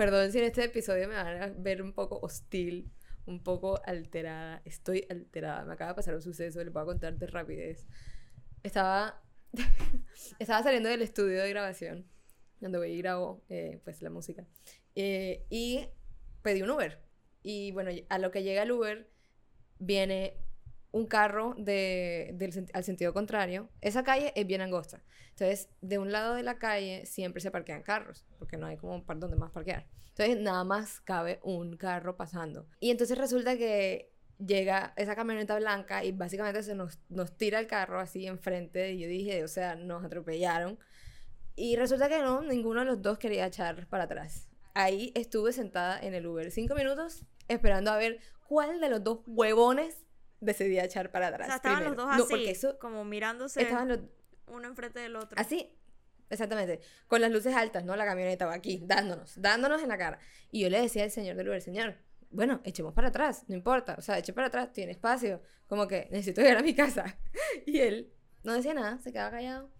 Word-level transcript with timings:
perdón 0.00 0.32
si 0.32 0.38
en 0.38 0.44
este 0.44 0.64
episodio 0.64 1.08
me 1.08 1.14
van 1.14 1.42
a 1.42 1.48
ver 1.48 1.82
un 1.82 1.92
poco 1.92 2.18
hostil, 2.22 2.90
un 3.26 3.42
poco 3.42 3.82
alterada. 3.84 4.62
Estoy 4.64 5.06
alterada. 5.10 5.62
Me 5.66 5.74
acaba 5.74 5.90
de 5.90 5.96
pasar 5.96 6.14
un 6.14 6.22
suceso, 6.22 6.64
les 6.64 6.72
voy 6.72 6.80
a 6.80 6.86
contar 6.86 7.18
de 7.18 7.26
rapidez. 7.26 7.86
Estaba, 8.62 9.22
estaba 10.38 10.62
saliendo 10.62 10.88
del 10.88 11.02
estudio 11.02 11.42
de 11.42 11.50
grabación, 11.50 12.06
donde 12.60 12.78
voy 12.78 12.92
y 12.92 12.96
grabo 12.96 13.44
eh, 13.50 13.82
pues, 13.84 14.00
la 14.00 14.08
música. 14.08 14.46
Eh, 14.94 15.44
y 15.50 15.86
pedí 16.40 16.62
un 16.62 16.70
Uber. 16.70 16.98
Y 17.42 17.72
bueno, 17.72 17.90
a 18.08 18.18
lo 18.18 18.30
que 18.30 18.42
llega 18.42 18.62
el 18.62 18.72
Uber, 18.72 19.06
viene 19.80 20.38
un 20.92 21.06
carro 21.06 21.54
de, 21.56 22.36
al 22.72 22.84
sentido 22.84 23.12
contrario. 23.12 23.68
Esa 23.80 24.02
calle 24.02 24.32
es 24.34 24.46
bien 24.46 24.60
angosta. 24.60 25.02
Entonces, 25.30 25.68
de 25.80 25.98
un 25.98 26.12
lado 26.12 26.34
de 26.34 26.42
la 26.42 26.58
calle 26.58 27.06
siempre 27.06 27.40
se 27.40 27.50
parquean 27.50 27.82
carros, 27.82 28.26
porque 28.38 28.56
no 28.56 28.66
hay 28.66 28.76
como 28.76 29.04
para 29.04 29.20
donde 29.20 29.36
más 29.36 29.50
parquear. 29.50 29.86
Entonces, 30.08 30.38
nada 30.40 30.64
más 30.64 31.00
cabe 31.00 31.40
un 31.42 31.76
carro 31.76 32.16
pasando. 32.16 32.66
Y 32.80 32.90
entonces 32.90 33.16
resulta 33.16 33.56
que 33.56 34.12
llega 34.38 34.92
esa 34.96 35.14
camioneta 35.14 35.56
blanca 35.56 36.04
y 36.04 36.12
básicamente 36.12 36.62
se 36.62 36.74
nos, 36.74 36.98
nos 37.08 37.36
tira 37.36 37.58
el 37.58 37.66
carro 37.66 38.00
así 38.00 38.26
enfrente. 38.26 38.92
Y 38.92 39.00
yo 39.00 39.08
dije, 39.08 39.44
o 39.44 39.48
sea, 39.48 39.76
nos 39.76 40.04
atropellaron. 40.04 40.78
Y 41.56 41.76
resulta 41.76 42.08
que 42.08 42.20
no, 42.20 42.42
ninguno 42.42 42.80
de 42.80 42.86
los 42.86 43.02
dos 43.02 43.18
quería 43.18 43.46
echar 43.46 43.86
para 43.86 44.04
atrás. 44.04 44.48
Ahí 44.74 45.12
estuve 45.14 45.52
sentada 45.52 45.98
en 46.00 46.14
el 46.14 46.26
Uber 46.26 46.50
cinco 46.50 46.74
minutos 46.74 47.24
esperando 47.48 47.90
a 47.90 47.96
ver 47.96 48.20
cuál 48.46 48.80
de 48.80 48.88
los 48.88 49.02
dos 49.02 49.20
huevones 49.26 50.04
decidía 50.40 50.84
echar 50.84 51.10
para 51.10 51.28
atrás. 51.28 51.46
O 51.46 51.50
sea, 51.50 51.56
estaban 51.56 51.84
los 51.84 51.96
dos 51.96 52.08
así, 52.10 52.78
como 52.78 53.04
mirándose 53.04 53.68
uno 54.46 54.66
enfrente 54.66 54.98
del 55.00 55.16
otro. 55.16 55.38
Así, 55.40 55.72
exactamente. 56.28 56.80
Con 57.06 57.20
las 57.20 57.30
luces 57.30 57.54
altas, 57.54 57.84
¿no? 57.84 57.94
La 57.96 58.04
camioneta 58.04 58.46
va 58.46 58.54
aquí, 58.54 58.82
dándonos, 58.84 59.40
dándonos 59.40 59.82
en 59.82 59.88
la 59.88 59.98
cara. 59.98 60.18
Y 60.50 60.60
yo 60.60 60.70
le 60.70 60.80
decía 60.80 61.04
al 61.04 61.10
señor 61.10 61.36
del 61.36 61.48
Uber, 61.48 61.62
señor, 61.62 61.96
bueno, 62.30 62.60
echemos 62.64 62.92
para 62.94 63.08
atrás, 63.08 63.44
no 63.48 63.54
importa. 63.54 63.94
O 63.98 64.02
sea, 64.02 64.18
eche 64.18 64.32
para 64.32 64.48
atrás, 64.48 64.72
tiene 64.72 64.92
espacio. 64.92 65.40
Como 65.68 65.86
que 65.86 66.08
necesito 66.10 66.40
ir 66.40 66.56
a 66.56 66.62
mi 66.62 66.74
casa. 66.74 67.16
Y 67.66 67.78
él 67.78 68.12
no 68.42 68.54
decía 68.54 68.74
nada, 68.74 68.98
se 68.98 69.12
quedaba 69.12 69.30
callado 69.32 69.70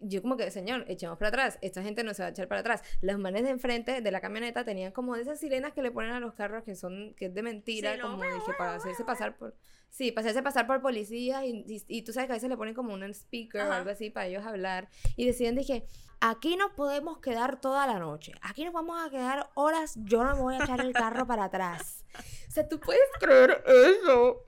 yo 0.00 0.22
como 0.22 0.36
que, 0.36 0.50
señor, 0.50 0.84
echemos 0.88 1.18
para 1.18 1.28
atrás, 1.28 1.58
esta 1.62 1.82
gente 1.82 2.04
no 2.04 2.14
se 2.14 2.22
va 2.22 2.28
a 2.28 2.30
echar 2.30 2.48
para 2.48 2.60
atrás. 2.60 2.82
Los 3.00 3.18
manes 3.18 3.42
de 3.44 3.50
enfrente 3.50 4.00
de 4.00 4.10
la 4.10 4.20
camioneta 4.20 4.64
tenían 4.64 4.92
como 4.92 5.14
de 5.14 5.22
esas 5.22 5.38
sirenas 5.38 5.72
que 5.72 5.82
le 5.82 5.90
ponen 5.90 6.12
a 6.12 6.20
los 6.20 6.34
carros 6.34 6.64
que 6.64 6.74
son, 6.74 7.14
que 7.14 7.26
es 7.26 7.34
de 7.34 7.42
mentira, 7.42 8.00
como 8.00 8.22
dije, 8.22 8.52
para 8.56 8.74
hacerse 8.74 9.04
pasar 9.04 9.36
por, 9.36 9.54
sí, 9.90 10.12
para 10.12 10.26
hacerse 10.26 10.42
pasar 10.42 10.66
por 10.66 10.80
policías 10.80 11.44
y, 11.44 11.84
y, 11.86 12.02
tú 12.02 12.12
sabes 12.12 12.26
que 12.28 12.32
a 12.32 12.36
veces 12.36 12.48
le 12.48 12.56
ponen 12.56 12.74
como 12.74 12.94
un 12.94 13.02
speaker 13.02 13.62
o 13.62 13.72
algo 13.72 13.90
así 13.90 14.10
para 14.10 14.26
ellos 14.26 14.46
hablar 14.46 14.88
y 15.16 15.26
deciden, 15.26 15.56
dije, 15.56 15.84
aquí 16.20 16.56
nos 16.56 16.72
podemos 16.72 17.18
quedar 17.18 17.60
toda 17.60 17.86
la 17.86 17.98
noche, 17.98 18.32
aquí 18.42 18.64
nos 18.64 18.72
vamos 18.72 19.04
a 19.04 19.10
quedar 19.10 19.50
horas, 19.54 19.94
yo 20.04 20.24
no 20.24 20.34
me 20.34 20.42
voy 20.42 20.54
a 20.54 20.64
echar 20.64 20.80
el 20.80 20.92
carro 20.92 21.26
para 21.26 21.44
atrás. 21.44 22.04
O 22.50 22.52
sea, 22.52 22.68
tú 22.68 22.80
puedes 22.80 23.08
creer 23.20 23.62
eso. 23.64 24.44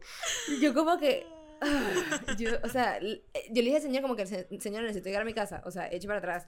Yo 0.61 0.75
como 0.75 0.99
que 0.99 1.25
yo, 2.39 2.51
o 2.63 2.69
sea, 2.69 2.99
eh, 2.99 3.23
yo 3.51 3.63
le 3.63 3.63
dije 3.63 3.77
al 3.77 3.83
señor 3.83 4.03
como 4.03 4.17
que, 4.17 4.27
señor, 4.27 4.83
necesito 4.83 5.07
llegar 5.07 5.23
a 5.23 5.25
mi 5.25 5.35
casa, 5.35 5.63
o 5.65 5.71
sea, 5.71 5.89
eche 5.91 6.07
para 6.07 6.19
atrás. 6.19 6.47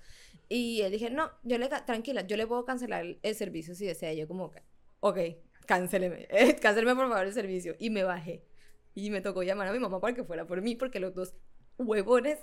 Y 0.49 0.83
él 0.83 0.93
dije, 0.93 1.11
no, 1.11 1.31
yo 1.43 1.59
le, 1.59 1.69
tranquila, 1.69 2.23
yo 2.23 2.37
le 2.37 2.47
puedo 2.47 2.65
cancelar 2.65 3.05
el, 3.23 3.35
servicio 3.35 3.75
si 3.75 3.87
desea. 3.87 4.13
Yo 4.13 4.29
como, 4.29 4.53
ok, 5.01 5.19
cancéleme, 5.67 6.27
eh, 6.31 6.57
cancéleme 6.61 6.95
por 6.95 7.09
favor 7.09 7.27
el 7.27 7.33
servicio. 7.33 7.77
Y 7.79 7.91
me 7.91 8.05
bajé. 8.05 8.45
Y 8.95 9.11
me 9.11 9.21
tocó 9.21 9.43
llamar 9.43 9.69
a 9.69 9.73
mi 9.73 9.79
mamá 9.79 10.01
para 10.01 10.15
que 10.15 10.25
fuera 10.25 10.47
por 10.47 10.63
mí, 10.63 10.77
porque 10.77 11.01
los 11.01 11.15
dos 11.15 11.35
huevones 11.79 12.39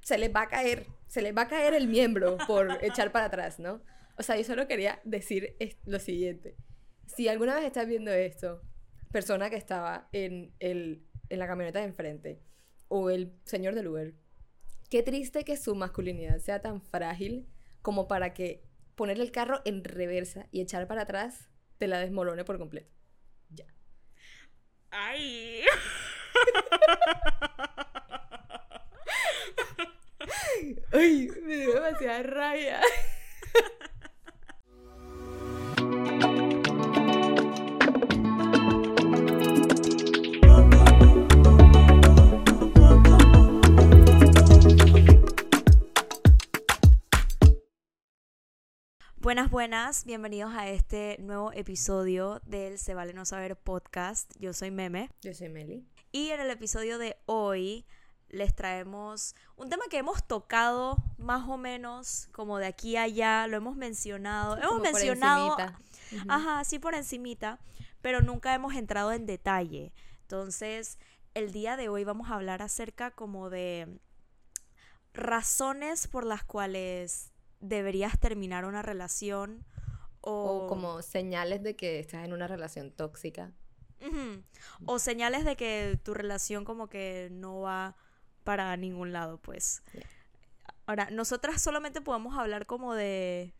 se 0.00 0.18
les 0.18 0.34
va 0.34 0.42
a 0.42 0.48
caer, 0.48 0.86
se 1.06 1.22
les 1.22 1.36
va 1.36 1.42
a 1.42 1.48
caer 1.48 1.74
el 1.74 1.88
miembro 1.88 2.38
por 2.46 2.68
echar 2.82 3.12
para 3.12 3.26
atrás, 3.26 3.58
¿no? 3.58 3.82
O 4.18 4.22
sea, 4.22 4.36
yo 4.36 4.44
solo 4.44 4.66
quería 4.66 5.00
decir 5.04 5.56
lo 5.84 5.98
siguiente. 5.98 6.56
Si 7.06 7.28
alguna 7.28 7.54
vez 7.54 7.64
estás 7.64 7.86
viendo 7.86 8.10
esto, 8.10 8.62
persona 9.10 9.50
que 9.50 9.56
estaba 9.56 10.08
en 10.12 10.54
el 10.58 11.04
en 11.32 11.38
la 11.38 11.46
camioneta 11.46 11.78
de 11.78 11.84
enfrente 11.86 12.42
o 12.88 13.08
el 13.10 13.32
señor 13.44 13.74
del 13.74 13.88
Uber. 13.88 14.12
Qué 14.90 15.02
triste 15.02 15.44
que 15.44 15.56
su 15.56 15.74
masculinidad 15.74 16.38
sea 16.38 16.60
tan 16.60 16.82
frágil 16.82 17.48
como 17.80 18.06
para 18.06 18.34
que 18.34 18.62
poner 18.94 19.18
el 19.18 19.32
carro 19.32 19.62
en 19.64 19.82
reversa 19.82 20.46
y 20.50 20.60
echar 20.60 20.86
para 20.86 21.00
atrás 21.02 21.48
te 21.78 21.86
la 21.86 21.98
desmolone 21.98 22.44
por 22.44 22.58
completo. 22.58 22.92
Ya. 23.48 23.64
¡Ay! 24.90 25.62
¡Ay! 30.92 31.30
Me 31.42 31.56
dio 31.56 31.74
demasiada 31.74 32.22
rabia. 32.22 32.80
Buenas, 49.22 49.52
buenas, 49.52 50.04
bienvenidos 50.04 50.52
a 50.52 50.68
este 50.68 51.16
nuevo 51.20 51.52
episodio 51.52 52.40
del 52.44 52.76
Se 52.76 52.92
Vale 52.92 53.12
No 53.12 53.24
Saber 53.24 53.54
podcast. 53.54 54.28
Yo 54.40 54.52
soy 54.52 54.72
Meme. 54.72 55.10
Yo 55.20 55.32
soy 55.32 55.48
Meli. 55.48 55.86
Y 56.10 56.30
en 56.30 56.40
el 56.40 56.50
episodio 56.50 56.98
de 56.98 57.16
hoy 57.26 57.86
les 58.30 58.52
traemos 58.52 59.36
un 59.54 59.70
tema 59.70 59.84
que 59.88 59.98
hemos 59.98 60.26
tocado 60.26 60.96
más 61.18 61.48
o 61.48 61.56
menos 61.56 62.30
como 62.32 62.58
de 62.58 62.66
aquí 62.66 62.96
a 62.96 63.02
allá, 63.02 63.46
lo 63.46 63.56
hemos 63.56 63.76
mencionado. 63.76 64.56
hemos 64.56 64.80
mencionado... 64.80 65.56
Ajá, 66.26 66.64
sí 66.64 66.80
por 66.80 66.96
encimita, 66.96 67.60
pero 68.00 68.22
nunca 68.22 68.52
hemos 68.54 68.74
entrado 68.74 69.12
en 69.12 69.24
detalle. 69.24 69.92
Entonces, 70.22 70.98
el 71.34 71.52
día 71.52 71.76
de 71.76 71.88
hoy 71.88 72.02
vamos 72.02 72.28
a 72.28 72.34
hablar 72.34 72.60
acerca 72.60 73.12
como 73.12 73.50
de 73.50 74.00
razones 75.14 76.08
por 76.08 76.26
las 76.26 76.42
cuales 76.42 77.31
deberías 77.62 78.18
terminar 78.18 78.66
una 78.66 78.82
relación 78.82 79.64
o... 80.20 80.66
como 80.68 81.00
señales 81.00 81.62
de 81.62 81.74
que 81.74 81.98
estás 81.98 82.24
en 82.24 82.32
una 82.32 82.46
relación 82.46 82.90
tóxica. 82.90 83.52
O 84.84 84.98
señales 84.98 85.44
de 85.44 85.56
que 85.56 85.98
tu 86.02 86.12
relación 86.12 86.64
como 86.64 86.88
que 86.88 87.28
no 87.30 87.60
va 87.60 87.96
para 88.42 88.76
ningún 88.76 89.12
lado, 89.12 89.38
pues. 89.38 89.82
Ahora, 90.86 91.08
nosotras 91.10 91.62
solamente 91.62 92.00
podemos 92.00 92.36
hablar 92.36 92.66
como 92.66 92.94
de 92.94 93.54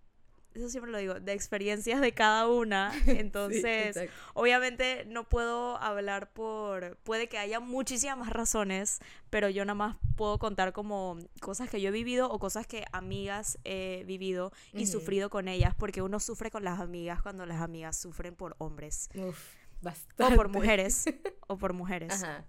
eso 0.55 0.69
siempre 0.69 0.91
lo 0.91 0.99
digo, 0.99 1.15
de 1.15 1.33
experiencias 1.33 2.01
de 2.01 2.13
cada 2.13 2.49
una. 2.49 2.93
Entonces, 3.07 3.99
obviamente 4.35 5.05
no 5.07 5.29
puedo 5.29 5.77
hablar 5.79 6.33
por, 6.33 6.97
puede 6.99 7.29
que 7.29 7.39
haya 7.39 7.61
muchísimas 7.61 8.19
más 8.19 8.31
razones, 8.31 9.01
pero 9.31 9.49
yo 9.49 9.65
nada 9.65 9.75
más 9.75 9.97
puedo 10.17 10.39
contar 10.39 10.73
como 10.73 11.19
cosas 11.41 11.71
que 11.71 11.81
yo 11.81 11.89
he 11.89 11.93
vivido 11.93 12.31
o 12.31 12.39
cosas 12.39 12.67
que 12.67 12.85
amigas 12.93 13.59
he 13.65 14.05
vivido 14.07 14.53
y 14.73 14.87
sufrido 14.87 15.31
con 15.31 15.49
ellas, 15.49 15.75
porque 15.75 16.03
uno 16.03 16.21
sufre 16.21 16.51
con 16.51 16.65
las 16.65 16.81
amigas 16.81 17.23
cuando 17.23 17.47
las 17.47 17.61
amigas 17.61 17.97
sufren 17.97 18.35
por 18.35 18.55
hombres. 18.59 19.09
Uf, 19.15 19.55
bastante. 19.81 20.35
O 20.35 20.37
por 20.37 20.49
mujeres, 20.49 21.05
o 21.47 21.57
por 21.57 21.73
mujeres. 21.73 22.23
Ajá. 22.23 22.45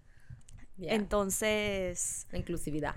Entonces... 0.77 2.27
La 2.31 2.39
inclusividad. 2.39 2.95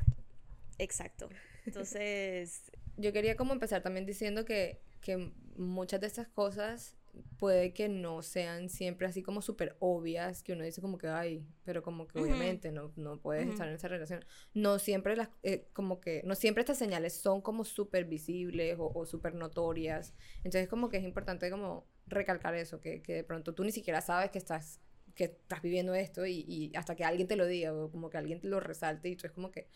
Exacto. 0.79 1.29
Entonces... 1.65 2.63
yo 2.97 3.13
quería 3.13 3.37
como 3.37 3.53
empezar 3.53 3.83
también 3.83 4.07
diciendo 4.07 4.45
que 4.45 4.81
que 5.07 5.33
muchas 5.57 6.01
de 6.01 6.09
estas 6.09 6.27
cosas 6.27 6.97
puede 7.39 7.73
que 7.73 7.89
no 7.89 8.23
sean 8.23 8.69
siempre 8.69 9.07
así 9.07 9.23
como 9.23 9.41
súper 9.41 9.77
obvias, 9.79 10.43
que 10.43 10.53
uno 10.53 10.65
dice 10.65 10.81
como 10.81 10.99
que, 10.99 11.07
ay, 11.07 11.47
pero 11.65 11.81
como 11.81 12.09
que 12.09 12.19
obviamente 12.19 12.73
no, 12.73 12.93
no 12.97 13.21
puedes 13.21 13.49
estar 13.49 13.69
en 13.69 13.75
esa 13.75 13.87
relación. 13.87 14.25
No 14.53 14.81
siempre 14.81 15.15
las, 15.17 15.29
eh, 15.45 15.69
como 15.73 16.01
que, 16.01 16.23
no 16.25 16.35
siempre 16.35 16.63
estas 16.63 16.77
señales 16.77 17.15
son 17.15 17.41
como 17.41 17.65
súper 17.65 18.05
visibles 18.07 18.77
o, 18.81 18.91
o 18.93 19.07
súper 19.07 19.35
notorias. 19.37 20.13
Entonces 20.39 20.69
como 20.69 20.89
que 20.89 20.97
es 20.97 21.05
importante 21.05 21.51
como 21.53 21.87
recalcar 22.09 22.57
eso, 22.57 22.81
que, 22.81 23.01
que, 23.01 23.15
de 23.15 23.25
pronto 23.25 23.55
tú 23.55 23.63
ni 23.63 23.71
siquiera 23.71 24.01
sabes 24.01 24.31
que 24.33 24.39
estás 24.39 24.81
que 25.15 25.25
estás 25.25 25.63
viviendo 25.63 25.95
esto 25.95 26.27
y, 26.27 26.45
y 26.47 26.73
hasta 26.77 26.97
que 26.97 27.05
alguien 27.05 27.29
te 27.29 27.37
lo 27.37 27.47
diga 27.47 27.73
o 27.73 27.91
como 27.91 28.11
que 28.11 28.19
alguien 28.19 28.41
te 28.41 28.49
lo 28.49 28.61
resalte 28.61 29.09
y 29.09 29.17
tú 29.17 29.27
es 29.27 29.33
como 29.33 29.51
que, 29.51 29.69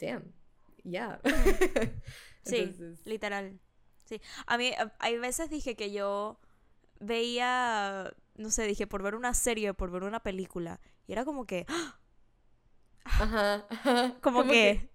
damn, 0.00 0.32
ya. 0.84 1.20
sí, 2.44 2.72
literal. 3.04 3.60
Sí, 4.12 4.20
a 4.46 4.58
mí 4.58 4.72
hay 4.98 5.16
veces 5.16 5.48
dije 5.48 5.74
que 5.74 5.90
yo 5.90 6.38
veía, 7.00 8.12
no 8.36 8.50
sé, 8.50 8.66
dije 8.66 8.86
por 8.86 9.02
ver 9.02 9.14
una 9.14 9.32
serie, 9.32 9.72
por 9.72 9.90
ver 9.90 10.02
una 10.02 10.20
película, 10.20 10.80
y 11.06 11.12
era 11.12 11.24
como 11.24 11.46
que... 11.46 11.64
¡ah! 11.66 11.98
Ajá, 13.04 14.14
Como 14.20 14.44
que... 14.44 14.90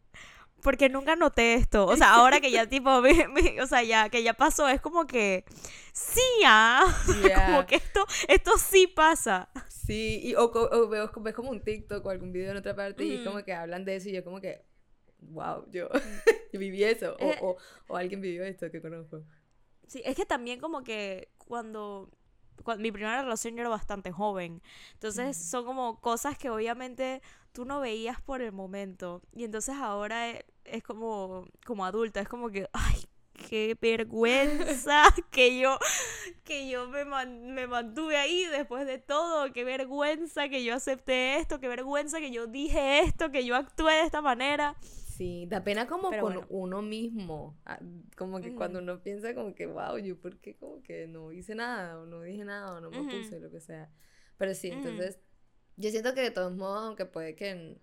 Porque 0.62 0.88
nunca 0.88 1.16
noté 1.16 1.56
esto. 1.56 1.88
O 1.88 1.96
sea, 1.98 2.14
ahora 2.14 2.40
que 2.42 2.52
ya 2.52 2.66
tipo, 2.70 2.92
o 2.92 3.68
sea, 3.68 3.82
ya 3.82 4.10
que 4.10 4.22
ya 4.22 4.34
pasó, 4.34 4.68
es 4.70 4.82
como 4.82 5.08
que 5.08 5.46
sí, 5.94 6.22
ah, 6.46 6.86
como 7.48 7.66
que 7.66 7.78
esto, 7.78 8.06
esto 8.28 8.52
sí 8.60 8.86
pasa. 8.86 9.50
Sí, 9.68 10.20
y, 10.24 10.36
o, 10.36 10.52
veo, 10.90 11.12
ves 11.12 11.34
como 11.34 11.50
un 11.50 11.64
TikTok 11.64 12.06
o 12.06 12.10
algún 12.12 12.32
video 12.32 12.52
en 12.52 12.58
otra 12.58 12.76
parte 12.76 13.04
y 13.04 13.24
como 13.24 13.44
que 13.44 13.54
hablan 13.54 13.84
de 13.84 13.96
eso 13.96 14.10
y 14.10 14.14
yo 14.14 14.24
como 14.24 14.42
que, 14.42 14.64
wow, 15.22 15.66
yo, 15.72 15.90
viví 16.54 16.84
eso, 16.84 17.16
o, 17.20 17.24
eh. 17.24 17.40
o, 17.42 17.58
o, 17.88 17.96
alguien 17.96 18.22
vivió 18.22 18.44
esto 18.44 18.70
que 18.72 18.82
conozco. 18.82 19.24
Sí, 19.88 20.02
es 20.06 20.16
que 20.16 20.26
también 20.26 20.60
como 20.60 20.84
que 20.84 21.30
cuando, 21.38 22.10
cuando 22.64 22.82
mi 22.82 22.92
primera 22.92 23.22
relación 23.22 23.56
yo 23.56 23.62
era 23.62 23.70
bastante 23.70 24.12
joven. 24.12 24.62
Entonces 24.94 25.38
son 25.38 25.66
como 25.66 26.02
cosas 26.02 26.38
que 26.38 26.50
obviamente 26.50 27.22
tú 27.54 27.66
no 27.66 27.80
veías 27.80 28.22
por 28.22 28.42
el 28.42 28.52
momento. 28.52 29.22
Y 29.34 29.46
entonces 29.46 29.76
ahora 29.76 30.30
es, 30.30 30.44
es 30.66 30.84
como, 30.84 31.48
como 31.66 31.86
adulta, 31.86 32.20
es 32.20 32.28
como 32.28 32.50
que, 32.50 32.68
ay, 32.74 33.08
qué 33.50 33.78
vergüenza 33.80 35.04
que 35.32 35.60
yo 35.60 35.78
que 36.44 36.70
yo 36.70 36.88
me, 36.88 37.06
me 37.06 37.68
mantuve 37.68 38.18
ahí 38.18 38.46
después 38.46 38.86
de 38.86 38.98
todo, 38.98 39.52
qué 39.54 39.64
vergüenza 39.64 40.50
que 40.50 40.64
yo 40.64 40.76
acepté 40.76 41.38
esto, 41.38 41.60
qué 41.60 41.68
vergüenza 41.68 42.20
que 42.20 42.32
yo 42.32 42.48
dije 42.48 43.00
esto, 43.00 43.32
que 43.32 43.46
yo 43.46 43.56
actué 43.56 43.94
de 43.94 44.02
esta 44.04 44.22
manera. 44.22 44.76
Sí, 45.18 45.48
da 45.48 45.64
pena 45.64 45.88
como 45.88 46.12
con 46.12 46.46
uno 46.50 46.84
mismo, 46.84 47.60
ah, 47.66 47.80
como 48.16 48.40
que 48.40 48.54
cuando 48.54 48.78
uno 48.78 49.02
piensa 49.02 49.34
como 49.34 49.56
que, 49.56 49.66
wow, 49.66 49.98
yo 49.98 50.20
por 50.22 50.38
qué 50.38 50.56
como 50.56 50.84
que 50.84 51.08
no 51.08 51.32
hice 51.32 51.56
nada, 51.56 52.00
o 52.00 52.06
no 52.06 52.22
dije 52.22 52.46
nada, 52.46 52.74
o 52.74 52.82
no 52.82 52.92
me 52.92 53.02
puse, 53.04 53.40
lo 53.40 53.50
que 53.50 53.60
sea. 53.60 53.92
Pero 54.38 54.54
sí, 54.54 54.68
entonces, 54.68 55.20
yo 55.76 55.90
siento 55.90 56.14
que 56.14 56.22
de 56.22 56.30
todos 56.30 56.56
modos, 56.56 56.84
aunque 56.86 57.08
puede 57.08 57.36
que, 57.36 57.80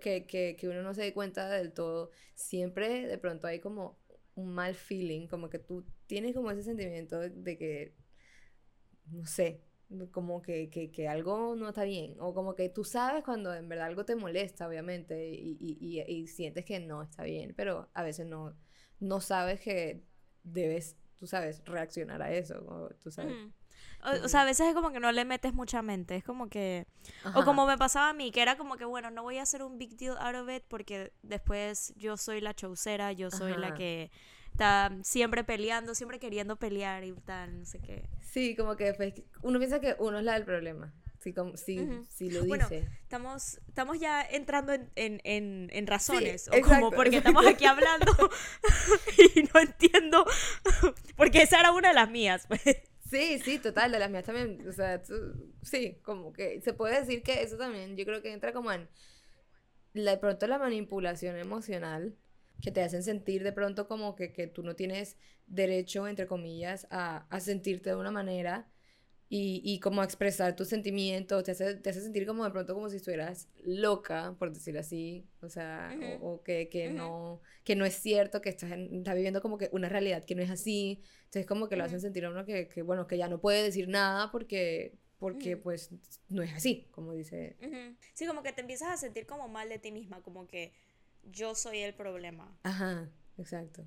que, 0.00 0.24
que, 0.26 0.56
que 0.56 0.68
uno 0.68 0.82
no 0.82 0.94
se 0.94 1.02
dé 1.02 1.12
cuenta 1.12 1.48
del 1.48 1.72
todo, 1.72 2.12
siempre 2.34 3.08
de 3.08 3.18
pronto 3.18 3.48
hay 3.48 3.58
como 3.58 3.98
un 4.36 4.54
mal 4.54 4.76
feeling, 4.76 5.26
como 5.26 5.50
que 5.50 5.58
tú 5.58 5.84
tienes 6.06 6.36
como 6.36 6.52
ese 6.52 6.62
sentimiento 6.62 7.18
de 7.18 7.58
que, 7.58 7.96
no 9.06 9.26
sé, 9.26 9.60
como 10.10 10.42
que, 10.42 10.70
que, 10.70 10.90
que, 10.90 11.08
algo 11.08 11.54
no 11.56 11.68
está 11.68 11.84
bien, 11.84 12.16
o 12.20 12.34
como 12.34 12.54
que 12.54 12.68
tú 12.68 12.84
sabes 12.84 13.24
cuando 13.24 13.54
en 13.54 13.68
verdad 13.68 13.86
algo 13.86 14.04
te 14.04 14.16
molesta, 14.16 14.68
obviamente, 14.68 15.30
y, 15.30 15.56
y, 15.60 16.00
y, 16.00 16.26
sientes 16.26 16.64
que 16.64 16.80
no 16.80 17.02
está 17.02 17.22
bien, 17.24 17.54
pero 17.56 17.88
a 17.94 18.02
veces 18.02 18.26
no, 18.26 18.54
no 19.00 19.20
sabes 19.20 19.60
que 19.60 20.04
debes, 20.42 20.96
tú 21.18 21.26
sabes, 21.26 21.62
reaccionar 21.64 22.22
a 22.22 22.32
eso, 22.32 22.90
tú 23.02 23.10
sabes. 23.10 23.34
O, 24.24 24.28
sea, 24.28 24.42
a 24.42 24.44
veces 24.44 24.66
es 24.66 24.74
como 24.74 24.90
que 24.90 24.98
no 24.98 25.12
le 25.12 25.24
metes 25.24 25.54
mucha 25.54 25.80
mente, 25.80 26.16
es 26.16 26.24
como 26.24 26.48
que... 26.48 26.88
O 27.36 27.44
como 27.44 27.66
me 27.66 27.78
pasaba 27.78 28.08
a 28.08 28.12
mí, 28.12 28.32
que 28.32 28.42
era 28.42 28.56
como 28.56 28.76
que, 28.76 28.84
bueno, 28.84 29.12
no 29.12 29.22
voy 29.22 29.38
a 29.38 29.42
hacer 29.42 29.62
un 29.62 29.78
big 29.78 29.96
deal 29.96 30.16
out 30.18 30.34
of 30.34 30.50
it 30.50 30.64
porque 30.66 31.12
después 31.22 31.94
yo 31.96 32.16
soy 32.16 32.40
la 32.40 32.52
chaucera, 32.52 33.12
yo 33.12 33.30
soy 33.30 33.56
la 33.56 33.74
que 33.74 34.10
está 34.52 34.92
siempre 35.02 35.44
peleando, 35.44 35.94
siempre 35.94 36.18
queriendo 36.18 36.56
pelear 36.56 37.04
y 37.04 37.12
tal, 37.12 37.58
no 37.58 37.64
sé 37.64 37.80
qué. 37.80 38.08
Sí, 38.20 38.54
como 38.54 38.76
que 38.76 38.94
uno 39.42 39.58
piensa 39.58 39.80
que 39.80 39.96
uno 39.98 40.18
es 40.18 40.24
la 40.24 40.34
del 40.34 40.44
problema. 40.44 40.94
Sí, 41.20 41.32
como, 41.32 41.56
sí, 41.56 41.76
lo 41.76 42.42
dice. 42.42 42.46
Bueno, 42.46 42.66
estamos, 43.02 43.60
estamos 43.68 44.00
ya 44.00 44.22
entrando 44.22 44.72
en, 44.72 44.90
en, 44.96 45.68
en, 45.72 45.86
razones. 45.86 46.48
o 46.48 46.60
como 46.62 46.90
porque 46.90 47.18
estamos 47.18 47.46
aquí 47.46 47.64
hablando 47.64 48.12
y 49.36 49.42
no 49.42 49.60
entiendo. 49.60 50.26
Porque 51.16 51.42
esa 51.42 51.60
era 51.60 51.70
una 51.70 51.88
de 51.88 51.94
las 51.94 52.10
mías. 52.10 52.46
Pues. 52.48 52.62
Sí, 53.08 53.38
sí, 53.38 53.60
total, 53.60 53.92
de 53.92 54.00
las 54.00 54.10
mías 54.10 54.24
también. 54.24 54.66
O 54.68 54.72
sea, 54.72 55.00
sí, 55.62 55.96
como 56.02 56.32
que 56.32 56.60
se 56.60 56.72
puede 56.72 56.98
decir 56.98 57.22
que 57.22 57.42
eso 57.42 57.56
también, 57.56 57.96
yo 57.96 58.04
creo 58.04 58.20
que 58.20 58.32
entra 58.32 58.52
como 58.52 58.72
en. 58.72 58.88
de 59.94 60.16
pronto 60.16 60.48
la 60.48 60.58
manipulación 60.58 61.36
emocional 61.36 62.16
que 62.62 62.70
te 62.70 62.80
hacen 62.80 63.02
sentir 63.02 63.42
de 63.42 63.52
pronto 63.52 63.88
como 63.88 64.14
que, 64.14 64.32
que 64.32 64.46
tú 64.46 64.62
no 64.62 64.74
tienes 64.76 65.18
derecho, 65.46 66.06
entre 66.06 66.26
comillas, 66.26 66.86
a, 66.90 67.26
a 67.28 67.40
sentirte 67.40 67.90
de 67.90 67.96
una 67.96 68.12
manera 68.12 68.68
y, 69.28 69.62
y, 69.64 69.80
como 69.80 70.02
a 70.02 70.04
expresar 70.04 70.54
tus 70.54 70.68
sentimientos, 70.68 71.42
te 71.42 71.52
hace, 71.52 71.76
te 71.76 71.88
hace 71.88 72.02
sentir 72.02 72.26
como 72.26 72.44
de 72.44 72.50
pronto 72.50 72.74
como 72.74 72.90
si 72.90 72.96
estuvieras 72.96 73.48
loca, 73.64 74.36
por 74.38 74.52
decir 74.52 74.76
así, 74.76 75.26
o 75.40 75.48
sea, 75.48 75.90
o, 76.20 76.42
que, 76.42 76.68
que 76.68 76.90
no, 76.90 77.40
que 77.64 77.74
no 77.74 77.86
es 77.86 77.94
cierto, 77.94 78.42
que 78.42 78.50
estás, 78.50 78.70
estás, 78.70 79.14
viviendo 79.14 79.40
como 79.40 79.56
que 79.56 79.70
una 79.72 79.88
realidad 79.88 80.22
que 80.22 80.34
no 80.34 80.42
es 80.42 80.50
así, 80.50 81.02
entonces 81.24 81.46
como 81.46 81.70
que 81.70 81.76
lo 81.76 81.84
hacen 81.84 82.02
sentir 82.02 82.26
a 82.26 82.30
uno 82.30 82.44
que, 82.44 82.68
que, 82.68 82.82
bueno, 82.82 83.06
que 83.06 83.16
ya 83.16 83.26
no 83.26 83.40
puede 83.40 83.62
decir 83.62 83.88
nada 83.88 84.30
porque, 84.30 84.98
porque 85.18 85.56
pues 85.56 85.88
no 86.28 86.42
es 86.42 86.52
así, 86.52 86.88
como 86.90 87.14
dice. 87.14 87.56
Sí, 88.12 88.26
como 88.26 88.42
que 88.42 88.52
te 88.52 88.60
empiezas 88.60 88.90
a 88.90 88.98
sentir 88.98 89.24
como 89.24 89.48
mal 89.48 89.70
de 89.70 89.78
ti 89.78 89.92
misma, 89.92 90.20
como 90.20 90.46
que 90.46 90.74
yo 91.24 91.54
soy 91.54 91.78
el 91.78 91.94
problema. 91.94 92.58
Ajá, 92.62 93.10
exacto. 93.38 93.86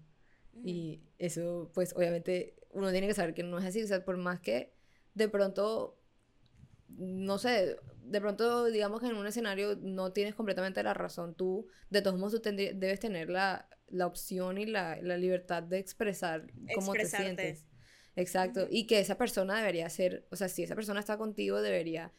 Y 0.63 1.01
eso, 1.17 1.69
pues 1.73 1.93
obviamente 1.95 2.55
uno 2.71 2.91
tiene 2.91 3.07
que 3.07 3.13
saber 3.13 3.33
que 3.33 3.43
no 3.43 3.57
es 3.59 3.65
así, 3.65 3.83
o 3.83 3.87
sea, 3.87 4.03
por 4.03 4.17
más 4.17 4.39
que 4.39 4.73
de 5.13 5.27
pronto, 5.27 5.99
no 6.89 7.37
sé, 7.37 7.77
de 8.03 8.21
pronto 8.21 8.65
digamos 8.65 9.01
que 9.01 9.07
en 9.07 9.15
un 9.15 9.27
escenario 9.27 9.75
no 9.81 10.11
tienes 10.11 10.35
completamente 10.35 10.83
la 10.83 10.93
razón 10.93 11.35
tú, 11.35 11.67
de 11.89 12.01
todos 12.01 12.19
modos 12.19 12.41
tú 12.41 12.49
debes 12.51 12.99
tener 12.99 13.29
la, 13.29 13.67
la 13.87 14.07
opción 14.07 14.57
y 14.57 14.65
la, 14.65 15.01
la, 15.01 15.17
libertad 15.17 15.63
de 15.63 15.79
expresar 15.79 16.47
cómo 16.73 16.93
te 16.93 17.05
sientes. 17.05 17.65
Exacto, 18.17 18.67
y 18.69 18.87
que 18.87 18.99
esa 18.99 19.17
persona 19.17 19.57
debería 19.57 19.89
ser, 19.89 20.25
o 20.31 20.37
sea, 20.37 20.47
si 20.47 20.63
esa 20.63 20.75
persona 20.75 21.01
está 21.01 21.17
contigo, 21.17 21.61
debería, 21.61 22.13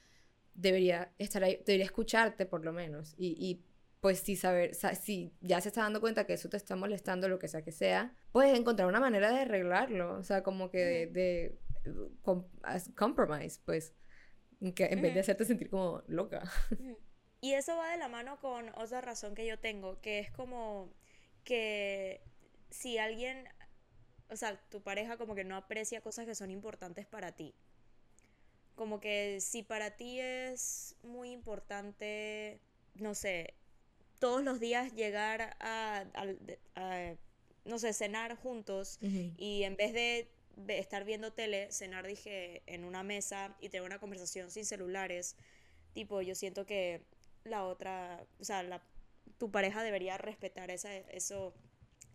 debería 0.55 1.12
estar 1.17 1.43
ahí, 1.43 1.62
debería 1.65 1.87
escucharte 1.87 2.45
por 2.45 2.65
lo 2.65 2.73
menos, 2.73 3.15
y, 3.17 3.29
y 3.39 3.65
pues 4.01 4.21
si 4.21 4.37
saber, 4.37 4.75
si 4.75 5.35
ya 5.41 5.61
se 5.61 5.69
está 5.69 5.83
dando 5.83 6.01
cuenta 6.01 6.27
que 6.27 6.35
eso 6.35 6.49
te 6.49 6.57
está 6.57 6.77
molestando, 6.77 7.29
lo 7.29 7.39
que 7.39 7.49
sea 7.49 7.63
que 7.63 7.73
sea, 7.73 8.15
puedes 8.33 8.59
encontrar 8.59 8.89
una 8.89 9.01
manera 9.01 9.31
de 9.33 9.41
arreglarlo, 9.41 10.19
o 10.19 10.23
sea, 10.23 10.43
como 10.43 10.71
que 10.71 10.79
de, 10.79 11.07
de 11.07 11.59
compromise, 12.95 13.61
pues, 13.65 13.95
que 14.75 14.85
en 14.87 15.03
vez 15.03 15.15
de 15.15 15.21
hacerte 15.21 15.45
sentir 15.45 15.71
como 15.71 16.03
loca. 16.07 16.43
Y 17.41 17.53
eso 17.53 17.77
va 17.77 17.91
de 17.91 17.99
la 17.99 18.09
mano 18.09 18.41
con 18.41 18.71
otra 18.77 19.01
razón 19.01 19.35
que 19.35 19.47
yo 19.47 19.59
tengo, 19.59 20.01
que 20.01 20.19
es 20.19 20.31
como 20.31 20.93
que 21.45 22.23
si 22.71 22.99
alguien, 22.99 23.49
o 24.31 24.37
sea, 24.37 24.61
tu 24.69 24.83
pareja 24.83 25.17
como 25.17 25.35
que 25.35 25.45
no 25.45 25.57
aprecia 25.57 26.01
cosas 26.01 26.27
que 26.27 26.35
son 26.35 26.51
importantes 26.51 27.07
para 27.07 27.33
ti. 27.33 27.55
Como 28.75 29.01
que 29.01 29.41
si 29.41 29.63
para 29.63 29.97
ti 29.97 30.19
es 30.19 30.97
muy 31.03 31.31
importante, 31.31 32.61
no 32.95 33.15
sé, 33.15 33.55
todos 34.19 34.43
los 34.43 34.61
días 34.61 34.95
llegar 34.95 35.57
a, 35.61 36.05
no 37.65 37.79
sé, 37.79 37.93
cenar 37.93 38.37
juntos 38.37 38.99
y 39.01 39.63
en 39.65 39.77
vez 39.77 39.93
de 39.93 40.79
estar 40.79 41.05
viendo 41.05 41.33
tele, 41.33 41.71
cenar, 41.71 42.07
dije, 42.07 42.63
en 42.67 42.85
una 42.85 43.03
mesa 43.03 43.57
y 43.61 43.69
tener 43.69 43.87
una 43.87 43.99
conversación 43.99 44.51
sin 44.51 44.65
celulares, 44.65 45.37
tipo, 45.93 46.23
yo 46.23 46.35
siento 46.35 46.67
que 46.67 47.05
la 47.45 47.65
otra, 47.65 48.25
o 48.41 48.45
sea, 48.45 48.63
la, 48.63 48.83
tu 49.39 49.51
pareja 49.51 49.83
debería 49.83 50.19
respetar 50.19 50.71
esa, 50.71 50.95
eso 50.95 51.55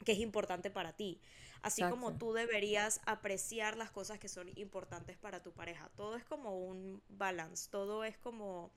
que 0.06 0.14
es 0.14 0.20
importante 0.20 0.70
para 0.72 0.94
ti. 0.94 1.22
Así 1.62 1.84
como 1.84 2.18
tú 2.18 2.34
deberías 2.34 3.02
apreciar 3.06 3.78
las 3.78 3.92
cosas 3.92 4.18
que 4.18 4.28
son 4.28 4.50
importantes 4.56 5.18
para 5.18 5.44
tu 5.44 5.52
pareja. 5.52 5.92
Todo 5.96 6.16
es 6.16 6.26
como 6.26 6.58
un 6.58 7.04
balance, 7.08 7.70
todo 7.70 8.04
es 8.04 8.18
como 8.18 8.72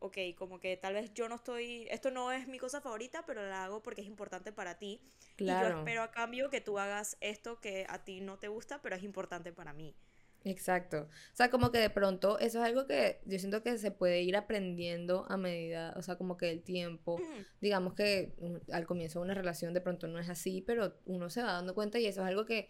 ok, 0.00 0.18
como 0.36 0.60
que 0.60 0.76
tal 0.76 0.94
vez 0.94 1.12
yo 1.14 1.28
no 1.28 1.36
estoy, 1.36 1.86
esto 1.90 2.10
no 2.10 2.32
es 2.32 2.48
mi 2.48 2.58
cosa 2.58 2.80
favorita, 2.80 3.24
pero 3.26 3.46
la 3.46 3.64
hago 3.64 3.82
porque 3.82 4.02
es 4.02 4.06
importante 4.06 4.52
para 4.52 4.78
ti. 4.78 5.00
Claro. 5.36 5.68
Y 5.68 5.72
yo 5.72 5.78
espero 5.78 6.02
a 6.02 6.10
cambio 6.10 6.50
que 6.50 6.60
tú 6.60 6.78
hagas 6.78 7.16
esto 7.20 7.60
que 7.60 7.86
a 7.88 8.04
ti 8.04 8.20
no 8.20 8.38
te 8.38 8.48
gusta, 8.48 8.82
pero 8.82 8.96
es 8.96 9.02
importante 9.02 9.52
para 9.52 9.72
mí. 9.72 9.94
Exacto. 10.44 11.08
O 11.32 11.36
sea, 11.36 11.50
como 11.50 11.72
que 11.72 11.78
de 11.78 11.90
pronto 11.90 12.38
eso 12.38 12.60
es 12.60 12.64
algo 12.64 12.86
que 12.86 13.20
yo 13.24 13.36
siento 13.38 13.64
que 13.64 13.78
se 13.78 13.90
puede 13.90 14.22
ir 14.22 14.36
aprendiendo 14.36 15.26
a 15.28 15.36
medida, 15.36 15.92
o 15.96 16.02
sea, 16.02 16.16
como 16.16 16.36
que 16.36 16.50
el 16.50 16.62
tiempo, 16.62 17.20
digamos 17.60 17.94
que 17.94 18.36
al 18.70 18.86
comienzo 18.86 19.18
de 19.18 19.24
una 19.24 19.34
relación 19.34 19.74
de 19.74 19.80
pronto 19.80 20.06
no 20.06 20.20
es 20.20 20.28
así, 20.28 20.62
pero 20.62 20.96
uno 21.04 21.30
se 21.30 21.42
va 21.42 21.52
dando 21.52 21.74
cuenta 21.74 21.98
y 21.98 22.06
eso 22.06 22.20
es 22.20 22.28
algo 22.28 22.44
que 22.44 22.68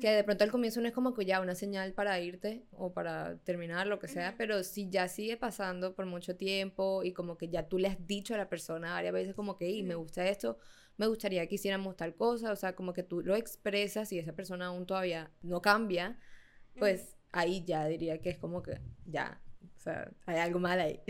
que 0.00 0.10
de 0.10 0.24
pronto 0.24 0.44
al 0.44 0.50
comienzo 0.50 0.80
no 0.80 0.88
es 0.88 0.94
como 0.94 1.14
que 1.14 1.24
ya 1.24 1.40
una 1.40 1.54
señal 1.54 1.92
para 1.92 2.20
irte 2.20 2.64
o 2.72 2.92
para 2.92 3.38
terminar, 3.38 3.86
lo 3.86 3.98
que 3.98 4.08
sea, 4.08 4.34
pero 4.36 4.62
si 4.62 4.88
ya 4.90 5.08
sigue 5.08 5.36
pasando 5.36 5.94
por 5.94 6.06
mucho 6.06 6.36
tiempo 6.36 7.02
y 7.02 7.12
como 7.12 7.36
que 7.36 7.48
ya 7.48 7.68
tú 7.68 7.78
le 7.78 7.88
has 7.88 8.06
dicho 8.06 8.34
a 8.34 8.38
la 8.38 8.48
persona 8.48 8.92
varias 8.92 9.12
veces 9.12 9.34
como 9.34 9.56
que, 9.56 9.70
y 9.70 9.82
me 9.82 9.94
gusta 9.94 10.26
esto, 10.28 10.58
me 10.96 11.06
gustaría 11.06 11.46
que 11.46 11.56
hiciéramos 11.56 11.96
tal 11.96 12.14
cosa, 12.14 12.52
o 12.52 12.56
sea, 12.56 12.74
como 12.74 12.92
que 12.92 13.02
tú 13.02 13.22
lo 13.22 13.34
expresas 13.34 14.12
y 14.12 14.18
esa 14.18 14.32
persona 14.32 14.66
aún 14.66 14.86
todavía 14.86 15.30
no 15.42 15.62
cambia, 15.62 16.18
pues 16.78 17.16
ahí 17.32 17.64
ya 17.64 17.86
diría 17.86 18.20
que 18.20 18.30
es 18.30 18.38
como 18.38 18.62
que 18.62 18.80
ya, 19.06 19.40
o 19.76 19.80
sea, 19.80 20.10
hay 20.26 20.38
algo 20.38 20.58
mal 20.58 20.80
ahí. 20.80 21.00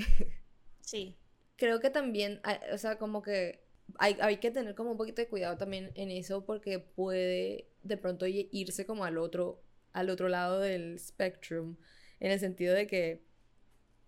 Sí. 0.81 1.17
Creo 1.57 1.81
que 1.81 1.91
también, 1.91 2.41
o 2.73 2.79
sea, 2.79 2.99
como 2.99 3.21
que 3.21 3.68
hay, 3.99 4.17
hay 4.21 4.39
que 4.39 4.51
tener 4.51 4.75
como 4.75 4.93
un 4.93 4.97
poquito 4.97 5.23
de 5.23 5.29
cuidado 5.29 5.57
también 5.57 5.93
en 5.95 6.11
eso 6.11 6.45
porque 6.45 6.79
puede 6.79 7.69
de 7.83 7.97
pronto 7.97 8.27
irse 8.27 8.87
como 8.87 9.05
al 9.05 9.19
otro, 9.19 9.63
al 9.93 10.11
otro 10.11 10.29
lado 10.29 10.61
del 10.61 10.99
spectrum, 10.99 11.77
en 12.21 12.33
el 12.33 12.41
sentido 12.41 12.75
de 12.75 12.87
que 12.87 13.25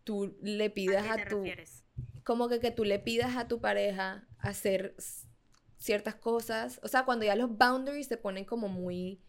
tú 0.04 0.36
le 0.42 0.70
pidas 0.70 1.06
a, 1.08 1.28
tu... 1.28 1.44
Como 2.24 2.48
que, 2.48 2.60
que 2.60 2.70
tú 2.70 2.84
le 2.84 2.98
pidas 2.98 3.36
a 3.36 3.48
tu 3.48 3.60
pareja 3.60 4.28
hacer 4.38 4.94
ciertas 5.78 6.14
cosas, 6.14 6.78
o 6.82 6.88
sea, 6.88 7.04
cuando 7.04 7.24
ya 7.24 7.34
los 7.34 7.56
boundaries 7.56 8.06
se 8.06 8.18
ponen 8.18 8.44
como 8.44 8.68
muy 8.68 9.22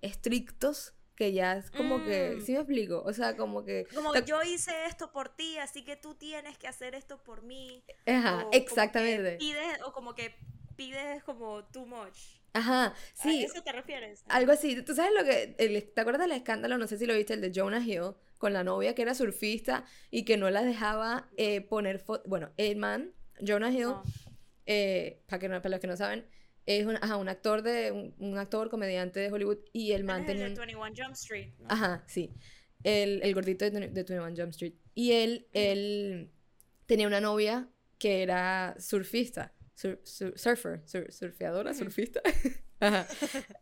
estrictos, 0.00 0.94
que 1.22 1.32
ya 1.32 1.56
es 1.56 1.70
como 1.70 2.02
que, 2.04 2.34
mm. 2.36 2.40
¿sí 2.40 2.52
me 2.52 2.58
explico? 2.58 3.00
O 3.06 3.12
sea, 3.12 3.36
como 3.36 3.64
que... 3.64 3.86
Como 3.94 4.12
yo 4.24 4.42
hice 4.42 4.72
esto 4.86 5.12
por 5.12 5.28
ti, 5.28 5.56
así 5.58 5.84
que 5.84 5.94
tú 5.94 6.16
tienes 6.16 6.58
que 6.58 6.66
hacer 6.66 6.96
esto 6.96 7.22
por 7.22 7.42
mí. 7.42 7.84
Ajá, 8.06 8.48
exactamente. 8.50 9.36
Pides, 9.36 9.80
o 9.86 9.92
como 9.92 10.16
que 10.16 10.34
pides 10.74 11.22
como 11.22 11.64
too 11.66 11.86
much. 11.86 12.18
Ajá, 12.54 12.92
sí. 13.14 13.44
¿A 13.44 13.46
eso 13.46 13.62
te 13.62 13.70
refieres? 13.70 14.24
Algo 14.28 14.50
así. 14.50 14.82
¿Tú 14.82 14.96
sabes 14.96 15.12
lo 15.16 15.24
que... 15.24 15.54
el- 15.58 15.92
¿Te 15.94 16.00
acuerdas 16.00 16.22
del 16.26 16.32
escándalo? 16.36 16.76
No 16.76 16.88
sé 16.88 16.98
si 16.98 17.06
lo 17.06 17.14
viste, 17.14 17.34
el 17.34 17.40
de 17.40 17.52
Jonah 17.54 17.78
Hill 17.78 18.14
con 18.38 18.52
la 18.52 18.64
novia 18.64 18.96
que 18.96 19.02
era 19.02 19.14
surfista 19.14 19.84
y 20.10 20.24
que 20.24 20.36
no 20.36 20.50
la 20.50 20.64
dejaba 20.64 21.28
eh, 21.36 21.60
poner. 21.60 22.04
Bueno, 22.26 22.50
el 22.56 22.76
man, 22.76 23.12
Jonah 23.46 23.70
Hill, 23.70 23.82
No. 23.90 24.02
eh, 24.66 25.22
para, 25.28 25.38
que 25.38 25.48
no, 25.48 25.62
para 25.62 25.70
los 25.70 25.80
que 25.80 25.86
no 25.86 25.96
saben, 25.96 26.26
es 26.66 26.86
un, 26.86 26.96
ajá, 26.96 27.16
un 27.16 27.28
actor 27.28 27.62
de... 27.62 27.90
Un, 27.92 28.14
un 28.18 28.38
actor, 28.38 28.70
comediante 28.70 29.20
de 29.20 29.30
Hollywood 29.32 29.58
y 29.72 29.92
el 29.92 30.00
Él 30.00 30.04
man 30.04 30.26
tenía... 30.26 30.44
de 30.44 30.50
un- 30.50 30.56
21 30.56 30.86
Jump 30.96 31.12
Street. 31.14 31.52
¿no? 31.58 31.66
Ajá, 31.68 32.04
sí. 32.06 32.30
El, 32.84 33.20
el 33.22 33.34
gordito 33.34 33.64
de, 33.64 33.70
de 33.88 33.88
21 34.02 34.34
Jump 34.36 34.50
Street. 34.50 34.74
Y 34.94 35.12
él, 35.12 35.48
él 35.52 36.30
tenía 36.86 37.06
una 37.06 37.20
novia 37.20 37.68
que 37.98 38.22
era 38.22 38.74
surfista. 38.78 39.52
sur- 39.74 40.00
sur- 40.04 40.36
surfer, 40.38 40.82
sur- 40.86 41.12
surfeadora, 41.12 41.72
surfista. 41.74 42.20
Ajá. 42.80 43.06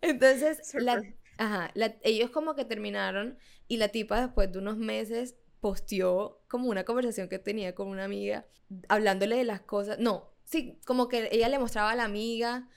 Entonces, 0.00 0.74
la, 0.74 1.02
ajá, 1.36 1.70
la- 1.74 1.96
ellos 2.02 2.30
como 2.30 2.54
que 2.54 2.64
terminaron 2.64 3.38
y 3.68 3.76
la 3.76 3.88
tipa 3.88 4.20
después 4.20 4.50
de 4.50 4.58
unos 4.58 4.76
meses 4.78 5.36
posteó 5.60 6.42
como 6.48 6.68
una 6.70 6.84
conversación 6.84 7.28
que 7.28 7.38
tenía 7.38 7.74
con 7.74 7.88
una 7.88 8.04
amiga 8.04 8.46
hablándole 8.88 9.36
de 9.36 9.44
las 9.44 9.60
cosas. 9.60 9.98
No, 9.98 10.32
sí, 10.44 10.80
como 10.86 11.08
que 11.08 11.28
ella 11.32 11.48
le 11.50 11.58
mostraba 11.58 11.90
a 11.90 11.94
la 11.96 12.04
amiga 12.04 12.68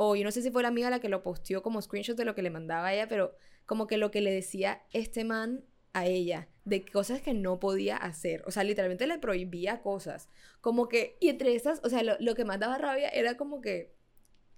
o 0.00 0.16
yo 0.16 0.24
no 0.24 0.30
sé 0.30 0.40
si 0.42 0.50
fue 0.50 0.62
la 0.62 0.68
amiga 0.68 0.88
la 0.90 1.00
que 1.00 1.08
lo 1.10 1.22
posteó 1.22 1.62
como 1.62 1.82
screenshot 1.82 2.16
de 2.16 2.24
lo 2.24 2.34
que 2.34 2.40
le 2.42 2.50
mandaba 2.50 2.86
a 2.88 2.94
ella, 2.94 3.08
pero 3.08 3.34
como 3.66 3.86
que 3.86 3.98
lo 3.98 4.10
que 4.10 4.22
le 4.22 4.32
decía 4.32 4.82
este 4.92 5.24
man 5.24 5.64
a 5.92 6.06
ella, 6.06 6.48
de 6.64 6.84
cosas 6.86 7.20
que 7.20 7.34
no 7.34 7.58
podía 7.58 7.96
hacer, 7.96 8.42
o 8.46 8.50
sea, 8.50 8.62
literalmente 8.62 9.06
le 9.06 9.18
prohibía 9.18 9.82
cosas, 9.82 10.28
como 10.60 10.88
que, 10.88 11.16
y 11.20 11.28
entre 11.28 11.54
esas, 11.54 11.80
o 11.82 11.88
sea, 11.90 12.02
lo, 12.02 12.16
lo 12.20 12.34
que 12.34 12.44
más 12.44 12.60
daba 12.60 12.78
rabia 12.78 13.08
era 13.08 13.36
como 13.36 13.60
que 13.60 13.92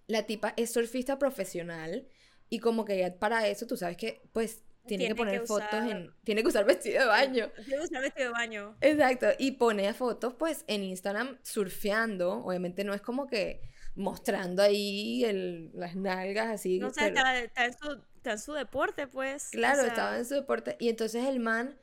la 0.06 0.25
tipa 0.26 0.52
es 0.56 0.73
surfista 0.73 1.18
profesional 1.18 2.06
y 2.50 2.59
como 2.59 2.85
que 2.85 2.99
ya 2.99 3.14
para 3.18 3.47
eso 3.49 3.66
tú 3.66 3.76
sabes 3.76 3.97
que, 3.97 4.20
pues, 4.32 4.62
tiene, 4.87 5.04
Tiene 5.04 5.14
que 5.14 5.18
poner 5.18 5.40
que 5.42 5.47
fotos 5.47 5.68
usar- 5.73 5.90
en, 5.90 6.11
tiene 6.25 6.42
que 6.42 6.49
usar 6.49 6.64
vestido 6.64 7.00
de 7.00 7.06
baño. 7.06 7.50
Tiene 7.64 7.78
que 7.78 7.85
usar 7.85 8.02
vestido 8.02 8.26
de 8.28 8.32
baño. 8.32 8.76
Exacto, 8.80 9.26
y 9.38 9.52
pone 9.52 9.92
fotos 9.94 10.35
pues 10.35 10.64
en 10.66 10.82
Instagram 10.82 11.38
surfeando, 11.42 12.42
obviamente 12.44 12.82
no 12.82 12.92
es 12.94 13.00
como 13.02 13.26
que 13.26 13.61
mostrando 13.94 14.62
ahí 14.62 15.25
el- 15.25 15.70
las 15.75 15.97
nalgas 15.97 16.49
así. 16.49 16.78
No 16.78 16.90
sé, 16.90 17.00
pero- 17.00 17.16
está, 17.16 17.38
está 17.40 17.64
en 17.66 17.73
su, 17.73 18.02
está 18.16 18.32
en 18.32 18.38
su 18.38 18.52
deporte, 18.52 19.06
pues. 19.06 19.49
o 19.49 19.50
claro, 19.52 19.80
sea, 19.80 19.88
estaba 19.88 20.18
en 20.18 20.25
su 20.25 20.35
deporte 20.35 20.76
y 20.78 20.88
entonces 20.88 21.25
el 21.26 21.40
man 21.40 21.78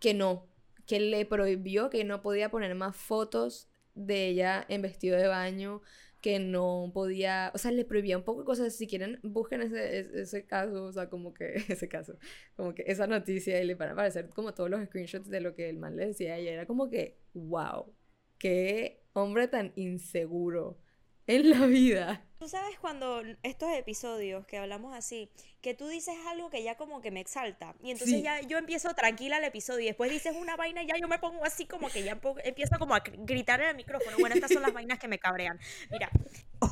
que 0.00 0.14
no, 0.14 0.48
que 0.86 1.00
le 1.00 1.24
prohibió 1.26 1.90
que 1.90 2.04
no 2.04 2.22
podía 2.22 2.50
poner 2.50 2.74
más 2.74 2.96
fotos 2.96 3.68
de 3.94 4.28
ella 4.28 4.64
en 4.68 4.82
vestido 4.82 5.16
de 5.18 5.26
baño, 5.28 5.82
que 6.20 6.38
no 6.38 6.90
podía, 6.92 7.50
o 7.54 7.58
sea, 7.58 7.70
le 7.72 7.84
prohibía 7.84 8.16
un 8.18 8.24
poco 8.24 8.40
de 8.40 8.46
cosas, 8.46 8.76
si 8.76 8.86
quieren 8.86 9.18
busquen 9.22 9.62
ese, 9.62 10.20
ese, 10.20 10.46
caso, 10.46 10.84
o 10.84 10.92
sea, 10.92 11.08
como 11.08 11.32
que 11.34 11.54
ese 11.68 11.88
caso, 11.88 12.18
como 12.56 12.74
que 12.74 12.84
esa 12.86 13.06
noticia 13.06 13.60
y 13.60 13.66
le 13.66 13.74
van 13.74 13.90
a 13.90 13.92
aparecer 13.92 14.28
como 14.30 14.52
todos 14.54 14.68
los 14.70 14.84
screenshots 14.84 15.28
de 15.30 15.40
lo 15.40 15.54
que 15.54 15.68
el 15.70 15.78
man 15.78 15.96
le 15.96 16.06
decía 16.06 16.36
ella, 16.36 16.52
era 16.52 16.66
como 16.66 16.90
que, 16.90 17.18
wow, 17.34 17.94
qué 18.38 19.02
hombre 19.12 19.48
tan 19.48 19.72
inseguro 19.76 20.78
en 21.26 21.50
la 21.50 21.66
vida. 21.66 22.24
Tú 22.38 22.48
sabes 22.48 22.78
cuando 22.78 23.22
estos 23.42 23.70
episodios 23.74 24.46
que 24.46 24.56
hablamos 24.56 24.96
así, 24.96 25.30
que 25.60 25.74
tú 25.74 25.88
dices 25.88 26.14
algo 26.28 26.48
que 26.48 26.62
ya 26.62 26.76
como 26.76 27.02
que 27.02 27.10
me 27.10 27.20
exalta, 27.20 27.74
y 27.82 27.90
entonces 27.90 28.16
Sí. 28.16 28.22
ya 28.22 28.40
yo 28.40 28.56
empiezo 28.56 28.94
tranquila 28.94 29.36
el 29.36 29.44
episodio, 29.44 29.80
y 29.80 29.86
después 29.86 30.10
dices 30.10 30.34
una 30.34 30.56
vaina 30.56 30.82
y 30.82 30.86
ya 30.86 30.94
yo 30.98 31.06
me 31.06 31.18
pongo 31.18 31.44
así 31.44 31.66
como 31.66 31.88
que 31.90 32.02
ya 32.02 32.18
empiezo 32.44 32.78
como 32.78 32.94
a 32.94 33.04
gr- 33.04 33.14
gritar 33.26 33.60
en 33.60 33.68
el 33.68 33.76
micrófono. 33.76 34.16
Bueno, 34.18 34.34
estas 34.34 34.52
son 34.52 34.62
las 34.62 34.72
vainas 34.72 34.98
que 34.98 35.06
me 35.08 35.18
cabrean. 35.18 35.60
Mira, 35.90 36.08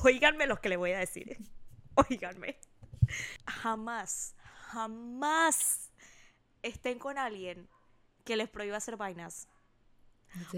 oíganme 0.05 0.47
los 0.47 0.59
que 0.61 0.71
le 0.71 0.77
voy 0.79 0.93
a 0.93 0.99
decir. 1.01 1.37
Oíganme. 1.95 2.57
Jamás, 3.47 4.35
jamás 4.73 5.91
estén 6.63 6.99
con 6.99 7.19
alguien 7.19 7.69
que 8.25 8.37
les 8.37 8.49
prohíba 8.49 8.77
hacer 8.79 8.97
vainas. 8.97 9.49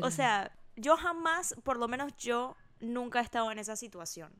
O 0.02 0.11
sea, 0.11 0.52
yo 0.76 0.97
jamás, 0.97 1.54
por 1.64 1.76
lo 1.76 1.88
menos 1.88 2.16
yo, 2.16 2.56
nunca 2.80 3.20
he 3.20 3.22
estado 3.22 3.50
en 3.50 3.58
esa 3.58 3.76
situación. 3.76 4.32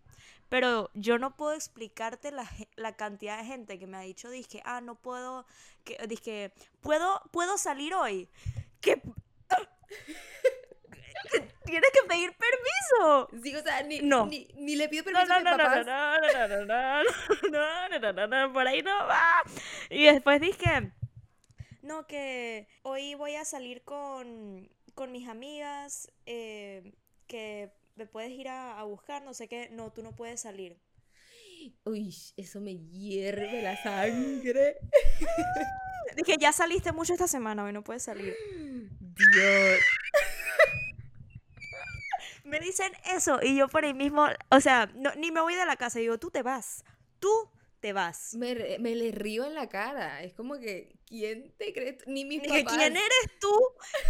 Pero 0.49 0.91
yo 0.95 1.19
no 1.19 1.37
puedo 1.37 1.53
explicarte 1.53 2.33
la, 2.33 2.51
la 2.77 2.97
cantidad 2.97 3.39
de 3.39 3.45
gente 3.45 3.79
que 3.79 3.87
me 3.87 3.97
ha 3.97 4.01
dicho, 4.01 4.31
dije, 4.31 4.63
ah, 4.65 4.81
no 4.81 4.97
puedo, 4.97 5.47
que, 5.85 5.97
dije, 6.09 6.53
¿puedo, 6.81 7.23
¿puedo 7.31 7.57
salir 7.57 7.95
hoy? 7.95 8.29
Que... 8.81 9.01
Tienes 11.65 11.91
que 11.93 12.09
pedir 12.09 12.33
permiso. 12.37 13.29
Sí, 13.45 13.55
o 13.55 13.63
sea, 13.63 13.83
ni, 13.83 14.01
no. 14.01 14.27
ni, 14.27 14.49
ni 14.57 14.75
le 14.75 14.89
pido 14.89 15.05
permiso 15.05 15.27
no, 15.27 15.41
no, 15.41 15.51
a 15.51 15.55
mis 15.55 15.65
papás. 15.65 15.87
No, 15.87 16.19
no, 16.19 16.67
no, 16.67 17.03
no, 17.51 17.99
no, 18.01 18.13
no, 18.13 18.27
no, 18.27 18.53
por 18.53 18.67
ahí 18.67 18.83
no 18.83 19.07
va. 19.07 19.43
Y 19.89 20.07
después 20.07 20.41
dije, 20.41 20.93
no, 21.83 22.07
que 22.07 22.67
hoy 22.83 23.15
voy 23.15 23.37
a 23.37 23.45
salir 23.45 23.83
con, 23.83 24.69
con 24.95 25.13
mis 25.13 25.29
amigas, 25.29 26.11
eh, 26.27 26.93
que 27.27 27.73
me 27.97 28.07
puedes 28.07 28.31
ir 28.31 28.49
a, 28.49 28.79
a 28.79 28.85
buscar, 28.85 29.23
no 29.23 29.35
sé 29.35 29.49
qué. 29.49 29.69
No, 29.71 29.93
tú 29.93 30.03
no 30.03 30.15
puedes 30.15 30.41
salir. 30.41 30.81
Uy, 31.85 32.15
eso 32.37 32.61
me 32.61 32.77
hierve 32.77 33.63
la 33.63 33.81
sangre. 33.83 34.77
Dije, 36.17 36.37
ya 36.39 36.53
saliste 36.53 36.93
mucho 36.93 37.13
esta 37.13 37.29
semana, 37.29 37.65
hoy 37.65 37.73
no 37.73 37.85
puedes 37.85 38.03
salir. 38.03 38.35
Dios. 39.01 39.81
Me 42.45 42.59
dicen 42.59 42.93
eso 43.15 43.39
y 43.43 43.57
yo 43.57 43.69
por 43.69 43.85
ahí 43.85 43.95
mismo, 43.95 44.27
o 44.51 44.61
sea, 44.61 44.91
no, 44.97 45.15
ni 45.15 45.31
me 45.31 45.41
voy 45.41 45.55
de 45.55 45.67
la 45.67 45.77
casa, 45.77 46.01
digo, 46.01 46.19
tú 46.19 46.31
te 46.31 46.43
vas, 46.43 46.85
tú 47.21 47.29
te 47.81 47.93
vas. 47.93 48.35
Me, 48.35 48.55
le 48.55 49.11
río 49.11 49.45
en 49.47 49.55
la 49.55 49.69
cara. 49.69 50.23
Es 50.23 50.35
como 50.35 50.59
que, 50.59 50.97
¿quién 51.07 51.53
te 51.57 51.73
crees? 51.73 52.07
Ni 52.07 52.25
mis 52.25 52.43
Dije, 52.43 52.63
papás. 52.65 52.77
¿quién 52.77 52.97
eres 52.97 53.39
tú? 53.41 53.53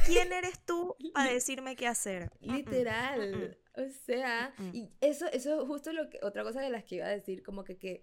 ¿Quién 0.06 0.32
eres 0.32 0.64
tú 0.66 0.96
para 1.14 1.32
decirme 1.32 1.76
qué 1.76 1.86
hacer? 1.86 2.30
Mm, 2.40 2.50
mm, 2.50 2.54
Literal. 2.56 3.58
O 3.76 3.88
sea, 4.04 4.52
Mm, 4.58 4.62
mm. 4.64 4.74
y 4.74 4.90
eso, 5.00 5.26
eso 5.32 5.62
es 5.62 5.66
justo 5.68 5.92
lo 5.92 6.10
que, 6.10 6.18
otra 6.22 6.42
cosa 6.42 6.60
de 6.60 6.70
las 6.70 6.84
que 6.84 6.96
iba 6.96 7.06
a 7.06 7.10
decir, 7.10 7.42
como 7.42 7.64
que, 7.64 7.78
que, 7.78 8.02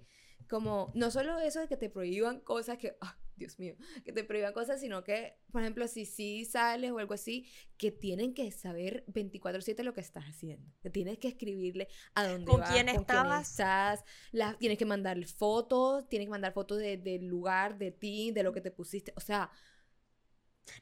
como, 0.49 0.91
no 0.95 1.11
solo 1.11 1.37
eso 1.39 1.59
de 1.59 1.67
que 1.67 1.77
te 1.77 1.89
prohíban 1.89 2.39
cosas 2.39 2.77
que, 2.77 2.95
ah, 3.01 3.17
Dios 3.37 3.59
mío, 3.59 3.75
que 4.03 4.11
te 4.11 4.23
prohíban 4.23 4.53
cosas, 4.53 4.81
sino 4.81 5.03
que, 5.03 5.37
por 5.51 5.61
ejemplo, 5.61 5.87
si 5.87 6.05
sí 6.05 6.43
sales 6.45 6.91
o 6.91 6.97
algo 6.99 7.13
así, 7.13 7.47
que 7.77 7.91
tienen 7.91 8.33
que 8.33 8.51
saber 8.51 9.03
24/7 9.07 9.83
lo 9.83 9.93
que 9.93 10.01
estás 10.01 10.25
haciendo. 10.25 10.71
Que 10.81 10.89
tienes 10.89 11.19
que 11.19 11.27
escribirle 11.29 11.87
a 12.15 12.25
dónde 12.27 12.51
¿Con 12.51 12.61
vas, 12.61 12.71
quién 12.71 12.87
con 12.89 12.89
quién 12.89 13.01
estabas? 13.01 13.49
estás, 13.51 14.03
las- 14.31 14.57
tienes 14.57 14.77
que 14.77 14.85
mandarle 14.85 15.27
fotos, 15.27 16.07
tienes 16.09 16.25
que 16.27 16.31
mandar 16.31 16.53
fotos 16.53 16.79
de- 16.79 16.97
del 16.97 17.27
lugar, 17.27 17.77
de 17.77 17.91
ti, 17.91 18.31
de 18.31 18.43
lo 18.43 18.51
que 18.53 18.61
te 18.61 18.71
pusiste, 18.71 19.13
o 19.15 19.19
sea, 19.21 19.51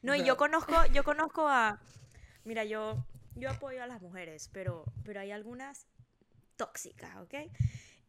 No, 0.02 0.14
y 0.14 0.24
yo 0.24 0.36
conozco, 0.36 0.74
yo 0.92 1.04
conozco 1.04 1.46
a. 1.48 1.80
Mira, 2.44 2.64
yo, 2.64 3.04
yo 3.34 3.50
apoyo 3.50 3.82
a 3.82 3.86
las 3.86 4.00
mujeres, 4.02 4.48
pero, 4.52 4.84
pero 5.04 5.20
hay 5.20 5.30
algunas 5.30 5.86
tóxicas, 6.56 7.16
¿ok? 7.16 7.34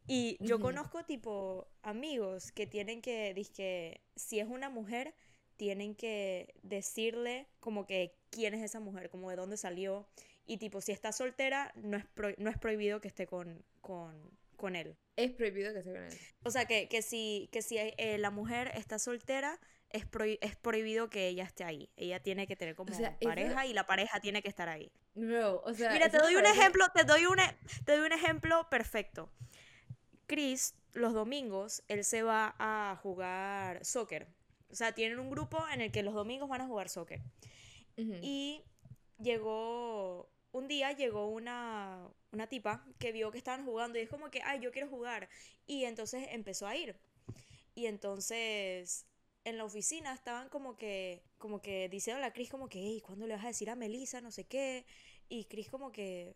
Y 0.07 0.37
yo 0.39 0.55
Ujú. 0.55 0.65
conozco 0.65 1.03
tipo 1.03 1.67
amigos 1.83 2.51
que 2.53 2.65
tienen 2.65 3.01
que, 3.01 3.33
dizque, 3.33 4.01
si 4.15 4.39
es 4.39 4.47
una 4.47 4.69
mujer, 4.69 5.13
tienen 5.57 5.95
que 5.95 6.53
decirle 6.63 7.47
como 7.59 7.85
que 7.85 8.15
quién 8.29 8.53
es 8.53 8.63
esa 8.63 8.79
mujer, 8.79 9.09
como 9.09 9.29
de 9.29 9.35
dónde 9.35 9.57
salió. 9.57 10.07
Y 10.45 10.57
tipo, 10.57 10.79
si 10.81 10.91
está 10.93 11.11
soltera, 11.11 11.73
no 11.75 11.97
es, 11.97 12.05
pro- 12.05 12.33
no 12.37 12.49
es 12.49 12.57
prohibido 12.57 13.01
que 13.01 13.09
esté 13.09 13.27
con, 13.27 13.65
con, 13.81 14.15
con 14.55 14.75
él. 14.77 14.95
es 15.17 15.31
prohibido 15.31 15.73
que 15.73 15.83
se 15.83 15.91
con 15.91 16.03
él. 16.03 16.17
O 16.43 16.51
sea, 16.51 16.65
que, 16.65 16.87
que 16.87 17.01
si, 17.01 17.49
que 17.51 17.61
si 17.61 17.77
eh, 17.77 18.17
la 18.17 18.31
mujer 18.31 18.71
está 18.75 18.99
soltera, 18.99 19.59
es, 19.89 20.09
prohi- 20.09 20.37
es 20.41 20.55
prohibido 20.55 21.09
que 21.09 21.27
ella 21.27 21.43
esté 21.43 21.63
ahí. 21.65 21.89
Ella 21.97 22.21
tiene 22.21 22.47
que 22.47 22.55
tener 22.55 22.75
como 22.75 22.93
sea, 22.93 23.09
eso- 23.09 23.27
pareja 23.27 23.65
y 23.65 23.73
la 23.73 23.85
pareja 23.87 24.21
tiene 24.21 24.41
que 24.41 24.47
estar 24.47 24.69
ahí. 24.69 24.89
Bro, 25.15 25.63
o 25.65 25.73
sea, 25.73 25.91
Mira, 25.91 26.09
te 26.09 26.15
eso 26.17 26.25
doy 26.25 26.35
un 26.35 26.43
parece- 26.43 26.61
ejemplo, 26.61 26.85
te 26.93 27.03
doy 27.03 27.25
un, 27.25 27.39
e- 27.39 27.57
te 27.83 27.97
doy 27.97 28.05
un 28.05 28.13
ejemplo 28.13 28.69
perfecto. 28.69 29.29
Chris, 30.27 30.75
los 30.93 31.13
domingos, 31.13 31.83
él 31.87 32.03
se 32.03 32.21
va 32.23 32.55
a 32.59 32.97
jugar 33.01 33.83
soccer. 33.83 34.27
O 34.69 34.75
sea, 34.75 34.93
tienen 34.93 35.19
un 35.19 35.29
grupo 35.29 35.57
en 35.73 35.81
el 35.81 35.91
que 35.91 36.03
los 36.03 36.13
domingos 36.13 36.49
van 36.49 36.61
a 36.61 36.67
jugar 36.67 36.89
soccer. 36.89 37.21
Y 38.21 38.61
llegó, 39.17 40.29
un 40.51 40.67
día 40.67 40.91
llegó 40.91 41.29
una, 41.29 42.07
una 42.31 42.47
tipa 42.47 42.85
que 42.99 43.11
vio 43.11 43.31
que 43.31 43.39
estaban 43.39 43.65
jugando 43.65 43.97
y 43.97 44.03
es 44.03 44.09
como 44.09 44.29
que, 44.29 44.41
ay, 44.43 44.59
yo 44.59 44.71
quiero 44.71 44.87
jugar. 44.87 45.29
Y 45.65 45.85
entonces 45.85 46.27
empezó 46.31 46.67
a 46.67 46.75
ir. 46.75 46.95
Y 47.73 47.87
entonces 47.87 49.07
en 49.45 49.57
la 49.57 49.63
oficina 49.63 50.13
estaban 50.13 50.49
como 50.49 50.75
que, 50.75 51.23
como 51.37 51.61
que 51.61 51.87
diciendo 51.89 52.23
a 52.23 52.33
Chris 52.33 52.49
como 52.49 52.67
que, 52.67 52.79
hey, 52.79 53.01
¿cuándo 53.03 53.25
le 53.25 53.35
vas 53.35 53.45
a 53.45 53.47
decir 53.47 53.69
a 53.69 53.75
Melissa? 53.75 54.19
No 54.19 54.29
sé 54.29 54.43
qué. 54.43 54.85
Y 55.29 55.45
Chris 55.45 55.69
como 55.69 55.91
que, 55.91 56.35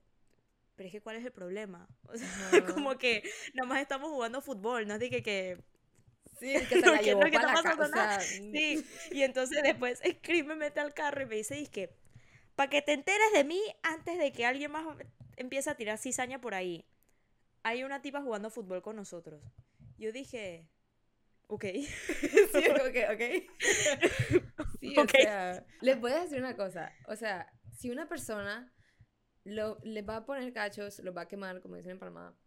pero 0.81 0.87
es 0.87 0.93
que 0.93 1.01
¿cuál 1.01 1.17
es 1.17 1.23
el 1.25 1.31
problema? 1.31 1.87
O 2.07 2.17
sea, 2.17 2.65
como 2.73 2.97
que 2.97 3.21
nada 3.53 3.69
más 3.69 3.81
estamos 3.81 4.09
jugando 4.09 4.41
fútbol, 4.41 4.87
no 4.87 4.95
es 4.95 4.99
de 4.99 5.11
que, 5.11 5.21
que 5.21 5.57
Sí, 6.39 6.55
que 6.67 6.75
se 6.79 6.87
la 6.87 6.97
que- 6.97 7.05
llevó 7.05 7.21
que 7.21 7.37
para 7.37 7.53
la 7.53 7.61
casa. 7.61 7.87
nada. 7.87 8.19
Sí, 8.51 8.83
y 9.11 9.21
entonces 9.21 9.61
después 9.61 10.01
Chris 10.23 10.43
me 10.43 10.55
mete 10.55 10.79
al 10.79 10.95
carro 10.95 11.21
y 11.21 11.25
me 11.27 11.35
dice, 11.35 11.63
que 11.67 11.93
para 12.55 12.69
que 12.71 12.81
te 12.81 12.93
enteres 12.93 13.31
de 13.33 13.43
mí 13.43 13.61
antes 13.83 14.17
de 14.17 14.31
que 14.31 14.43
alguien 14.47 14.71
más 14.71 14.85
empiece 15.37 15.69
a 15.69 15.75
tirar 15.75 15.99
cizaña 15.99 16.41
por 16.41 16.55
ahí. 16.55 16.83
hay 17.63 17.83
una 17.83 18.01
tipa 18.01 18.21
jugando 18.23 18.49
fútbol 18.49 18.81
con 18.81 18.95
nosotros. 18.95 19.39
Yo 19.99 20.11
dije, 20.11 20.67
ok. 21.47 21.65
sí, 21.65 22.65
ok, 22.69 22.97
ok. 23.13 23.21
sí, 24.79 24.97
o 24.97 25.01
Ok. 25.03 25.11
sea, 25.11 25.63
les 25.81 25.99
voy 25.99 26.11
a 26.11 26.21
decir 26.21 26.39
una 26.39 26.55
cosa. 26.55 26.91
O 27.07 27.15
sea, 27.15 27.51
si 27.77 27.91
una 27.91 28.07
persona 28.09 28.73
lo, 29.43 29.77
les 29.83 30.07
va 30.07 30.17
a 30.17 30.25
poner 30.25 30.51
cachos, 30.53 30.99
los 30.99 31.15
va 31.15 31.21
a 31.21 31.27
quemar, 31.27 31.61
como 31.61 31.75
dicen 31.75 31.91
en 31.91 31.99
Panamá, 31.99 32.37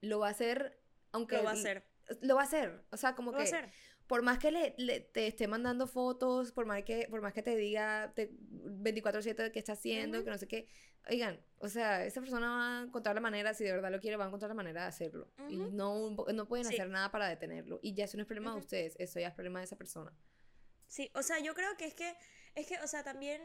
lo 0.00 0.18
va 0.20 0.28
a 0.28 0.30
hacer, 0.30 0.80
aunque... 1.12 1.36
Lo 1.36 1.44
va 1.44 1.50
a 1.50 1.54
hacer. 1.54 1.86
Lo 2.20 2.34
va 2.36 2.42
a 2.42 2.44
hacer. 2.44 2.84
O 2.90 2.96
sea, 2.96 3.14
como 3.14 3.30
Lo 3.32 3.38
va 3.38 3.42
a 3.44 3.46
que... 3.46 3.56
hacer. 3.56 3.70
por 4.06 4.20
más 4.22 4.38
que 4.38 4.50
le, 4.50 4.74
le- 4.76 5.00
te 5.00 5.26
esté 5.26 5.48
mandando 5.48 5.86
fotos, 5.86 6.52
por 6.52 6.66
más 6.66 6.82
que, 6.84 7.06
por 7.08 7.22
más 7.22 7.32
que 7.32 7.42
te 7.42 7.56
diga 7.56 8.12
te- 8.14 8.30
24/7 8.32 9.50
qué 9.50 9.58
está 9.58 9.72
haciendo, 9.72 10.18
Ujú. 10.18 10.24
que 10.26 10.30
no 10.30 10.36
sé 10.38 10.46
qué, 10.46 10.68
oigan, 11.08 11.40
o 11.58 11.68
sea, 11.70 12.04
esa 12.04 12.20
persona 12.20 12.48
va 12.50 12.78
a 12.80 12.82
encontrar 12.84 13.14
la 13.14 13.22
manera, 13.22 13.54
si 13.54 13.64
de 13.64 13.72
verdad 13.72 13.90
lo 13.90 14.00
quiere, 14.00 14.18
va 14.18 14.24
a 14.24 14.26
encontrar 14.26 14.50
la 14.50 14.54
manera 14.54 14.82
de 14.82 14.88
hacerlo. 14.88 15.32
Y 15.48 15.56
no, 15.56 16.10
no 16.10 16.46
pueden 16.46 16.66
Sí. 16.66 16.74
hacer 16.74 16.90
nada 16.90 17.10
para 17.10 17.26
detenerlo. 17.28 17.80
Y 17.82 17.94
ya 17.94 18.04
eso 18.04 18.18
no 18.18 18.22
es 18.22 18.26
problema 18.26 18.52
de 18.52 18.58
ustedes, 18.58 18.94
eso 18.98 19.18
ya 19.20 19.28
es 19.28 19.34
problema 19.34 19.60
de 19.60 19.64
esa 19.64 19.76
persona. 19.76 20.12
Sí, 20.86 21.10
o 21.14 21.22
sea, 21.22 21.38
yo 21.40 21.54
creo 21.54 21.74
que 21.78 21.86
es 21.86 21.94
que, 21.94 22.14
es 22.54 22.66
que, 22.66 22.78
o 22.80 22.86
sea, 22.86 23.02
también, 23.02 23.40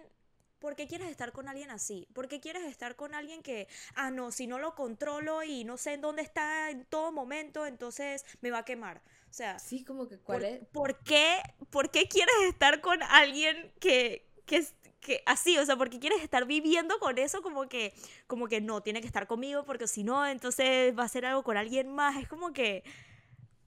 ¿por 0.60 0.76
qué 0.76 0.88
quieres 0.88 1.10
estar 1.10 1.32
con 1.32 1.48
alguien 1.48 1.72
así? 1.72 2.08
¿Por 2.14 2.28
qué 2.28 2.40
quieres 2.40 2.64
estar 2.64 2.96
con 2.96 3.16
alguien 3.16 3.42
que, 3.42 3.68
ah, 3.96 4.12
no, 4.12 4.32
si 4.32 4.48
no 4.48 4.60
lo 4.60 4.76
controlo 4.76 5.44
y 5.44 5.64
no 5.64 5.78
sé 5.78 5.94
en 5.94 6.02
dónde 6.02 6.22
está 6.22 6.70
en 6.70 6.86
todo 6.86 7.12
momento, 7.12 7.66
entonces 7.66 8.26
me 8.42 8.52
va 8.52 8.60
a 8.60 8.66
quemar? 8.66 9.02
O 9.30 9.34
sea, 9.34 9.60
Sí, 9.60 9.84
como 9.84 10.08
que 10.08 10.18
cuál 10.18 10.40
¿por, 10.40 10.46
es... 10.46 10.68
por 10.72 11.00
qué, 11.04 11.42
¿por 11.70 11.92
qué 11.92 12.08
quieres 12.08 12.36
estar 12.48 12.82
con 12.82 13.02
alguien 13.04 13.72
que, 13.80 14.28
que, 14.46 14.66
que 15.00 15.22
así, 15.26 15.58
o 15.58 15.66
sea, 15.66 15.76
porque 15.78 16.00
quieres 16.00 16.22
estar 16.24 16.46
viviendo 16.46 16.98
con 17.00 17.18
eso 17.18 17.42
como 17.42 17.70
que, 17.70 17.94
como 18.28 18.48
que 18.48 18.60
no, 18.62 18.82
tiene 18.82 19.02
que 19.02 19.08
estar 19.08 19.28
conmigo 19.28 19.64
porque 19.66 19.88
si 19.88 20.04
no, 20.04 20.26
entonces 20.26 20.98
va 20.98 21.04
a 21.04 21.06
hacer 21.06 21.26
algo 21.26 21.44
con 21.44 21.58
alguien 21.58 21.94
más? 21.94 22.18
Es 22.18 22.28
como 22.28 22.54
que, 22.54 22.84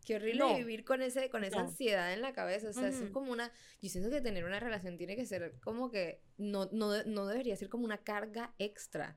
Qué 0.05 0.17
horrible 0.17 0.41
No. 0.41 0.57
vivir 0.57 0.85
con 0.85 1.01
ese, 1.03 1.31
con 1.31 1.45
esa 1.45 1.59
No. 1.59 1.69
ansiedad 1.69 2.13
en 2.13 2.23
la 2.23 2.33
cabeza. 2.33 2.69
O 2.71 2.73
sea, 2.73 2.89
eso 2.89 3.05
es 3.05 3.11
como 3.11 3.31
una. 3.31 3.53
Yo 3.81 3.89
siento 3.89 4.11
que 4.11 4.21
tener 4.21 4.45
una 4.45 4.59
relación 4.61 4.97
tiene 4.99 5.15
que 5.17 5.27
ser 5.27 5.59
como 5.61 5.91
que. 5.91 6.21
No, 6.39 6.69
no, 6.73 7.03
no 7.05 7.27
debería 7.27 7.57
ser 7.57 7.69
como 7.69 7.85
una 7.85 7.99
carga 7.99 8.55
extra. 8.59 9.17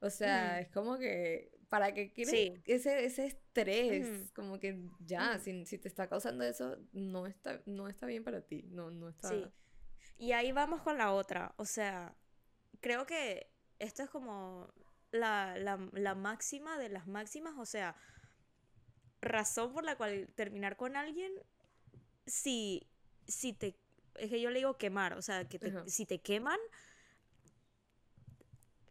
O 0.00 0.08
sea, 0.10 0.60
es 0.60 0.68
como 0.70 0.98
que. 0.98 1.50
¿Para 1.68 1.92
qué 1.94 2.12
quieres 2.12 2.32
Sí. 2.34 2.52
ese, 2.66 3.04
ese 3.06 3.26
estrés? 3.26 4.30
Como 4.32 4.58
que 4.58 4.78
ya, 5.00 5.38
si, 5.38 5.64
si 5.64 5.78
te 5.78 5.88
está 5.88 6.06
causando 6.06 6.44
eso, 6.44 6.76
no 6.92 7.26
está, 7.26 7.62
no 7.66 7.88
está 7.88 8.04
bien 8.06 8.24
para 8.24 8.42
ti. 8.42 8.64
No, 8.70 8.90
no 8.90 9.08
está. 9.08 9.28
Sí. 9.30 9.44
Y 10.18 10.32
ahí 10.32 10.52
vamos 10.52 10.82
con 10.82 10.98
la 10.98 11.12
otra. 11.12 11.54
O 11.56 11.64
sea, 11.64 12.14
creo 12.80 13.06
que 13.06 13.50
esto 13.78 14.02
es 14.02 14.10
como 14.10 14.72
la, 15.12 15.56
la, 15.58 15.78
la 15.92 16.14
máxima 16.14 16.78
de 16.78 16.90
las 16.90 17.06
máximas. 17.06 17.54
O 17.58 17.64
sea, 17.66 17.96
razón 19.22 19.72
por 19.72 19.84
la 19.84 19.96
cual 19.96 20.28
terminar 20.34 20.76
con 20.76 20.96
alguien 20.96 21.32
si, 22.26 22.86
si 23.26 23.52
te... 23.52 23.76
Es 24.16 24.30
que 24.30 24.40
yo 24.40 24.50
le 24.50 24.58
digo 24.58 24.76
quemar. 24.76 25.14
O 25.14 25.22
sea, 25.22 25.48
que 25.48 25.58
te- 25.58 25.88
si 25.88 26.06
te 26.06 26.20
queman... 26.20 26.58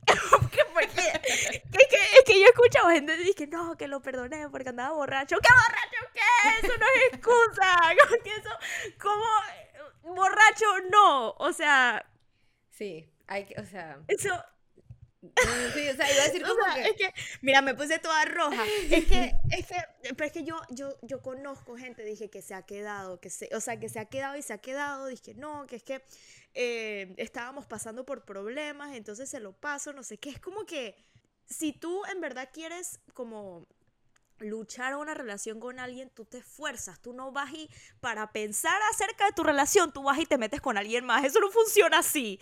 Que- 0.51 1.19
que- 1.71 1.87
que- 1.87 2.17
es 2.17 2.23
que 2.25 2.39
yo 2.39 2.45
he 2.45 2.49
escuchado 2.49 2.89
gente 2.89 3.15
que 3.17 3.23
dice 3.23 3.47
no, 3.47 3.77
que 3.77 3.87
lo 3.87 4.01
perdoné 4.01 4.49
porque 4.49 4.69
andaba 4.69 4.95
borracho. 4.95 5.37
¿Qué 5.39 5.47
borracho 5.53 6.11
qué? 6.13 6.67
Eso 6.67 6.77
no 6.77 6.85
es 6.85 7.13
excusa. 7.13 7.79
Como 8.09 8.23
que 8.23 8.35
eso, 8.35 8.49
como 8.99 10.15
borracho 10.15 10.65
no. 10.91 11.31
O 11.37 11.53
sea, 11.53 12.05
Sí, 12.69 13.07
hay 13.27 13.45
que, 13.45 13.59
o 13.61 13.65
sea. 13.65 13.99
eso. 14.07 14.29
Sí, 15.21 15.89
o 15.89 15.95
sea, 15.95 16.11
iba 16.11 16.23
a 16.23 16.25
decir 16.25 16.43
o 16.45 16.47
como 16.47 16.63
sea, 16.63 16.73
que. 16.73 16.89
es 16.89 16.95
que, 16.95 17.13
mira, 17.41 17.61
me 17.61 17.75
puse 17.75 17.99
toda 17.99 18.25
roja. 18.25 18.63
Es 18.89 19.05
que, 19.05 19.35
es 19.51 19.67
que, 19.67 19.75
pero 20.15 20.25
es 20.25 20.31
que 20.31 20.43
yo, 20.43 20.59
yo, 20.69 20.97
yo 21.01 21.21
conozco 21.21 21.77
gente, 21.77 22.03
dije, 22.03 22.29
que 22.29 22.41
se 22.41 22.53
ha 22.53 22.63
quedado, 22.63 23.19
que 23.19 23.29
se, 23.29 23.49
o 23.55 23.61
sea, 23.61 23.79
que 23.79 23.89
se 23.89 23.99
ha 23.99 24.05
quedado 24.05 24.35
y 24.35 24.41
se 24.41 24.53
ha 24.53 24.57
quedado, 24.57 25.07
dije, 25.07 25.33
no, 25.35 25.67
que 25.67 25.75
es 25.75 25.83
que 25.83 26.03
eh, 26.53 27.13
estábamos 27.17 27.65
pasando 27.65 28.05
por 28.05 28.25
problemas, 28.25 28.95
entonces 28.95 29.29
se 29.29 29.39
lo 29.39 29.53
paso, 29.53 29.93
no 29.93 30.03
sé 30.03 30.17
qué. 30.17 30.29
Es 30.29 30.39
como 30.39 30.65
que 30.65 30.95
si 31.45 31.73
tú 31.73 32.03
en 32.11 32.21
verdad 32.21 32.49
quieres 32.51 32.99
como 33.13 33.67
luchar 34.43 34.93
a 34.93 34.97
una 34.97 35.13
relación 35.13 35.59
con 35.59 35.79
alguien, 35.79 36.09
tú 36.09 36.25
te 36.25 36.39
esfuerzas, 36.39 36.99
tú 37.01 37.13
no 37.13 37.31
vas 37.31 37.51
y 37.53 37.69
para 37.99 38.31
pensar 38.31 38.79
acerca 38.91 39.25
de 39.25 39.31
tu 39.33 39.43
relación, 39.43 39.91
tú 39.91 40.03
vas 40.03 40.19
y 40.19 40.25
te 40.25 40.37
metes 40.37 40.61
con 40.61 40.77
alguien 40.77 41.05
más. 41.05 41.23
Eso 41.23 41.39
no 41.39 41.49
funciona 41.49 41.99
así. 41.99 42.39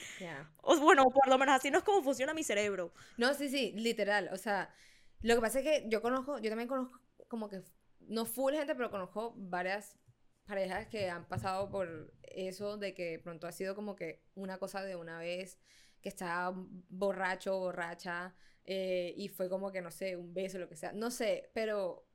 O, 0.61 0.77
bueno, 0.77 1.03
por 1.05 1.27
lo 1.27 1.37
menos 1.37 1.55
así 1.55 1.71
no 1.71 1.77
es 1.77 1.83
como 1.83 2.03
funciona 2.03 2.33
mi 2.33 2.43
cerebro. 2.43 2.93
No, 3.17 3.33
sí, 3.33 3.49
sí, 3.49 3.73
literal. 3.75 4.29
O 4.31 4.37
sea, 4.37 4.73
lo 5.21 5.35
que 5.35 5.41
pasa 5.41 5.59
es 5.59 5.65
que 5.65 5.89
yo 5.89 6.01
conozco, 6.01 6.39
yo 6.39 6.49
también 6.49 6.67
conozco 6.67 6.99
como 7.27 7.49
que, 7.49 7.61
no 7.99 8.25
full 8.25 8.53
gente, 8.53 8.75
pero 8.75 8.89
conozco 8.89 9.33
varias 9.37 9.99
parejas 10.45 10.87
que 10.87 11.09
han 11.09 11.27
pasado 11.27 11.69
por 11.69 12.11
eso 12.23 12.77
de 12.77 12.93
que 12.95 13.19
pronto 13.23 13.45
ha 13.45 13.51
sido 13.51 13.75
como 13.75 13.95
que 13.95 14.23
una 14.33 14.57
cosa 14.57 14.81
de 14.81 14.95
una 14.95 15.19
vez, 15.19 15.59
que 16.01 16.09
está 16.09 16.51
borracho, 16.89 17.59
borracha, 17.59 18.33
eh, 18.69 19.13
y 19.17 19.29
fue 19.29 19.49
como 19.49 19.71
que, 19.71 19.81
no 19.81 19.91
sé, 19.91 20.15
un 20.15 20.33
beso, 20.33 20.59
lo 20.59 20.69
que 20.69 20.75
sea. 20.77 20.93
No 20.93 21.11
sé, 21.11 21.49
pero, 21.53 22.05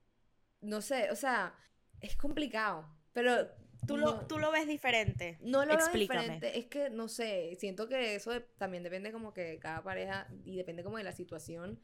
no 0.62 0.80
sé, 0.82 1.10
o 1.10 1.16
sea, 1.16 1.54
es 2.00 2.16
complicado, 2.16 2.86
pero... 3.12 3.48
Tú, 3.86 3.98
no- 3.98 4.06
lo, 4.06 4.26
tú 4.26 4.38
lo 4.38 4.50
ves 4.50 4.66
diferente. 4.66 5.36
no 5.42 5.66
lo 5.66 5.74
veo 5.74 5.76
Explícame. 5.76 6.22
diferente, 6.22 6.58
es 6.58 6.66
que 6.66 6.90
no 6.90 7.08
sé, 7.08 7.54
siento 7.60 7.88
que 7.88 8.14
eso 8.14 8.30
de- 8.30 8.40
también 8.58 8.82
depende 8.82 9.12
como 9.12 9.34
que 9.34 9.42
de 9.42 9.58
cada 9.58 9.82
pareja 9.82 10.26
y 10.44 10.56
depende 10.56 10.82
como 10.84 10.96
de 10.98 11.04
la 11.04 11.12
situación, 11.12 11.80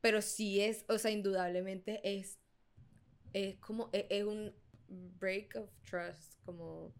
pero 0.00 0.22
sí 0.22 0.62
es, 0.62 0.84
o 0.88 0.98
sea, 0.98 1.10
indudablemente 1.10 2.00
es, 2.02 2.38
es 3.32 3.56
como, 3.58 3.90
es, 3.92 4.06
es 4.10 4.24
un 4.24 4.54
break 4.88 5.56
of 5.56 5.70
trust, 5.88 6.34
como... 6.44 6.94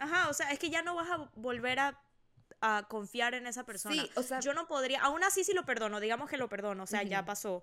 Ajá, 0.00 0.28
o 0.30 0.34
sea, 0.34 0.50
es 0.52 0.58
que 0.58 0.70
ya 0.70 0.82
no 0.82 0.94
vas 0.96 1.10
a 1.10 1.30
volver 1.36 1.78
a, 1.78 2.03
a 2.60 2.86
confiar 2.88 3.34
en 3.34 3.46
esa 3.46 3.64
persona. 3.64 3.94
Sí, 3.94 4.10
o 4.16 4.22
sea, 4.22 4.40
Yo 4.40 4.54
no 4.54 4.66
podría, 4.66 5.02
aún 5.02 5.22
así 5.24 5.44
sí 5.44 5.52
lo 5.52 5.64
perdono, 5.64 6.00
digamos 6.00 6.28
que 6.28 6.36
lo 6.36 6.48
perdono, 6.48 6.84
o 6.84 6.86
sea, 6.86 7.02
ya 7.02 7.24
pasó. 7.24 7.62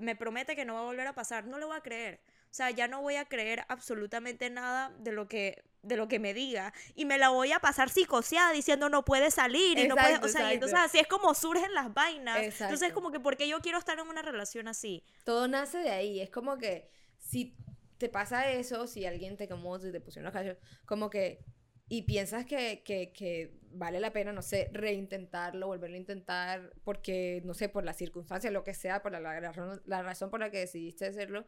Me 0.00 0.16
promete 0.16 0.56
que 0.56 0.64
no 0.64 0.74
va 0.74 0.80
a 0.80 0.84
volver 0.84 1.06
a 1.06 1.14
pasar, 1.14 1.46
no 1.46 1.58
lo 1.58 1.68
voy 1.68 1.76
a 1.76 1.80
creer. 1.80 2.20
O 2.50 2.52
sea, 2.52 2.70
ya 2.70 2.88
no 2.88 3.00
voy 3.00 3.14
a 3.14 3.24
creer 3.26 3.64
absolutamente 3.68 4.50
nada 4.50 4.92
de 4.98 5.12
lo 5.12 5.28
que 5.28 5.62
de 5.82 5.96
lo 5.96 6.08
que 6.08 6.18
me 6.18 6.34
diga 6.34 6.74
y 6.94 7.06
me 7.06 7.16
la 7.16 7.30
voy 7.30 7.52
a 7.52 7.58
pasar 7.58 7.88
psicoseada 7.88 8.52
diciendo 8.52 8.90
no 8.90 9.02
puede 9.02 9.30
salir 9.30 9.78
y 9.78 9.88
no 9.88 9.94
puede, 9.94 10.08
Exacto, 10.08 10.26
o 10.26 10.30
sea, 10.30 10.50
y 10.50 10.54
entonces 10.54 10.74
exacto. 10.74 10.90
así 10.90 10.98
es 10.98 11.06
como 11.06 11.32
surgen 11.34 11.72
las 11.72 11.94
vainas. 11.94 12.36
Entonces 12.36 12.60
es 12.60 12.70
Exacto. 12.72 12.94
como 12.96 13.10
que 13.10 13.18
porque 13.18 13.48
yo 13.48 13.60
quiero 13.60 13.78
estar 13.78 13.98
en 13.98 14.06
una 14.06 14.20
relación 14.20 14.68
así. 14.68 15.02
todo 15.24 15.48
nace 15.48 15.78
de 15.78 15.90
ahí, 15.90 16.20
es 16.20 16.28
como 16.28 16.58
que 16.58 16.90
si 17.18 17.56
te 17.96 18.08
pasa 18.08 18.50
eso, 18.50 18.86
si 18.86 19.06
alguien 19.06 19.36
te 19.36 19.48
como 19.48 19.78
si 19.78 19.92
te 19.92 20.00
pusieron 20.00 20.24
los 20.24 20.32
cachos, 20.32 20.58
como 20.86 21.08
que, 21.08 21.44
y 21.92 22.02
piensas 22.02 22.46
que, 22.46 22.82
que, 22.84 23.10
que 23.12 23.50
vale 23.72 23.98
la 23.98 24.12
pena, 24.12 24.32
no 24.32 24.42
sé, 24.42 24.70
reintentarlo, 24.72 25.66
volverlo 25.66 25.96
a 25.96 25.98
intentar, 25.98 26.72
porque, 26.84 27.42
no 27.44 27.52
sé, 27.52 27.68
por 27.68 27.84
las 27.84 27.96
circunstancias, 27.96 28.52
lo 28.52 28.62
que 28.62 28.74
sea, 28.74 29.02
por 29.02 29.10
la, 29.10 29.18
la 29.18 29.40
razón, 29.40 29.82
la 29.86 30.00
razón 30.00 30.30
por 30.30 30.38
la 30.38 30.52
que 30.52 30.58
decidiste 30.58 31.06
hacerlo, 31.06 31.44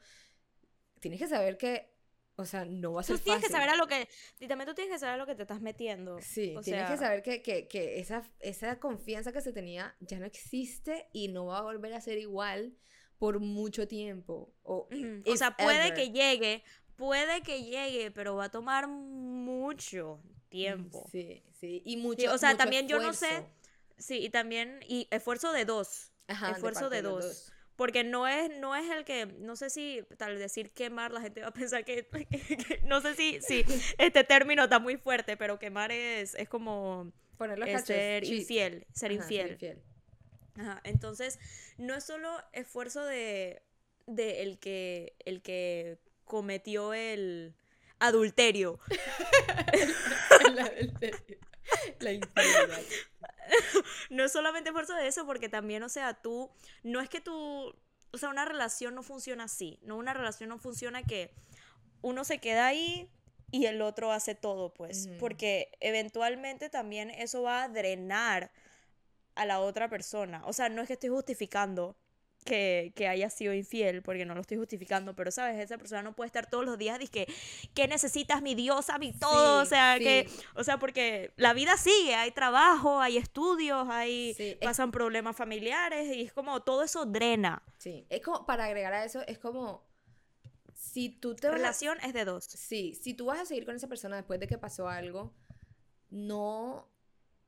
tienes 0.98 1.20
que 1.20 1.28
saber 1.28 1.56
que, 1.56 1.92
o 2.34 2.44
sea, 2.44 2.64
no 2.64 2.92
va 2.92 3.02
a 3.02 3.04
ser 3.04 3.18
Tú 3.18 3.22
tienes 3.22 3.44
que 3.44 3.52
saber 3.52 3.68
a 3.68 3.76
lo 3.76 3.86
que, 3.86 4.08
y 4.40 4.48
también 4.48 4.68
tú 4.68 4.74
tienes 4.74 4.92
que 4.92 4.98
saber 4.98 5.14
a 5.14 5.16
lo 5.16 5.26
que 5.26 5.36
te 5.36 5.42
estás 5.42 5.60
metiendo. 5.60 6.18
Sí, 6.20 6.56
o 6.56 6.60
tienes 6.60 6.90
que 6.90 6.96
saber 6.96 7.22
que, 7.22 7.40
que, 7.40 7.68
que 7.68 8.00
esa, 8.00 8.28
esa 8.40 8.80
confianza 8.80 9.32
que 9.32 9.42
se 9.42 9.52
tenía 9.52 9.94
ya 10.00 10.18
no 10.18 10.26
existe 10.26 11.06
y 11.12 11.28
no 11.28 11.46
va 11.46 11.58
a 11.58 11.62
volver 11.62 11.94
a 11.94 12.00
ser 12.00 12.18
igual 12.18 12.76
por 13.16 13.38
mucho 13.38 13.86
tiempo. 13.86 14.52
O. 14.64 14.88
O 15.26 15.36
sea, 15.36 15.56
puede 15.56 15.86
ever. 15.86 15.94
que 15.94 16.10
llegue, 16.10 16.64
puede 16.96 17.42
que 17.42 17.62
llegue, 17.62 18.10
pero 18.10 18.34
va 18.34 18.46
a 18.46 18.50
tomar 18.50 18.88
mucho 18.88 20.20
tiempo. 20.52 21.10
Sí, 21.10 21.42
sí. 21.60 21.82
Y 21.84 21.96
mucho. 21.96 22.20
Sí, 22.20 22.26
o 22.28 22.38
sea, 22.38 22.50
mucho 22.50 22.58
también 22.58 22.88
yo 22.88 23.00
no 23.00 23.12
sé. 23.12 23.44
Sí, 23.98 24.18
y 24.24 24.30
también, 24.30 24.80
y 24.88 25.08
esfuerzo 25.10 25.52
de 25.52 25.64
dos. 25.64 26.10
Ajá, 26.28 26.50
esfuerzo 26.52 26.90
de 26.90 27.02
dos. 27.02 27.52
Porque 27.76 28.04
no 28.04 28.28
es, 28.28 28.50
no 28.60 28.76
es 28.76 28.88
el 28.90 29.04
que, 29.04 29.26
no 29.26 29.56
sé 29.56 29.70
si 29.70 30.02
tal 30.18 30.38
decir 30.38 30.72
quemar, 30.72 31.12
la 31.12 31.20
gente 31.20 31.40
va 31.40 31.48
a 31.48 31.52
pensar 31.62 31.84
que, 31.84 32.06
que- 32.06 32.80
no 32.84 33.00
sé 33.00 33.14
si, 33.14 33.40
si 33.40 33.64
este 33.98 34.24
término 34.24 34.64
está 34.64 34.78
muy 34.78 34.96
fuerte, 34.96 35.36
pero 35.36 35.58
quemar 35.58 35.90
es, 35.92 36.34
es 36.34 36.48
como 36.48 37.12
Poner 37.38 37.58
los 37.58 37.68
eh, 37.68 37.72
cachos. 37.72 37.86
ser 37.86 38.24
infiel, 38.24 38.86
ser 38.92 39.10
Ajá, 39.12 39.22
infiel. 39.24 39.82
Ajá, 40.56 40.80
entonces, 40.84 41.38
no 41.78 41.94
es 41.94 42.04
solo 42.04 42.28
esfuerzo 42.52 43.04
de, 43.04 43.62
de 44.06 44.42
el 44.42 44.58
que 44.58 45.14
el 45.24 45.42
que 45.42 45.98
cometió 46.24 46.92
el 46.94 47.54
adulterio, 48.08 48.78
la, 50.54 50.72
la 52.00 52.12
infidelidad. 52.12 52.82
no 54.10 54.24
es 54.24 54.32
solamente 54.32 54.72
de 54.72 55.06
eso, 55.06 55.26
porque 55.26 55.48
también, 55.48 55.82
o 55.82 55.88
sea, 55.88 56.14
tú, 56.14 56.50
no 56.82 57.00
es 57.00 57.08
que 57.08 57.20
tú, 57.20 57.74
o 58.12 58.18
sea, 58.18 58.28
una 58.28 58.44
relación 58.44 58.94
no 58.94 59.02
funciona 59.02 59.44
así, 59.44 59.78
no, 59.82 59.96
una 59.96 60.14
relación 60.14 60.48
no 60.48 60.58
funciona 60.58 61.02
que 61.02 61.32
uno 62.00 62.24
se 62.24 62.38
queda 62.38 62.66
ahí 62.66 63.10
y 63.50 63.66
el 63.66 63.82
otro 63.82 64.12
hace 64.12 64.34
todo, 64.34 64.72
pues, 64.74 65.08
porque 65.18 65.70
eventualmente 65.80 66.70
también 66.70 67.10
eso 67.10 67.42
va 67.42 67.64
a 67.64 67.68
drenar 67.68 68.50
a 69.34 69.46
la 69.46 69.60
otra 69.60 69.88
persona, 69.88 70.42
o 70.44 70.52
sea, 70.52 70.68
no 70.68 70.82
es 70.82 70.88
que 70.88 70.94
estoy 70.94 71.10
justificando 71.10 71.96
que, 72.44 72.92
que, 72.94 73.08
haya 73.08 73.30
sido 73.30 73.54
infiel, 73.54 74.02
porque 74.02 74.24
no 74.24 74.34
lo 74.34 74.40
estoy 74.40 74.56
justificando, 74.56 75.14
pero 75.14 75.30
sabes, 75.30 75.58
esa 75.58 75.78
persona 75.78 76.02
no 76.02 76.14
puede 76.14 76.26
estar 76.26 76.48
todos 76.48 76.64
los 76.64 76.78
días 76.78 76.98
que 77.10 77.26
¿qué 77.74 77.88
necesitas 77.88 78.42
mi 78.42 78.54
diosa, 78.54 78.98
mi 78.98 79.12
todo? 79.12 79.62
o 79.62 79.64
sea, 79.64 79.98
que, 79.98 80.28
o 80.54 80.64
sea, 80.64 80.78
porque 80.78 81.32
la 81.36 81.52
vida 81.52 81.76
sigue, 81.76 82.14
hay 82.14 82.30
trabajo, 82.30 83.00
hay 83.00 83.16
estudios, 83.16 83.86
hay, 83.88 84.58
pasan 84.60 84.90
problemas 84.90 85.36
familiares 85.36 86.14
y 86.14 86.22
es 86.22 86.32
como 86.32 86.62
todo 86.62 86.82
eso 86.82 87.06
drena. 87.06 87.62
Sí, 87.78 88.06
es 88.08 88.22
como, 88.22 88.46
para 88.46 88.64
agregar 88.64 88.92
a 88.92 89.04
eso, 89.04 89.22
es 89.26 89.38
como, 89.38 89.84
si 90.74 91.08
tú 91.08 91.34
te... 91.34 91.50
Relación 91.50 91.98
es 92.02 92.12
de 92.12 92.24
dos. 92.24 92.44
Sí, 92.44 92.94
si 92.94 93.14
tú 93.14 93.26
vas 93.26 93.40
a 93.40 93.46
seguir 93.46 93.64
con 93.64 93.76
esa 93.76 93.88
persona 93.88 94.16
después 94.16 94.40
de 94.40 94.46
que 94.46 94.58
pasó 94.58 94.88
algo, 94.88 95.32
no 96.10 96.91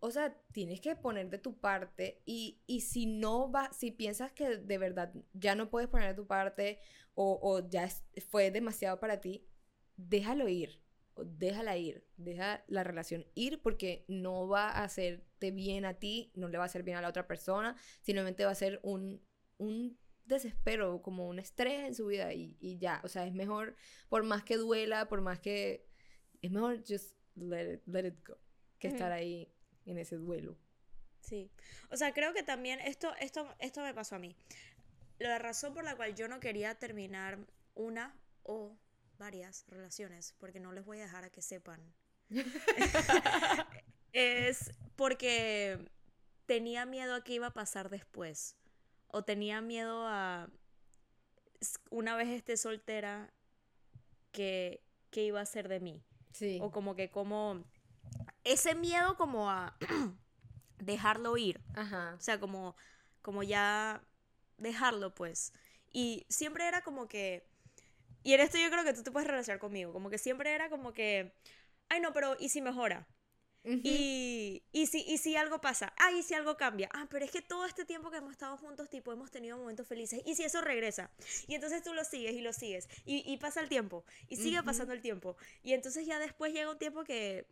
o 0.05 0.11
sea, 0.11 0.37
tienes 0.53 0.83
que 0.83 0.97
poner 0.97 1.31
de 1.31 1.39
tu 1.39 1.59
parte 1.59 2.21
y, 2.27 2.61
si 2.83 3.07
no 3.07 3.51
va, 3.51 3.73
si 3.73 3.91
piensas 3.91 4.33
que 4.33 4.59
de 4.59 4.77
verdad 4.77 5.15
ya 5.33 5.55
no 5.55 5.71
puedes 5.71 5.89
poner 5.89 6.09
de 6.09 6.15
tu 6.15 6.27
parte 6.27 6.79
o, 7.15 7.67
ya 7.71 7.89
fue 8.29 8.51
demasiado 8.51 9.01
para 9.01 9.23
ti, 9.23 9.49
déjalo 9.97 10.47
ir, 10.47 10.83
o 11.15 11.25
déjala 11.25 11.79
ir, 11.79 12.07
deja 12.19 12.65
la 12.67 12.85
relación 12.85 13.25
ir 13.35 13.63
porque 13.63 14.05
no 14.07 14.47
va 14.47 14.69
a 14.69 14.85
hacerte 14.85 15.51
bien 15.53 15.87
a 15.87 15.95
ti, 15.95 16.33
no 16.35 16.49
le 16.49 16.59
va 16.59 16.65
a 16.65 16.67
hacer 16.67 16.83
bien 16.83 16.99
a 16.99 17.01
la 17.01 17.09
otra 17.09 17.27
persona, 17.27 17.75
simplemente 18.03 18.45
va 18.45 18.51
a 18.51 18.57
ser 18.57 18.81
un, 18.83 19.23
un 19.57 19.99
desespero, 20.27 21.01
como 21.01 21.29
un 21.29 21.39
estrés 21.39 21.87
en 21.87 21.95
su 21.95 22.09
vida 22.09 22.35
y, 22.35 22.59
y 22.61 22.77
ya, 22.77 23.01
o 23.05 23.09
sea, 23.09 23.27
es 23.27 23.33
mejor, 23.33 23.75
por 24.11 24.23
más 24.23 24.45
que 24.45 24.59
duela, 24.59 25.09
por 25.09 25.23
más 25.23 25.41
que, 25.41 25.89
es 26.43 26.51
mejor 26.51 26.85
just 26.87 27.17
let 27.37 27.73
it, 27.73 27.83
let 27.87 28.07
it 28.07 28.29
go 28.29 28.37
que 28.79 28.89
estar 28.89 29.13
ahí 29.13 29.54
en 29.87 29.99
ese 29.99 30.17
duelo. 30.17 30.57
Sí. 31.21 31.51
O 31.91 31.97
sea, 31.97 32.13
creo 32.13 32.33
que 32.33 32.43
también 32.43 32.81
esto, 32.81 33.15
esto, 33.21 33.49
esto 33.59 33.83
me 33.83 33.95
pasó 33.95 34.17
a 34.17 34.19
mí. 34.19 34.37
La 35.19 35.39
razón 35.39 35.75
por 35.75 35.85
la 35.85 35.97
cual 35.97 36.15
yo 36.15 36.29
no 36.29 36.41
quería 36.41 36.75
terminar 36.75 37.39
una 37.75 38.15
o 38.43 38.77
varias 39.19 39.65
relaciones, 39.69 40.35
porque 40.39 40.61
no 40.61 40.73
les 40.73 40.85
voy 40.85 40.99
a 40.99 41.03
dejar 41.03 41.25
a 41.25 41.31
que 41.31 41.41
sepan, 41.41 41.81
es 44.13 44.73
porque 44.97 45.79
tenía 46.47 46.87
miedo 46.87 47.15
a 47.15 47.25
qué 47.25 47.35
iba 47.35 47.49
a 47.49 47.55
pasar 47.55 47.91
después. 47.91 48.57
O 49.09 49.23
tenía 49.23 49.61
miedo 49.61 50.07
a, 50.07 50.51
una 51.91 52.17
vez 52.17 52.29
esté 52.29 52.57
soltera, 52.57 53.33
que, 54.33 54.83
que 55.11 55.23
iba 55.25 55.41
a 55.41 55.47
ser 55.47 55.69
de 55.69 55.81
mí. 55.81 56.05
Sí. 56.33 56.59
O 56.61 56.73
como 56.73 56.97
que 56.97 57.11
como 57.11 57.65
ese 58.45 58.75
miedo 58.75 59.17
como 59.17 59.51
a 59.51 59.77
dejarlo 60.79 61.37
ir. 61.37 61.61
Ajá. 61.75 62.15
O 62.17 62.21
sea, 62.21 62.39
como, 62.41 62.77
como 63.23 63.43
ya 63.43 64.03
dejarlo, 64.59 65.15
pues. 65.15 65.53
Y 65.93 66.27
siempre 66.29 66.67
era 66.67 66.83
como 66.83 67.09
que... 67.09 67.47
Y 68.23 68.33
en 68.33 68.41
esto 68.41 68.57
yo 68.59 68.71
creo 68.71 68.85
que 68.85 68.95
tú 68.95 69.03
te 69.03 69.11
puedes 69.11 69.29
relacionar 69.29 69.59
conmigo. 69.59 69.93
Como 69.93 70.11
que 70.11 70.19
siempre 70.19 70.55
era 70.55 70.71
como 70.71 70.93
que... 70.93 71.35
Ay, 71.89 72.01
no, 72.01 72.13
pero 72.13 72.37
¿y 72.39 72.49
si 72.49 72.63
mejora? 72.63 73.07
y, 73.65 74.63
y, 74.73 74.87
si, 74.87 75.01
y 75.09 75.17
si 75.17 75.37
algo 75.37 75.61
pasa, 75.61 75.95
ah, 75.97 76.13
y 76.13 76.23
si 76.23 76.35
algo 76.35 76.57
cambia, 76.59 76.91
ah, 76.93 77.07
pero 77.09 77.25
es 77.25 77.31
que 77.31 77.41
todo 77.41 77.65
este 77.65 77.87
tiempo 77.87 78.11
que 78.11 78.19
hemos 78.19 78.33
estado 78.33 78.59
juntos, 78.59 78.91
tipo, 78.91 79.11
hemos 79.11 79.31
tenido 79.31 79.57
momentos 79.57 79.87
felices, 79.87 80.21
y 80.27 80.35
si 80.35 80.45
eso 80.45 80.61
regresa, 80.61 81.11
y 81.47 81.55
entonces 81.55 81.83
tú 81.83 81.95
lo 81.95 82.05
sigues 82.05 82.35
y 82.35 82.43
lo 82.43 82.53
sigues, 82.53 82.89
y, 83.07 83.25
y 83.25 83.39
pasa 83.39 83.63
el 83.63 83.71
tiempo, 83.71 84.05
y 84.29 84.37
sigue 84.37 84.63
pasando 84.63 84.93
el 84.93 85.01
tiempo, 85.01 85.39
y 85.63 85.73
entonces 85.73 86.07
ya 86.07 86.19
después 86.19 86.53
llega 86.53 86.71
un 86.71 86.79
tiempo 86.79 87.05
que 87.05 87.47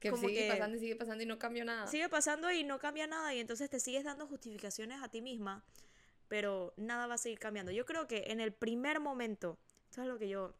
que 0.00 0.16
sigue 0.16 0.48
pasando 0.48 0.76
y 0.76 0.80
sigue 0.80 0.96
pasando 0.96 1.22
y 1.22 1.26
no 1.26 1.38
cambia 1.38 1.64
nada. 1.64 1.86
Sigue 1.86 2.08
pasando 2.08 2.50
y 2.50 2.64
no 2.64 2.78
cambia 2.78 3.06
nada 3.06 3.34
y 3.34 3.38
entonces 3.38 3.68
te 3.68 3.78
sigues 3.78 4.02
dando 4.02 4.26
justificaciones 4.26 5.02
a 5.02 5.08
ti 5.08 5.20
misma, 5.20 5.62
pero 6.28 6.72
nada 6.76 7.06
va 7.06 7.14
a 7.14 7.18
seguir 7.18 7.38
cambiando. 7.38 7.70
Yo 7.70 7.84
creo 7.84 8.08
que 8.08 8.24
en 8.28 8.40
el 8.40 8.52
primer 8.52 8.98
momento, 8.98 9.58
esto 9.90 10.02
es 10.02 10.08
lo 10.08 10.18
que 10.18 10.28
yo, 10.28 10.54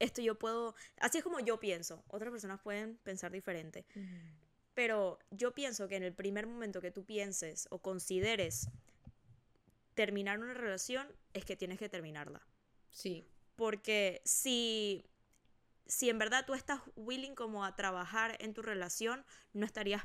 esto 0.00 0.20
yo 0.20 0.36
puedo, 0.36 0.74
así 0.98 1.18
es 1.18 1.24
como 1.24 1.38
yo 1.40 1.60
pienso, 1.60 2.04
otras 2.08 2.32
personas 2.32 2.60
pueden 2.60 2.96
pensar 2.96 3.30
diferente, 3.30 3.86
pero 4.74 5.18
yo 5.30 5.54
pienso 5.54 5.86
que 5.88 5.96
en 5.96 6.02
el 6.02 6.12
primer 6.12 6.46
momento 6.46 6.80
que 6.80 6.90
tú 6.90 7.04
pienses 7.04 7.68
o 7.70 7.78
consideres 7.78 8.68
terminar 9.94 10.38
una 10.38 10.54
relación, 10.54 11.06
es 11.32 11.44
que 11.44 11.56
tienes 11.56 11.78
que 11.78 11.88
terminarla. 11.88 12.46
Sí. 12.90 13.24
Porque 13.56 14.20
si 14.24 15.06
si 15.86 16.10
en 16.10 16.18
verdad 16.18 16.44
tú 16.46 16.54
estás 16.54 16.80
willing 16.96 17.34
como 17.34 17.64
a 17.64 17.76
trabajar 17.76 18.36
en 18.40 18.54
tu 18.54 18.62
relación, 18.62 19.24
no 19.52 19.64
estarías 19.64 20.02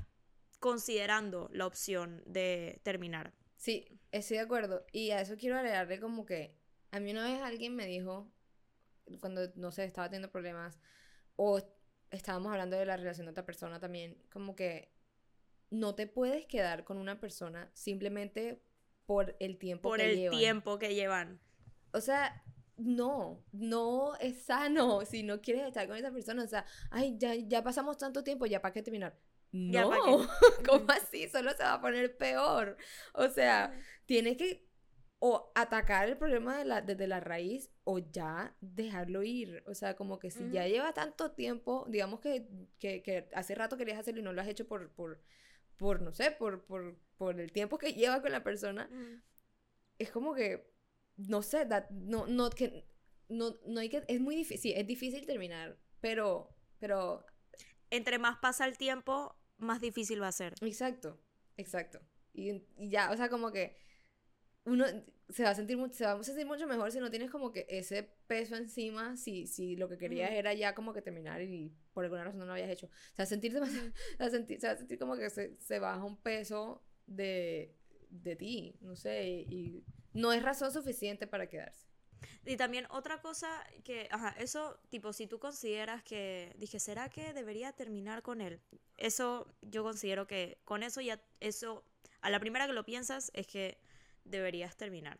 considerando 0.59 1.49
la 1.51 1.65
opción 1.65 2.23
de 2.25 2.79
terminar. 2.83 3.33
Sí, 3.57 3.99
estoy 4.11 4.37
de 4.37 4.43
acuerdo. 4.43 4.85
Y 4.91 5.11
a 5.11 5.21
eso 5.21 5.35
quiero 5.37 5.57
agregarle 5.57 5.99
como 5.99 6.25
que 6.25 6.55
a 6.91 6.99
mí 6.99 7.11
una 7.11 7.25
vez 7.25 7.41
alguien 7.41 7.75
me 7.75 7.85
dijo, 7.85 8.31
cuando, 9.19 9.51
no 9.55 9.71
sé, 9.71 9.85
estaba 9.85 10.09
teniendo 10.09 10.31
problemas, 10.31 10.79
o 11.35 11.61
estábamos 12.11 12.51
hablando 12.51 12.77
de 12.77 12.85
la 12.85 12.97
relación 12.97 13.25
de 13.25 13.31
otra 13.31 13.45
persona 13.45 13.79
también, 13.79 14.21
como 14.31 14.55
que 14.55 14.93
no 15.69 15.95
te 15.95 16.05
puedes 16.05 16.45
quedar 16.45 16.83
con 16.83 16.97
una 16.97 17.19
persona 17.19 17.71
simplemente 17.73 18.61
por 19.05 19.35
el 19.39 19.57
tiempo 19.57 19.93
que 19.93 20.15
llevan. 20.15 20.15
Por 20.15 20.33
el 20.33 20.39
tiempo 20.39 20.79
que 20.79 20.95
llevan. 20.95 21.39
O 21.93 22.01
sea, 22.01 22.43
no, 22.81 23.43
no 23.51 24.15
es 24.17 24.43
sano 24.43 25.01
si 25.05 25.23
no 25.23 25.41
quieres 25.41 25.67
estar 25.67 25.87
con 25.87 25.97
esa 25.97 26.11
persona. 26.11 26.43
O 26.43 26.47
sea, 26.47 26.65
ay, 26.89 27.15
ya, 27.17 27.35
ya 27.35 27.63
pasamos 27.63 27.97
tanto 27.97 28.23
tiempo, 28.23 28.45
ya 28.45 28.61
para 28.61 28.73
qué 28.73 28.81
terminar. 28.81 29.17
No, 29.51 29.91
¿cómo 30.69 30.85
así? 30.89 31.27
Solo 31.27 31.51
se 31.51 31.63
va 31.63 31.73
a 31.73 31.81
poner 31.81 32.17
peor. 32.17 32.77
O 33.13 33.27
sea, 33.27 33.77
tienes 34.05 34.37
que 34.37 34.65
o 35.23 35.51
atacar 35.53 36.09
el 36.09 36.17
problema 36.17 36.57
de 36.57 36.65
la, 36.65 36.81
desde 36.81 37.05
la 37.05 37.19
raíz 37.19 37.69
o 37.83 37.99
ya 37.99 38.55
dejarlo 38.59 39.21
ir. 39.21 39.63
O 39.67 39.75
sea, 39.75 39.95
como 39.95 40.17
que 40.17 40.31
si 40.31 40.49
ya 40.49 40.67
lleva 40.67 40.93
tanto 40.93 41.31
tiempo, 41.33 41.85
digamos 41.89 42.21
que, 42.21 42.47
que, 42.79 43.03
que, 43.03 43.29
hace 43.35 43.53
rato 43.53 43.77
querías 43.77 43.99
hacerlo 43.99 44.21
y 44.21 44.23
no 44.23 44.33
lo 44.33 44.41
has 44.41 44.47
hecho 44.47 44.67
por, 44.67 44.89
por, 44.93 45.21
por 45.77 46.01
no 46.01 46.11
sé, 46.11 46.31
por, 46.31 46.63
por, 46.63 46.97
por 47.17 47.39
el 47.39 47.51
tiempo 47.51 47.77
que 47.77 47.93
lleva 47.93 48.21
con 48.23 48.31
la 48.31 48.43
persona, 48.43 48.89
es 49.99 50.09
como 50.09 50.33
que 50.33 50.70
no 51.27 51.41
sé, 51.41 51.67
no, 51.91 52.27
no, 52.27 52.49
que, 52.49 52.85
no, 53.29 53.55
no 53.65 53.79
hay 53.79 53.89
que, 53.89 54.03
es 54.07 54.19
muy 54.19 54.35
difícil, 54.35 54.73
es 54.75 54.87
difícil 54.87 55.25
terminar, 55.25 55.77
pero, 55.99 56.55
pero... 56.79 57.25
Entre 57.89 58.19
más 58.19 58.37
pasa 58.37 58.65
el 58.65 58.77
tiempo, 58.77 59.35
más 59.57 59.81
difícil 59.81 60.21
va 60.21 60.29
a 60.29 60.31
ser. 60.31 60.53
Exacto, 60.61 61.19
exacto. 61.57 61.99
Y, 62.33 62.63
ya, 62.77 63.11
o 63.11 63.17
sea, 63.17 63.29
como 63.29 63.51
que 63.51 63.75
uno 64.63 64.85
se 65.29 65.43
va 65.43 65.49
a 65.49 65.55
sentir 65.55 65.77
se 65.93 66.05
va 66.05 66.11
a 66.11 66.23
sentir 66.23 66.45
mucho 66.45 66.67
mejor 66.67 66.91
si 66.91 66.99
no 66.99 67.09
tienes 67.09 67.31
como 67.31 67.51
que 67.51 67.65
ese 67.69 68.03
peso 68.27 68.55
encima 68.55 69.17
si, 69.17 69.47
si 69.47 69.75
lo 69.75 69.89
que 69.89 69.97
querías 69.97 70.31
era 70.31 70.53
ya 70.53 70.75
como 70.75 70.93
que 70.93 71.01
terminar 71.01 71.41
y 71.41 71.73
por 71.93 72.03
alguna 72.03 72.25
razón 72.25 72.39
no 72.39 72.45
lo 72.45 72.53
habías 72.53 72.69
hecho. 72.69 72.87
O 72.87 73.15
sea, 73.15 73.25
sentir 73.25 73.53
demasiado, 73.53 73.91
se, 74.17 74.23
va 74.23 74.25
a 74.27 74.29
sentir, 74.29 74.59
se 74.59 74.67
va 74.67 74.73
a 74.73 74.77
sentir 74.77 74.99
como 74.99 75.15
que 75.15 75.29
se, 75.29 75.57
se 75.59 75.79
baja 75.79 76.03
un 76.03 76.17
peso 76.17 76.83
de, 77.05 77.75
de 78.11 78.35
ti, 78.35 78.75
no 78.81 78.95
sé, 78.95 79.45
y 79.49 79.83
no 80.13 80.33
es 80.33 80.43
razón 80.43 80.71
suficiente 80.71 81.27
para 81.27 81.47
quedarse. 81.47 81.87
Y 82.45 82.57
también 82.57 82.85
otra 82.89 83.21
cosa 83.21 83.65
que, 83.83 84.07
ajá, 84.11 84.35
eso, 84.37 84.79
tipo, 84.89 85.13
si 85.13 85.27
tú 85.27 85.39
consideras 85.39 86.03
que, 86.03 86.53
dije, 86.57 86.79
¿será 86.79 87.09
que 87.09 87.33
debería 87.33 87.71
terminar 87.71 88.21
con 88.21 88.41
él? 88.41 88.61
Eso, 88.97 89.47
yo 89.61 89.83
considero 89.83 90.27
que 90.27 90.59
con 90.63 90.83
eso 90.83 91.01
ya, 91.01 91.21
eso, 91.39 91.83
a 92.21 92.29
la 92.29 92.39
primera 92.39 92.67
que 92.67 92.73
lo 92.73 92.85
piensas 92.85 93.31
es 93.33 93.47
que 93.47 93.79
deberías 94.23 94.75
terminar. 94.75 95.19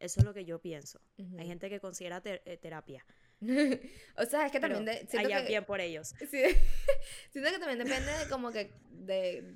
Eso 0.00 0.20
es 0.20 0.26
lo 0.26 0.34
que 0.34 0.44
yo 0.44 0.60
pienso. 0.60 1.00
Hay 1.38 1.46
gente 1.46 1.70
que 1.70 1.80
considera 1.80 2.20
eh, 2.24 2.58
terapia. 2.60 3.06
o 4.16 4.24
sea, 4.26 4.46
es 4.46 4.52
que 4.52 4.60
también... 4.60 4.84
De, 4.84 5.06
bien 5.46 5.64
por 5.64 5.80
ellos. 5.80 6.14
Sí, 6.30 6.42
siento 7.30 7.50
que 7.50 7.58
también 7.58 7.78
depende 7.78 8.12
de 8.12 8.28
como 8.28 8.50
que 8.50 8.72
de, 8.90 9.54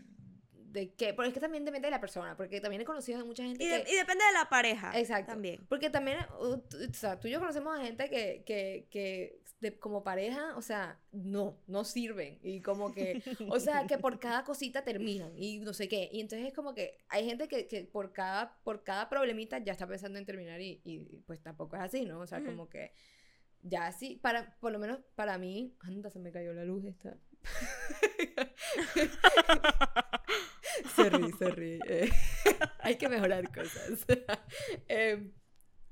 de 0.72 0.94
qué, 0.94 1.14
porque 1.14 1.28
es 1.28 1.34
que 1.34 1.40
también 1.40 1.64
depende 1.64 1.86
de 1.86 1.90
la 1.90 2.00
persona, 2.00 2.36
porque 2.36 2.60
también 2.60 2.82
he 2.82 2.84
conocido 2.84 3.20
a 3.20 3.24
mucha 3.24 3.42
gente 3.42 3.64
y, 3.64 3.68
que... 3.68 3.90
y 3.90 3.96
depende 3.96 4.24
de 4.24 4.32
la 4.32 4.48
pareja. 4.48 4.98
Exacto. 4.98 5.32
También. 5.32 5.64
Porque 5.68 5.90
también, 5.90 6.18
uh, 6.40 6.54
o 6.54 6.94
sea, 6.94 7.18
tú 7.18 7.28
y 7.28 7.30
yo 7.30 7.40
conocemos 7.40 7.78
a 7.78 7.82
gente 7.82 8.08
que, 8.10 8.42
que, 8.44 8.86
que 8.90 9.40
de, 9.60 9.78
como 9.78 10.04
pareja, 10.04 10.56
o 10.56 10.62
sea, 10.62 11.00
no, 11.12 11.58
no 11.66 11.84
sirven. 11.84 12.38
Y 12.42 12.60
como 12.60 12.92
que, 12.92 13.22
o 13.48 13.58
sea, 13.58 13.86
que 13.86 13.98
por 13.98 14.18
cada 14.20 14.44
cosita 14.44 14.84
terminan 14.84 15.32
y 15.36 15.60
no 15.60 15.72
sé 15.72 15.88
qué. 15.88 16.08
Y 16.12 16.20
entonces 16.20 16.48
es 16.48 16.54
como 16.54 16.74
que 16.74 16.98
hay 17.08 17.24
gente 17.24 17.48
que, 17.48 17.66
que 17.66 17.84
por, 17.84 18.12
cada, 18.12 18.58
por 18.62 18.84
cada 18.84 19.08
problemita 19.08 19.58
ya 19.58 19.72
está 19.72 19.86
pensando 19.86 20.18
en 20.18 20.26
terminar 20.26 20.60
y, 20.60 20.80
y 20.84 20.98
pues 21.26 21.42
tampoco 21.42 21.76
es 21.76 21.82
así, 21.82 22.04
¿no? 22.04 22.20
O 22.20 22.26
sea, 22.26 22.44
como 22.44 22.68
que 22.68 22.92
ya 23.62 23.90
sí, 23.92 24.18
para, 24.22 24.54
por 24.60 24.72
lo 24.72 24.78
menos 24.78 25.00
para 25.14 25.38
mí, 25.38 25.74
anda, 25.80 26.10
se 26.10 26.18
me 26.18 26.30
cayó 26.30 26.52
la 26.52 26.64
luz 26.64 26.84
esta. 26.84 27.16
se 31.38 31.50
ríe, 31.50 31.78
eh, 31.86 32.10
hay 32.80 32.96
que 32.96 33.08
mejorar 33.08 33.52
cosas. 33.52 34.04
Em, 34.88 35.32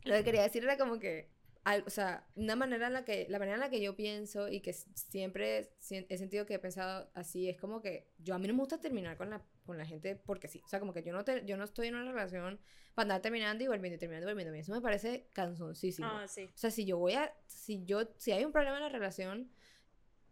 lo 0.04 0.14
que 0.16 0.24
quería 0.24 0.42
decir 0.42 0.62
era 0.64 0.76
como 0.76 0.98
que 0.98 1.36
o 1.84 1.90
sea, 1.90 2.24
una 2.36 2.54
manera 2.54 2.86
en 2.86 2.92
la 2.92 3.04
que, 3.04 3.26
la 3.28 3.40
manera 3.40 3.56
en 3.56 3.60
la 3.60 3.70
que 3.70 3.80
yo 3.80 3.96
pienso 3.96 4.48
y 4.48 4.60
que 4.60 4.72
siempre 4.72 5.72
he 5.80 6.16
sentido 6.16 6.46
que 6.46 6.54
he 6.54 6.58
pensado 6.60 7.10
así, 7.14 7.48
es 7.48 7.58
como 7.58 7.82
que 7.82 8.08
yo 8.18 8.36
a 8.36 8.38
mí 8.38 8.46
no 8.46 8.54
me 8.54 8.60
gusta 8.60 8.78
terminar 8.78 9.16
con 9.16 9.30
la, 9.30 9.42
con 9.64 9.76
la 9.76 9.84
gente 9.84 10.14
porque 10.14 10.46
sí. 10.46 10.62
O 10.64 10.68
sea, 10.68 10.78
como 10.78 10.92
que 10.92 11.02
yo 11.02 11.12
no, 11.12 11.24
te, 11.24 11.44
yo 11.44 11.56
no 11.56 11.64
estoy 11.64 11.88
en 11.88 11.96
una 11.96 12.12
relación 12.12 12.60
para 12.94 13.06
andar 13.06 13.22
terminando 13.22 13.64
y 13.64 13.66
volviendo 13.66 13.96
y 13.96 13.98
terminando 13.98 14.30
y 14.30 14.32
volviendo. 14.32 14.54
Eso 14.54 14.72
me 14.72 14.80
parece 14.80 15.28
cansoncísimo. 15.32 16.06
Ah, 16.06 16.28
sí. 16.28 16.44
O 16.44 16.56
sea, 16.56 16.70
si 16.70 16.84
yo 16.84 16.98
voy 16.98 17.14
a, 17.14 17.34
si 17.46 17.84
yo, 17.84 18.02
si 18.16 18.30
hay 18.30 18.44
un 18.44 18.52
problema 18.52 18.76
en 18.76 18.84
la 18.84 18.88
relación, 18.88 19.50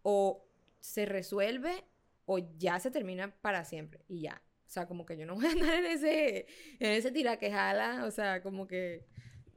o 0.02 0.46
se 0.78 1.04
resuelve 1.04 1.85
o 2.26 2.38
ya 2.58 2.78
se 2.80 2.90
termina 2.90 3.34
para 3.40 3.64
siempre 3.64 4.04
y 4.08 4.22
ya. 4.22 4.42
O 4.66 4.70
sea, 4.70 4.87
como 4.87 5.06
que 5.06 5.16
yo 5.16 5.26
no 5.26 5.34
voy 5.34 5.46
a 5.46 5.50
andar 5.50 5.74
en 5.74 5.87
ese, 5.87 6.46
en 6.80 6.92
ese 6.92 7.12
tira 7.12 7.38
que 7.38 7.50
jala, 7.50 8.04
o 8.04 8.10
sea, 8.10 8.42
como 8.42 8.66
que 8.66 9.06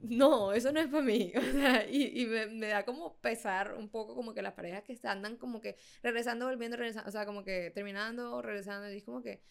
no, 0.00 0.52
eso 0.52 0.72
no 0.72 0.80
es 0.80 0.88
para 0.88 1.02
mí. 1.02 1.32
O 1.36 1.40
sea, 1.40 1.88
y, 1.88 2.22
y 2.22 2.26
me, 2.26 2.68
da 2.68 2.84
como 2.84 3.16
pesar 3.20 3.74
un 3.74 3.88
poco 3.88 4.14
como 4.14 4.34
que 4.34 4.42
las 4.42 4.54
parejas 4.54 4.82
que 4.84 4.98
andan 5.04 5.36
como 5.36 5.60
que 5.60 5.76
regresando, 6.02 6.46
volviendo, 6.46 6.76
regresando, 6.76 7.08
o 7.08 7.12
sea, 7.12 7.26
como 7.26 7.44
que 7.44 7.70
terminando, 7.70 8.42
regresando, 8.42 8.90
y 8.92 8.98
es 8.98 9.04
como 9.04 9.22
que, 9.22 9.42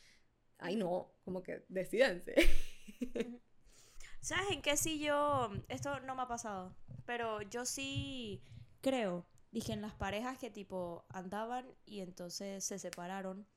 ay 0.60 0.76
no, 0.76 1.14
como 1.24 1.44
que 1.44 1.66
decidanse. 1.68 2.36
¿Sabes 4.22 4.52
en 4.52 4.62
qué 4.62 4.78
sí 4.78 5.00
yo, 5.00 5.52
esto 5.70 6.00
no 6.02 6.16
me 6.16 6.24
ha 6.24 6.28
pasado, 6.28 6.76
pero 7.06 7.42
yo 7.44 7.66
sí 7.66 8.42
creo, 8.82 9.26
dije 9.58 9.74
en 9.74 9.82
las 9.82 9.96
parejas 9.96 10.38
que 10.38 10.52
tipo 10.52 11.04
andaban 11.10 11.66
y 11.84 12.02
entonces 12.02 12.64
se 12.64 12.78
separaron, 12.78 13.48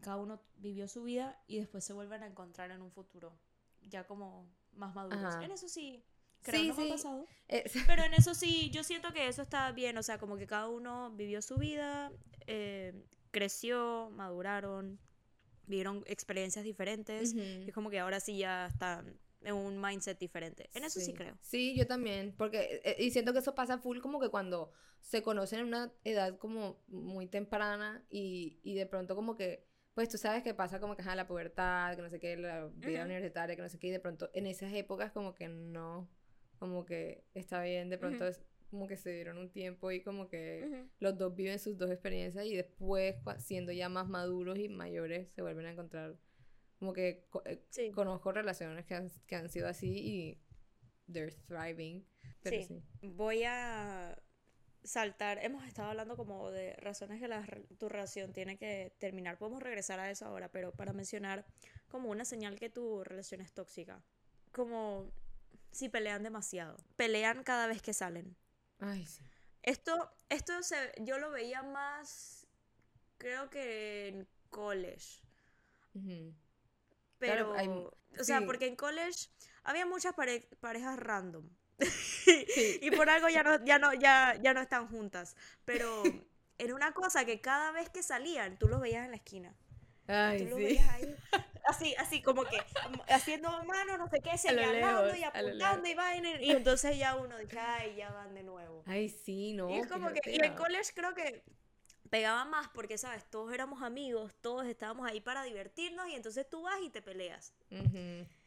cada 0.00 0.16
uno 0.16 0.40
vivió 0.56 0.88
su 0.88 1.02
vida 1.02 1.38
y 1.46 1.58
después 1.58 1.84
se 1.84 1.92
vuelven 1.92 2.22
a 2.22 2.26
encontrar 2.26 2.70
en 2.70 2.80
un 2.80 2.90
futuro, 2.90 3.38
ya 3.82 4.06
como 4.06 4.48
más 4.72 4.94
maduros. 4.94 5.34
En 5.42 5.50
eso 5.50 5.68
sí, 5.68 6.02
creo 6.40 6.62
que 6.62 6.68
no 6.68 6.74
me 6.74 6.86
ha 6.86 6.92
pasado. 6.94 7.26
Eh, 7.48 7.64
pero 7.86 8.02
en 8.02 8.14
eso 8.14 8.34
sí, 8.34 8.70
yo 8.70 8.82
siento 8.82 9.12
que 9.12 9.28
eso 9.28 9.42
está 9.42 9.70
bien, 9.72 9.98
o 9.98 10.02
sea, 10.02 10.16
como 10.16 10.38
que 10.38 10.46
cada 10.46 10.68
uno 10.68 11.10
vivió 11.10 11.42
su 11.42 11.56
vida, 11.56 12.10
eh, 12.46 13.04
creció, 13.30 14.08
maduraron, 14.10 14.98
vivieron 15.66 16.02
experiencias 16.06 16.64
diferentes, 16.64 17.34
y 17.34 17.68
es 17.68 17.74
como 17.74 17.90
que 17.90 17.98
ahora 18.00 18.20
sí 18.20 18.38
ya 18.38 18.68
están 18.68 19.18
un 19.52 19.80
mindset 19.80 20.18
diferente. 20.18 20.70
En 20.74 20.84
eso 20.84 21.00
sí, 21.00 21.12
creo. 21.12 21.36
Sí, 21.40 21.74
yo 21.76 21.86
también, 21.86 22.34
porque 22.36 22.80
eh, 22.84 22.96
y 22.98 23.10
siento 23.10 23.32
que 23.32 23.40
eso 23.40 23.54
pasa 23.54 23.78
full 23.78 23.98
como 24.00 24.20
que 24.20 24.28
cuando 24.28 24.72
se 25.00 25.22
conocen 25.22 25.60
en 25.60 25.66
una 25.66 25.92
edad 26.04 26.38
como 26.38 26.82
muy 26.88 27.26
temprana 27.26 28.04
y, 28.10 28.58
y 28.62 28.74
de 28.74 28.86
pronto 28.86 29.14
como 29.14 29.36
que 29.36 29.66
pues 29.94 30.08
tú 30.08 30.18
sabes 30.18 30.42
que 30.42 30.54
pasa 30.54 30.80
como 30.80 30.96
que 30.96 31.02
a 31.02 31.14
la 31.14 31.26
pubertad, 31.26 31.94
que 31.94 32.02
no 32.02 32.10
sé 32.10 32.18
qué, 32.18 32.36
la 32.36 32.66
vida 32.66 33.04
universitaria, 33.04 33.54
que 33.54 33.62
no 33.62 33.68
sé 33.68 33.78
qué, 33.78 33.86
y 33.88 33.90
de 33.90 34.00
pronto 34.00 34.28
en 34.34 34.46
esas 34.46 34.72
épocas 34.72 35.12
como 35.12 35.34
que 35.34 35.48
no, 35.48 36.10
como 36.58 36.84
que 36.84 37.24
está 37.32 37.62
bien, 37.62 37.90
de 37.90 37.98
pronto 37.98 38.26
es 38.26 38.42
como 38.70 38.88
que 38.88 38.96
se 38.96 39.12
dieron 39.12 39.38
un 39.38 39.50
tiempo 39.50 39.92
y 39.92 40.02
como 40.02 40.28
que 40.28 40.84
los 40.98 41.16
dos 41.16 41.36
viven 41.36 41.60
sus 41.60 41.78
dos 41.78 41.90
experiencias 41.90 42.44
y 42.44 42.56
después 42.56 43.14
siendo 43.38 43.70
ya 43.70 43.88
más 43.88 44.08
maduros 44.08 44.58
y 44.58 44.68
mayores 44.68 45.30
se 45.30 45.42
vuelven 45.42 45.66
a 45.66 45.70
encontrar 45.70 46.16
como 46.84 46.92
que 46.92 47.26
eh, 47.46 47.92
conozco 47.92 48.30
relaciones 48.30 48.84
que 48.84 48.94
han, 48.94 49.10
que 49.26 49.36
han 49.36 49.48
sido 49.48 49.68
así 49.68 49.88
y 49.88 50.38
they're 51.10 51.34
thriving. 51.46 52.06
Pero 52.42 52.62
sí. 52.62 52.82
Voy 53.00 53.42
a 53.44 54.14
saltar, 54.82 55.42
hemos 55.42 55.64
estado 55.64 55.88
hablando 55.88 56.14
como 56.14 56.50
de 56.50 56.76
razones 56.76 57.20
que 57.20 57.26
la, 57.26 57.42
tu 57.78 57.88
relación 57.88 58.34
tiene 58.34 58.58
que 58.58 58.94
terminar. 58.98 59.38
Podemos 59.38 59.62
regresar 59.62 59.98
a 59.98 60.10
eso 60.10 60.26
ahora, 60.26 60.52
pero 60.52 60.72
para 60.72 60.92
mencionar 60.92 61.46
como 61.88 62.10
una 62.10 62.26
señal 62.26 62.58
que 62.58 62.68
tu 62.68 63.02
relación 63.02 63.40
es 63.40 63.54
tóxica. 63.54 64.04
Como 64.52 65.10
si 65.72 65.88
pelean 65.88 66.22
demasiado. 66.22 66.76
Pelean 66.96 67.44
cada 67.44 67.66
vez 67.66 67.80
que 67.80 67.94
salen. 67.94 68.36
Ay, 68.78 69.06
sí. 69.06 69.22
Esto, 69.62 70.12
esto 70.28 70.62
se, 70.62 70.76
yo 71.00 71.16
lo 71.16 71.30
veía 71.30 71.62
más, 71.62 72.46
creo 73.16 73.48
que 73.48 74.08
en 74.08 74.28
college. 74.50 75.22
Pero, 77.26 77.54
o 78.18 78.24
sea, 78.24 78.42
porque 78.42 78.66
en 78.66 78.76
college 78.76 79.28
había 79.62 79.86
muchas 79.86 80.14
parejas 80.14 80.98
random. 80.98 81.48
y 82.80 82.90
por 82.92 83.10
algo 83.10 83.28
ya 83.28 83.42
no, 83.42 83.64
ya 83.64 83.78
no, 83.78 83.92
ya, 83.94 84.36
ya 84.40 84.54
no 84.54 84.60
están 84.60 84.88
juntas. 84.88 85.36
Pero 85.64 86.02
era 86.58 86.74
una 86.74 86.92
cosa 86.92 87.24
que 87.24 87.40
cada 87.40 87.72
vez 87.72 87.88
que 87.88 88.02
salían, 88.02 88.58
tú 88.58 88.68
los 88.68 88.80
veías 88.80 89.04
en 89.04 89.10
la 89.10 89.16
esquina. 89.16 89.54
Ay, 90.06 90.46
tú 90.46 90.56
sí. 90.56 90.78
ahí, 90.90 91.16
así, 91.66 91.94
así 91.96 92.22
como 92.22 92.44
que 92.44 92.58
haciendo 93.08 93.48
mano, 93.64 93.96
no 93.96 94.08
sé 94.08 94.20
qué, 94.20 94.36
señalando 94.36 95.16
y 95.16 95.24
apuntando 95.24 95.88
y 95.88 95.94
vaina. 95.94 96.40
Y 96.40 96.50
entonces 96.50 96.98
ya 96.98 97.16
uno 97.16 97.38
dice, 97.38 97.58
ay, 97.58 97.96
ya 97.96 98.10
van 98.10 98.34
de 98.34 98.42
nuevo. 98.42 98.82
Ay, 98.86 99.08
sí, 99.08 99.54
no. 99.54 99.70
Y 99.70 99.78
es 99.78 99.86
como 99.86 100.10
que, 100.12 100.20
y 100.30 100.44
en 100.44 100.54
college 100.54 100.92
creo 100.94 101.14
que 101.14 101.42
pegaba 102.14 102.44
más 102.44 102.68
porque, 102.68 102.96
¿sabes? 102.96 103.28
Todos 103.28 103.52
éramos 103.52 103.82
amigos, 103.82 104.32
todos 104.40 104.66
estábamos 104.66 105.04
ahí 105.10 105.20
para 105.20 105.42
divertirnos 105.42 106.08
y 106.08 106.14
entonces 106.14 106.48
tú 106.48 106.62
vas 106.62 106.80
y 106.80 106.88
te 106.88 107.02
peleas. 107.02 107.52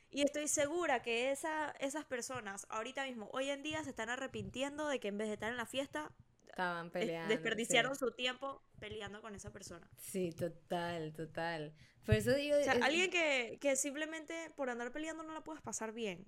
Y 0.09 0.21
estoy 0.21 0.47
segura 0.47 1.01
que 1.01 1.31
esa, 1.31 1.71
esas 1.81 2.05
personas 2.05 2.65
ahorita 2.69 3.03
mismo, 3.03 3.29
hoy 3.33 3.49
en 3.49 3.63
día, 3.63 3.83
se 3.83 3.89
están 3.89 4.09
arrepintiendo 4.09 4.87
de 4.87 5.01
que 5.01 5.09
en 5.09 5.17
vez 5.17 5.27
de 5.27 5.33
estar 5.33 5.51
en 5.51 5.57
la 5.57 5.65
fiesta, 5.65 6.13
estaban 6.47 6.91
peleando. 6.91 7.27
Desperdiciaron 7.27 7.97
su 7.97 8.11
tiempo 8.11 8.63
peleando 8.79 9.21
con 9.21 9.35
esa 9.35 9.51
persona. 9.51 9.91
Sí, 9.97 10.31
total, 10.31 11.11
total. 11.11 11.75
Por 12.05 12.15
eso 12.15 12.33
digo... 12.35 12.57
O 12.57 12.63
sea, 12.63 12.79
alguien 12.81 13.11
que, 13.11 13.57
que 13.59 13.75
simplemente 13.75 14.49
por 14.55 14.69
andar 14.69 14.93
peleando 14.93 15.23
no 15.23 15.33
la 15.33 15.43
puedes 15.43 15.61
pasar 15.61 15.91
bien. 15.91 16.25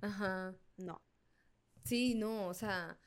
Ajá. 0.00 0.56
No. 0.76 1.00
Sí, 1.84 2.16
no, 2.16 2.48
o 2.48 2.54
sea, 2.54 2.98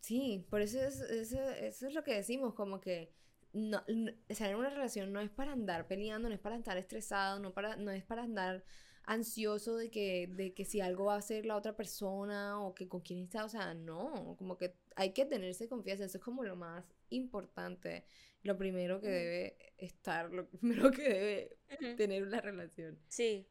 sí, 0.00 0.46
por 0.48 0.62
eso 0.62 0.80
es, 0.80 0.98
eso, 1.00 1.42
eso 1.50 1.86
es 1.86 1.92
lo 1.92 2.02
que 2.02 2.14
decimos, 2.14 2.54
como 2.54 2.80
que 2.80 3.17
no, 3.52 3.82
estar 4.28 4.50
en 4.50 4.56
una 4.56 4.70
relación 4.70 5.12
no 5.12 5.20
es 5.20 5.30
para 5.30 5.52
andar 5.52 5.86
peleando, 5.86 6.28
no 6.28 6.34
es 6.34 6.40
para 6.40 6.56
estar 6.56 6.76
estresado, 6.76 7.38
no, 7.38 7.52
para, 7.52 7.76
no 7.76 7.90
es 7.90 8.04
para 8.04 8.22
andar 8.22 8.64
ansioso 9.04 9.76
de 9.76 9.90
que, 9.90 10.26
de 10.26 10.52
que 10.52 10.66
si 10.66 10.80
algo 10.80 11.06
va 11.06 11.14
a 11.14 11.18
hacer 11.18 11.46
la 11.46 11.56
otra 11.56 11.74
persona 11.74 12.60
o 12.60 12.74
que 12.74 12.88
con 12.88 13.00
quién 13.00 13.20
está, 13.20 13.44
o 13.44 13.48
sea, 13.48 13.72
no, 13.72 14.36
como 14.38 14.58
que 14.58 14.74
hay 14.96 15.12
que 15.12 15.24
tenerse 15.24 15.66
confianza, 15.66 16.04
eso 16.04 16.18
es 16.18 16.24
como 16.24 16.44
lo 16.44 16.56
más 16.56 16.84
importante, 17.08 18.04
lo 18.42 18.58
primero 18.58 19.00
que 19.00 19.08
debe 19.08 19.56
estar, 19.78 20.30
lo 20.30 20.46
primero 20.48 20.90
que 20.90 21.02
debe 21.08 21.96
tener 21.96 22.22
una 22.22 22.40
relación. 22.42 22.98
Sí, 23.08 23.48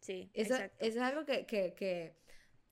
sí. 0.00 0.28
Eso, 0.34 0.56
es 0.80 0.96
algo 0.96 1.24
que, 1.24 1.46
que, 1.46 1.74
que, 1.74 2.16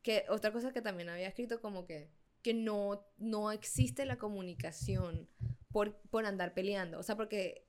que, 0.03 0.25
otra 0.29 0.53
cosa 0.53 0.73
que 0.73 0.83
también 0.83 1.11
había 1.11 1.29
escrito 1.29 1.61
como 1.61 1.87
que, 1.87 2.11
que 2.43 2.53
no, 2.53 3.07
no 3.17 3.53
existe 3.53 4.05
la 4.07 4.19
comunicación 4.19 5.29
por, 5.75 5.97
por 6.09 6.25
andar 6.25 6.55
peleando, 6.55 7.01
o 7.01 7.03
sea, 7.03 7.17
porque, 7.17 7.67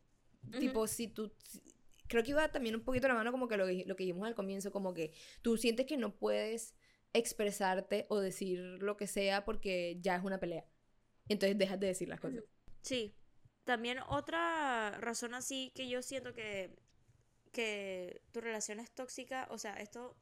tipo, 0.59 0.85
si 0.85 1.07
tú 1.07 1.33
creo 2.05 2.21
que 2.21 2.29
iba 2.29 2.47
también 2.51 2.75
un 2.75 2.83
poquito 2.83 3.07
la 3.07 3.15
mano 3.15 3.31
como 3.31 3.47
que 3.47 3.57
lo, 3.57 3.65
lo 3.65 3.95
que 3.95 4.03
dijimos 4.03 4.27
al 4.27 4.35
comienzo, 4.35 4.71
como 4.71 4.93
que 4.93 5.11
tú 5.41 5.57
sientes 5.57 5.87
que 5.87 5.97
no 5.97 6.13
puedes 6.15 6.75
expresarte 7.13 8.05
o 8.09 8.19
decir 8.19 8.59
lo 8.59 8.95
que 8.95 9.07
sea 9.07 9.43
porque 9.43 9.97
ya 10.01 10.15
es 10.17 10.23
una 10.23 10.39
pelea. 10.39 10.67
Entonces 11.29 11.57
dejas 11.57 11.79
de 11.79 11.87
decir 11.87 12.07
las 12.07 12.19
cosas. 12.19 12.43
Sí. 12.83 13.15
También 13.63 13.97
otra 14.07 14.91
razón 14.99 15.33
así 15.33 15.71
que 15.73 15.89
yo 15.89 16.03
siento 16.03 16.35
que, 16.35 16.75
que 17.51 18.21
tu 18.31 18.39
relación 18.39 18.79
es 18.79 18.91
tóxica, 18.91 19.47
o 19.49 19.57
sea, 19.57 19.77
esto 19.77 20.15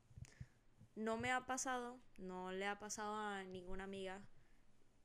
no 0.96 1.18
me 1.18 1.32
ha 1.32 1.46
pasado, 1.46 2.00
no 2.18 2.54
le 2.54 2.66
ha 2.66 2.80
pasado 2.80 3.14
a 3.14 3.44
ninguna 3.44 3.84
amiga, 3.84 4.22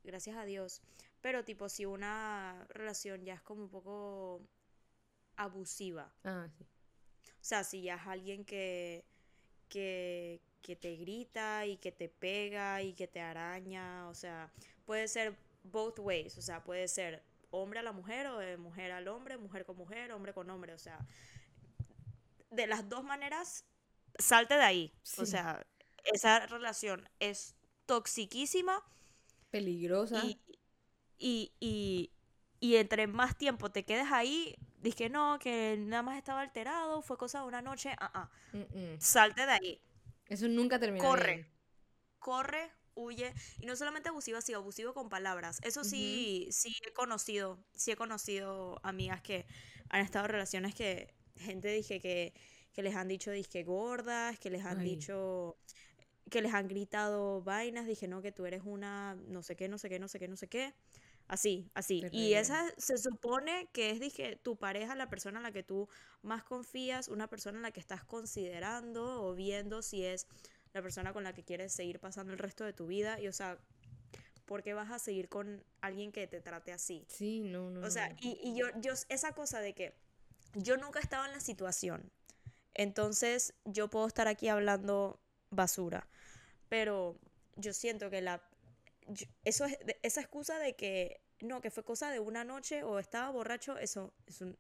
gracias 0.05 0.37
a 0.37 0.45
Dios, 0.45 0.81
pero 1.21 1.45
tipo 1.45 1.69
si 1.69 1.87
una 1.87 2.67
relación 2.71 3.25
ya 3.25 3.35
es 3.35 3.43
como 3.43 3.65
un 3.65 3.71
poco 3.71 4.41
abusiva. 5.37 6.13
Ah, 6.25 6.49
sí. 6.57 6.65
O 6.65 7.45
sea, 7.49 7.65
si 7.65 7.83
ya 7.83 7.95
es 7.97 8.07
alguien 8.07 8.45
que, 8.45 9.05
que, 9.69 10.41
que 10.63 10.77
te 10.77 10.97
grita 10.97 11.67
y 11.67 11.77
que 11.77 11.93
te 11.93 12.09
pega 12.09 12.83
y 12.83 12.95
que 12.95 13.07
te 13.07 13.21
araña, 13.21 14.09
o 14.09 14.15
sea, 14.15 14.53
puede 14.85 15.09
ser 15.09 15.37
both 15.63 15.99
ways, 16.01 16.37
o 16.37 16.43
sea, 16.43 16.63
puede 16.65 16.89
ser 16.89 17.23
hombre 17.51 17.79
a 17.79 17.83
la 17.83 17.93
mujer 17.93 18.27
o 18.27 18.39
de 18.39 18.57
mujer 18.57 18.93
al 18.93 19.09
hombre, 19.09 19.39
mujer 19.39 19.65
con 19.65 19.77
mujer, 19.77 20.13
hombre 20.13 20.35
con 20.35 20.51
hombre, 20.51 20.75
o 20.75 20.79
sea, 20.79 20.99
de 22.51 22.67
las 22.67 22.89
dos 22.89 23.05
maneras, 23.05 23.65
salte 24.19 24.55
de 24.55 24.63
ahí. 24.63 24.93
O 25.19 25.27
sea, 25.27 25.65
esa 26.05 26.47
relación 26.47 27.09
es 27.21 27.55
toxiquísima. 27.87 28.83
Peligrosa. 29.51 30.25
y, 30.25 30.41
y, 31.19 32.11
y 32.61 32.77
entre 32.77 33.07
más 33.07 33.37
tiempo 33.37 33.71
te 33.71 33.85
quedes 33.85 34.11
ahí, 34.11 34.57
dije 34.81 35.09
no, 35.09 35.39
que 35.39 35.77
nada 35.79 36.03
más 36.03 36.17
estaba 36.17 36.41
alterado, 36.41 37.03
fue 37.03 37.17
cosa 37.17 37.41
de 37.41 37.47
una 37.47 37.63
noche, 37.63 37.95
ah, 37.99 38.11
ah. 38.15 38.31
salte 38.99 39.47
de 39.47 39.53
ahí. 39.53 39.83
Eso 40.27 40.49
nunca 40.49 40.79
termina. 40.79 41.05
Corre, 41.05 41.47
corre, 42.19 42.71
huye. 42.95 43.33
Y 43.61 43.67
no 43.67 43.77
solamente 43.77 44.09
abusivo, 44.09 44.41
sino 44.41 44.59
abusivo 44.59 44.93
con 44.93 45.09
palabras. 45.09 45.61
Eso 45.63 45.85
sí, 45.85 46.49
sí 46.51 46.75
he 46.87 46.93
conocido, 46.93 47.59
sí 47.73 47.93
he 47.93 47.97
conocido 47.97 48.81
amigas 48.83 49.23
que 49.23 49.47
han 49.89 50.03
estado 50.03 50.27
en 50.27 50.33
relaciones 50.33 50.75
que 50.75 51.15
gente 51.37 51.69
dije 51.69 52.01
que, 52.01 52.35
que 52.73 52.83
les 52.83 52.95
han 52.95 53.09
dicho 53.09 53.31
disque 53.31 53.63
gordas, 53.63 54.39
que 54.39 54.51
les 54.51 54.65
han 54.65 54.83
dicho 54.83 55.57
que 56.31 56.43
les 56.43 56.53
han 56.53 56.69
gritado 56.69 57.43
vainas, 57.43 57.87
dije, 57.87 58.07
no, 58.07 58.21
que 58.21 58.33
tú 58.33 58.45
eres 58.45 58.63
una 58.65 59.15
no 59.29 59.43
sé 59.43 59.57
qué, 59.57 59.67
no 59.69 59.79
sé 59.79 59.89
qué, 59.89 59.99
no 59.99 60.09
sé 60.09 60.19
qué, 60.19 60.29
no 60.29 60.37
sé 60.37 60.49
qué. 60.49 60.75
Así, 61.29 61.71
así. 61.75 62.03
Y 62.11 62.35
esa 62.35 62.65
se 62.79 62.97
supone 62.97 63.69
que 63.73 63.91
es, 63.91 64.01
dije, 64.01 64.37
tu 64.37 64.57
pareja, 64.57 64.95
la 64.95 65.11
persona 65.11 65.39
en 65.39 65.43
la 65.43 65.53
que 65.53 65.63
tú 65.63 65.89
más 66.23 66.43
confías, 66.43 67.09
una 67.09 67.29
persona 67.29 67.59
en 67.59 67.63
la 67.63 67.71
que 67.71 67.81
estás 67.81 68.03
considerando 68.03 69.23
o 69.23 69.35
viendo 69.35 69.83
si 69.83 70.05
es 70.05 70.27
la 70.73 70.83
persona 70.83 71.13
con 71.13 71.25
la 71.25 71.35
que 71.35 71.45
quieres 71.45 71.73
seguir 71.73 72.01
pasando 72.01 72.33
el 72.33 72.39
resto 72.39 72.65
de 72.65 72.73
tu 72.73 72.87
vida. 72.87 73.21
Y, 73.21 73.29
o 73.29 73.33
sea, 73.33 73.59
¿por 74.47 74.63
qué 74.63 74.73
vas 74.73 74.91
a 74.91 74.99
seguir 74.99 75.29
con 75.29 75.63
alguien 75.83 76.13
que 76.13 76.27
te 76.27 76.41
trate 76.41 76.73
así? 76.73 77.05
Sí, 77.09 77.41
no, 77.41 77.71
no. 77.71 77.87
O 77.87 77.91
sea, 77.91 78.09
no. 78.09 78.17
y, 78.21 78.39
y 78.43 78.55
yo, 78.57 78.67
yo, 78.81 78.95
esa 79.11 79.33
cosa 79.33 79.61
de 79.61 79.75
que 79.75 79.95
yo 80.55 80.79
nunca 80.79 80.99
he 80.99 81.03
estado 81.03 81.27
en 81.27 81.33
la 81.33 81.41
situación. 81.41 82.11
Entonces, 82.75 83.55
yo 83.65 83.89
puedo 83.89 84.07
estar 84.07 84.29
aquí 84.29 84.49
hablando 84.49 85.21
basura. 85.51 86.09
Pero 86.69 87.19
yo 87.57 87.73
siento 87.73 88.11
que 88.11 88.23
la. 88.23 88.43
Yo- 89.09 89.27
eso 89.45 89.65
es, 89.65 89.79
esa 90.03 90.21
excusa 90.21 90.59
de 90.59 90.77
que 90.77 91.23
no, 91.41 91.61
que 91.61 91.71
fue 91.71 91.85
cosa 91.85 92.11
de 92.11 92.21
una 92.21 92.45
noche 92.45 92.83
o 92.83 92.99
estaba 92.99 93.31
borracho, 93.31 93.79
eso, 93.79 94.15
eso, 94.27 94.57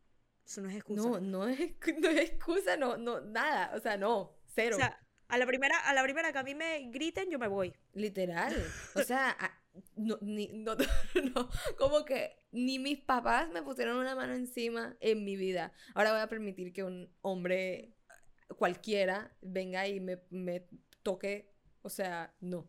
eso 0.47 0.61
no 0.61 0.69
es 0.71 0.77
excusa. 0.77 1.03
No, 1.09 1.21
no 1.21 1.49
es, 1.49 1.59
no 2.01 2.09
es 2.09 2.31
excusa, 2.31 2.77
no, 2.77 2.97
no, 2.97 3.21
nada. 3.21 3.73
O 3.77 3.81
sea, 3.81 3.97
no, 3.97 4.39
cero. 4.47 4.77
O 4.77 4.79
sea, 4.79 4.99
a 5.29 5.39
la 5.39 5.47
primera, 5.47 5.79
a 5.81 5.93
la 5.93 6.03
primera 6.03 6.33
que 6.33 6.39
a 6.39 6.43
mí 6.43 6.55
me 6.55 6.89
griten, 6.91 7.31
yo 7.31 7.39
me 7.39 7.49
voy. 7.49 7.75
Literal. 7.95 8.55
O 8.95 9.03
sea, 9.03 9.31
a- 9.39 9.55
no, 9.97 10.19
ni, 10.23 10.49
no, 10.49 10.75
no, 11.35 11.49
como 11.77 12.05
que 12.05 12.37
ni 12.51 12.79
mis 12.79 12.99
papás 13.01 13.49
me 13.51 13.63
pusieron 13.63 13.97
una 13.99 14.15
mano 14.17 14.35
encima 14.35 14.97
en 15.01 15.25
mi 15.25 15.37
vida. 15.37 15.73
Ahora 15.95 16.13
voy 16.13 16.21
a 16.21 16.27
permitir 16.29 16.73
que 16.73 16.83
un 16.83 17.15
hombre 17.21 17.95
cualquiera 18.57 19.37
venga 19.41 19.87
y 19.87 20.01
me, 20.01 20.21
me 20.31 20.67
toque. 21.03 21.53
O 21.83 21.91
sea, 21.91 22.35
no. 22.41 22.69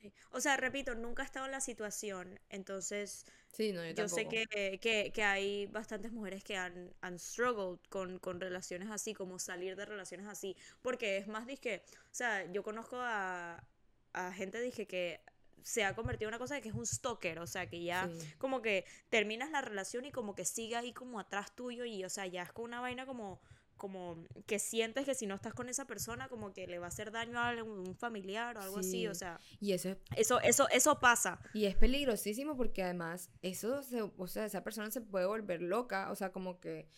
Sí. 0.00 0.12
O 0.30 0.40
sea, 0.40 0.56
repito, 0.56 0.94
nunca 0.94 1.22
he 1.22 1.26
estado 1.26 1.46
en 1.46 1.52
la 1.52 1.60
situación, 1.60 2.40
entonces 2.50 3.24
Sí, 3.52 3.72
no, 3.72 3.84
yo 3.84 3.92
Yo 3.94 4.08
sé 4.08 4.28
que, 4.28 4.46
que, 4.80 5.10
que 5.12 5.22
hay 5.24 5.66
bastantes 5.66 6.12
mujeres 6.12 6.44
que 6.44 6.56
han, 6.56 6.94
han 7.00 7.18
struggled 7.18 7.80
con, 7.88 8.18
con 8.18 8.40
relaciones 8.40 8.90
así, 8.90 9.14
como 9.14 9.38
salir 9.38 9.76
de 9.76 9.84
relaciones 9.86 10.26
así, 10.26 10.56
porque 10.82 11.16
es 11.16 11.26
más, 11.26 11.46
dije, 11.46 11.82
o 12.04 12.14
sea, 12.14 12.50
yo 12.52 12.62
conozco 12.62 12.96
a, 13.00 13.64
a 14.12 14.32
gente, 14.32 14.60
dije, 14.60 14.86
que 14.86 15.20
se 15.62 15.84
ha 15.84 15.94
convertido 15.94 16.28
en 16.28 16.34
una 16.34 16.38
cosa 16.38 16.54
de 16.54 16.62
que 16.62 16.68
es 16.68 16.74
un 16.74 16.86
stalker, 16.86 17.38
o 17.40 17.46
sea, 17.46 17.68
que 17.68 17.82
ya 17.82 18.08
Sí. 18.08 18.34
como 18.38 18.62
que 18.62 18.84
terminas 19.10 19.50
la 19.50 19.60
relación 19.60 20.04
y 20.04 20.12
como 20.12 20.34
que 20.34 20.44
sigue 20.44 20.76
ahí 20.76 20.92
como 20.92 21.18
atrás 21.20 21.54
tuyo 21.54 21.84
y, 21.84 22.04
o 22.04 22.10
sea, 22.10 22.26
ya 22.26 22.42
es 22.42 22.52
con 22.52 22.66
una 22.66 22.80
vaina 22.80 23.06
como 23.06 23.40
como 23.78 24.22
que 24.46 24.58
sientes 24.58 25.06
que 25.06 25.14
si 25.14 25.26
no 25.26 25.34
estás 25.36 25.54
con 25.54 25.68
esa 25.68 25.86
persona 25.86 26.28
como 26.28 26.52
que 26.52 26.66
le 26.66 26.78
va 26.78 26.86
a 26.86 26.88
hacer 26.88 27.10
daño 27.10 27.38
a 27.38 27.48
algún 27.48 27.94
familiar 27.96 28.56
o 28.58 28.60
algo 28.60 28.78
así, 28.78 29.06
o 29.06 29.14
Sí. 29.14 29.20
sea, 29.20 29.40
Y 29.60 29.72
eso 29.72 29.88
es 29.90 29.96
eso 30.16 30.40
eso 30.40 30.68
eso 30.70 31.00
pasa. 31.00 31.40
Y 31.54 31.64
es 31.64 31.76
peligrosísimo 31.76 32.56
porque 32.56 32.82
además 32.82 33.30
eso, 33.40 33.82
se, 33.82 34.02
o 34.02 34.26
sea, 34.26 34.44
esa 34.44 34.62
persona 34.62 34.90
se 34.90 35.00
puede 35.00 35.24
volver 35.26 35.62
loca, 35.62 36.10
o 36.10 36.14
sea, 36.16 36.30
como 36.32 36.60
que 36.60 36.88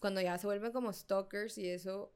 cuando 0.00 0.20
ya 0.20 0.38
se 0.38 0.46
vuelven 0.46 0.70
como 0.72 0.92
stalkers 0.92 1.58
y 1.58 1.68
eso, 1.68 2.14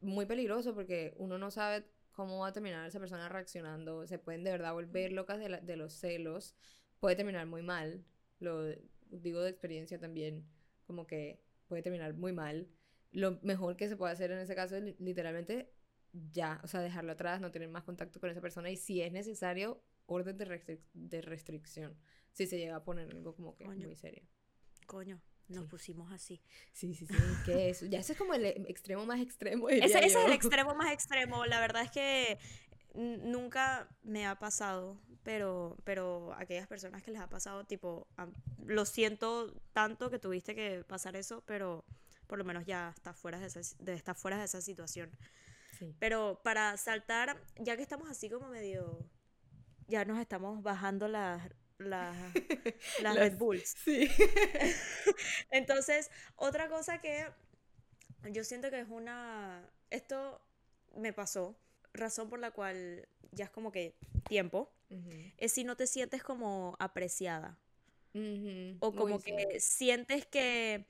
muy 0.00 0.26
peligroso 0.26 0.74
porque 0.74 1.14
uno 1.18 1.38
no 1.38 1.50
sabe 1.50 1.86
cómo 2.12 2.38
va 2.38 2.48
a 2.48 2.52
terminar 2.52 2.86
esa 2.88 2.98
persona 2.98 3.28
reaccionando, 3.28 4.06
se 4.06 4.18
pueden 4.18 4.42
de 4.42 4.50
verdad 4.50 4.72
volver 4.72 5.12
locas 5.12 5.38
de, 5.38 5.50
la- 5.50 5.60
de 5.60 5.76
los 5.76 5.92
celos, 5.92 6.54
puede 6.98 7.14
terminar 7.16 7.46
muy 7.46 7.62
mal, 7.62 8.04
lo 8.40 8.64
digo 9.10 9.40
de 9.42 9.50
experiencia 9.50 9.98
también, 10.00 10.44
como 10.86 11.06
que 11.06 11.40
puede 11.68 11.82
terminar 11.82 12.14
muy 12.14 12.32
mal. 12.32 12.68
Lo 13.12 13.38
mejor 13.42 13.76
que 13.76 13.88
se 13.88 13.96
puede 13.96 14.12
hacer 14.12 14.30
en 14.30 14.38
ese 14.38 14.54
caso 14.54 14.76
es 14.76 14.82
li- 14.82 14.96
literalmente 14.98 15.72
ya, 16.32 16.60
o 16.64 16.66
sea, 16.68 16.80
dejarlo 16.80 17.12
atrás, 17.12 17.40
no 17.40 17.50
tener 17.50 17.68
más 17.68 17.84
contacto 17.84 18.20
con 18.20 18.30
esa 18.30 18.40
persona 18.40 18.70
y 18.70 18.76
si 18.76 19.02
es 19.02 19.12
necesario, 19.12 19.82
orden 20.06 20.36
de, 20.38 20.46
restric- 20.46 20.84
de 20.94 21.20
restricción, 21.20 21.96
si 22.32 22.46
se 22.46 22.58
llega 22.58 22.76
a 22.76 22.84
poner 22.84 23.10
algo 23.10 23.34
como 23.34 23.54
que 23.56 23.64
Coño. 23.64 23.86
muy 23.86 23.96
serio. 23.96 24.22
Coño, 24.86 25.20
nos 25.48 25.64
Sí. 25.64 25.68
pusimos 25.70 26.12
así. 26.12 26.40
Sí, 26.72 26.94
sí, 26.94 27.06
sí, 27.06 27.14
que 27.44 27.70
eso, 27.70 27.86
ya 27.86 27.98
ese 28.00 28.12
es 28.12 28.18
como 28.18 28.34
el 28.34 28.44
e- 28.46 28.64
extremo 28.68 29.04
más 29.06 29.20
extremo, 29.20 29.68
Ese, 29.68 29.84
ese 29.84 30.06
es 30.06 30.16
el 30.16 30.32
extremo 30.32 30.74
más 30.74 30.92
extremo. 30.92 31.44
La 31.46 31.60
verdad 31.60 31.82
es 31.82 31.90
que 31.90 32.38
nunca 32.94 33.88
me 34.02 34.26
ha 34.26 34.38
pasado, 34.38 35.00
pero, 35.22 35.76
pero 35.84 36.32
aquellas 36.34 36.66
personas 36.66 37.02
que 37.02 37.10
les 37.10 37.20
ha 37.20 37.28
pasado, 37.28 37.64
tipo, 37.64 38.06
lo 38.64 38.84
siento 38.86 39.52
tanto 39.72 40.08
que 40.10 40.18
tuviste 40.18 40.54
que 40.54 40.84
pasar 40.86 41.16
eso, 41.16 41.42
pero 41.46 41.84
por 42.26 42.38
lo 42.38 42.44
menos 42.44 42.64
ya 42.66 42.92
estás 42.94 43.16
fuera 43.16 43.38
de 43.38 43.46
esa, 43.46 43.60
de, 43.78 43.94
estás 43.94 44.18
fuera 44.18 44.38
de 44.38 44.44
esa 44.44 44.60
situación. 44.60 45.10
Sí. 45.78 45.94
Pero 45.98 46.40
para 46.42 46.76
saltar, 46.76 47.40
ya 47.58 47.76
que 47.76 47.82
estamos 47.82 48.10
así 48.10 48.30
como 48.30 48.48
medio, 48.48 49.06
ya 49.88 50.04
nos 50.04 50.18
estamos 50.18 50.62
bajando 50.62 51.08
las, 51.08 51.42
las, 51.78 52.16
las 53.02 53.16
Red 53.16 53.36
Bulls. 53.36 53.76
Sí. 53.84 54.10
Entonces, 55.50 56.10
otra 56.36 56.68
cosa 56.68 57.00
que 57.00 57.26
yo 58.30 58.44
siento 58.44 58.70
que 58.70 58.80
es 58.80 58.88
una... 58.88 59.70
Esto 59.90 60.40
me 60.96 61.12
pasó, 61.12 61.56
razón 61.92 62.28
por 62.28 62.38
la 62.38 62.50
cual 62.50 63.08
ya 63.32 63.44
es 63.44 63.50
como 63.50 63.70
que 63.70 63.96
tiempo, 64.28 64.72
Ujú, 64.88 65.10
es 65.36 65.52
si 65.52 65.64
no 65.64 65.76
te 65.76 65.86
sientes 65.86 66.22
como 66.22 66.76
apreciada 66.78 67.58
ujú, 68.14 68.76
o 68.80 68.94
como 68.94 69.16
uy, 69.16 69.22
sí. 69.22 69.32
que 69.36 69.60
sientes 69.60 70.26
que... 70.26 70.86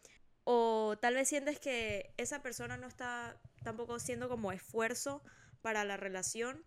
O 0.48 0.96
tal 1.00 1.14
vez 1.14 1.28
sientes 1.28 1.58
que 1.58 2.14
esa 2.18 2.40
persona 2.40 2.76
no 2.76 2.86
está 2.86 3.36
tampoco 3.64 3.96
haciendo 3.96 4.28
como 4.28 4.52
esfuerzo 4.52 5.20
para 5.60 5.84
la 5.84 5.96
relación. 5.96 6.64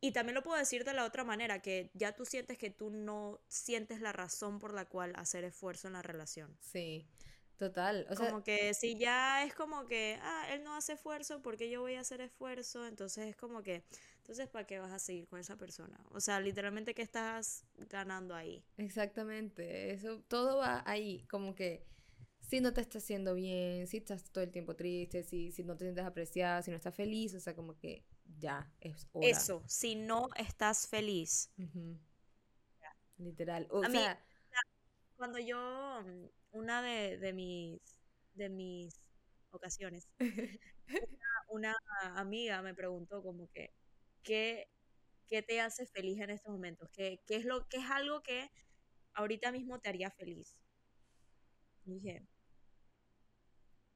Y 0.00 0.10
también 0.10 0.34
lo 0.34 0.42
puedo 0.42 0.58
decir 0.58 0.84
de 0.84 0.94
la 0.94 1.04
otra 1.04 1.22
manera, 1.22 1.62
que 1.62 1.92
ya 1.94 2.16
tú 2.16 2.24
sientes 2.24 2.58
que 2.58 2.70
tú 2.70 2.90
no 2.90 3.40
sientes 3.46 4.00
la 4.00 4.12
razón 4.12 4.58
por 4.58 4.74
la 4.74 4.86
cual 4.86 5.12
hacer 5.14 5.44
esfuerzo 5.44 5.86
en 5.86 5.92
la 5.92 6.02
relación. 6.02 6.58
Sí, 6.60 7.06
total. 7.56 8.04
O 8.10 8.16
sea, 8.16 8.30
como 8.30 8.42
que 8.42 8.74
si 8.74 8.98
ya 8.98 9.44
es 9.44 9.54
como 9.54 9.86
que, 9.86 10.18
ah, 10.20 10.48
él 10.50 10.64
no 10.64 10.74
hace 10.74 10.94
esfuerzo, 10.94 11.40
porque 11.40 11.70
yo 11.70 11.82
voy 11.82 11.94
a 11.94 12.00
hacer 12.00 12.20
esfuerzo? 12.20 12.84
Entonces 12.84 13.28
es 13.28 13.36
como 13.36 13.62
que, 13.62 13.84
entonces 14.16 14.48
¿para 14.48 14.66
qué 14.66 14.80
vas 14.80 14.90
a 14.90 14.98
seguir 14.98 15.28
con 15.28 15.38
esa 15.38 15.56
persona? 15.56 16.00
O 16.10 16.20
sea, 16.20 16.40
literalmente, 16.40 16.94
¿qué 16.94 17.02
estás 17.02 17.64
ganando 17.88 18.34
ahí? 18.34 18.64
exactamente, 18.76 19.92
eso, 19.92 20.20
todo 20.26 20.58
va 20.58 20.82
ahí, 20.84 21.24
como 21.30 21.54
que 21.54 21.93
si 22.48 22.60
no 22.60 22.72
te 22.72 22.80
está 22.80 22.98
haciendo 22.98 23.34
bien, 23.34 23.86
si 23.86 23.98
estás 23.98 24.24
todo 24.30 24.44
el 24.44 24.50
tiempo 24.50 24.74
triste, 24.76 25.22
si, 25.22 25.52
si 25.52 25.64
no 25.64 25.76
te 25.76 25.84
sientes 25.84 26.04
apreciada, 26.04 26.62
si 26.62 26.70
no 26.70 26.76
estás 26.76 26.94
feliz, 26.94 27.34
o 27.34 27.40
sea, 27.40 27.54
como 27.54 27.76
que 27.78 28.04
ya 28.38 28.70
es 28.80 29.08
hora. 29.12 29.28
Eso, 29.28 29.62
si 29.66 29.94
no 29.94 30.28
estás 30.36 30.86
feliz. 30.88 31.50
Literal. 33.18 33.66
O 33.70 33.84
A 33.84 33.88
mí- 33.88 33.98
sea, 33.98 34.18
Cuando 35.16 35.38
yo, 35.38 36.02
mm, 36.04 36.26
una 36.58 36.82
de, 36.82 37.18
de 37.18 37.32
mis, 37.32 37.80
de 38.34 38.48
mis 38.48 38.94
ocasiones, 39.50 40.08
una, 40.88 41.28
una 41.48 41.76
amiga 42.18 42.62
me 42.62 42.74
preguntó 42.74 43.22
como 43.22 43.48
que, 43.52 43.72
¿qué, 44.22 44.68
qué 45.28 45.42
te 45.42 45.60
hace 45.60 45.86
feliz 45.86 46.20
en 46.20 46.30
estos 46.30 46.52
momentos? 46.52 46.88
¿Qué, 46.92 47.20
qué 47.26 47.36
es 47.36 47.44
lo, 47.44 47.66
qué 47.68 47.78
es 47.78 47.90
algo 47.90 48.22
que 48.22 48.50
ahorita 49.14 49.52
mismo 49.52 49.78
te 49.80 49.88
haría 49.88 50.10
feliz? 50.10 50.60
Y 51.86 51.94
dije, 51.94 52.26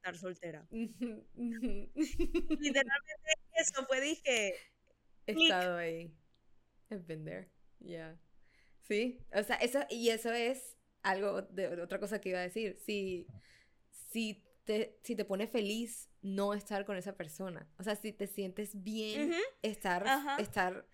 estar 0.09 0.17
soltera. 0.17 0.67
Literalmente 0.71 1.29
eso 3.55 3.85
fue, 3.87 4.01
dije, 4.01 4.55
he 5.27 5.31
estado 5.31 5.77
ahí. 5.77 6.13
I've 6.91 7.05
been 7.05 7.23
there. 7.23 7.49
Yeah. 7.79 8.17
Sí, 8.87 9.19
o 9.33 9.43
sea, 9.43 9.55
eso, 9.57 9.79
y 9.89 10.09
eso 10.09 10.31
es 10.31 10.77
algo 11.03 11.43
de 11.43 11.81
otra 11.81 11.99
cosa 11.99 12.19
que 12.19 12.29
iba 12.29 12.39
a 12.39 12.43
decir. 12.43 12.77
Si, 12.85 13.27
si 14.11 14.43
te, 14.65 14.99
si 15.03 15.15
te 15.15 15.25
pone 15.25 15.47
feliz 15.47 16.09
no 16.21 16.53
estar 16.53 16.85
con 16.85 16.97
esa 16.97 17.15
persona. 17.15 17.69
O 17.77 17.83
sea, 17.83 17.95
si 17.95 18.11
te 18.11 18.27
sientes 18.27 18.83
bien 18.83 19.29
Ujú, 19.29 19.39
estar, 19.61 20.07
Ajá. 20.07 20.37
estar, 20.39 20.87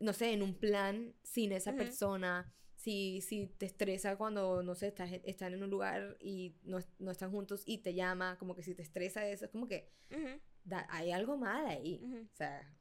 no 0.00 0.12
sé, 0.12 0.32
en 0.32 0.42
un 0.42 0.58
plan 0.58 1.14
sin 1.22 1.52
esa 1.52 1.70
Ujú. 1.70 1.78
persona. 1.78 2.52
Si, 2.76 3.20
si 3.22 3.46
te 3.46 3.66
estresa 3.66 4.16
cuando, 4.16 4.62
no 4.62 4.74
sé, 4.74 4.88
estás, 4.88 5.10
están 5.24 5.54
en 5.54 5.62
un 5.62 5.70
lugar 5.70 6.16
y 6.20 6.54
no, 6.62 6.78
no 6.98 7.10
están 7.10 7.30
juntos 7.30 7.62
y 7.66 7.78
te 7.78 7.94
llama, 7.94 8.36
como 8.38 8.54
que 8.54 8.62
si 8.62 8.74
te 8.74 8.82
estresa 8.82 9.26
eso, 9.26 9.46
es 9.46 9.50
como 9.50 9.66
que 9.66 9.88
ujú, 10.10 10.38
da- 10.64 10.86
hay 10.90 11.10
algo 11.10 11.36
mal 11.36 11.66
ahí. 11.66 12.00
ujú. 12.04 12.28
O 12.32 12.36
sea. 12.36 12.72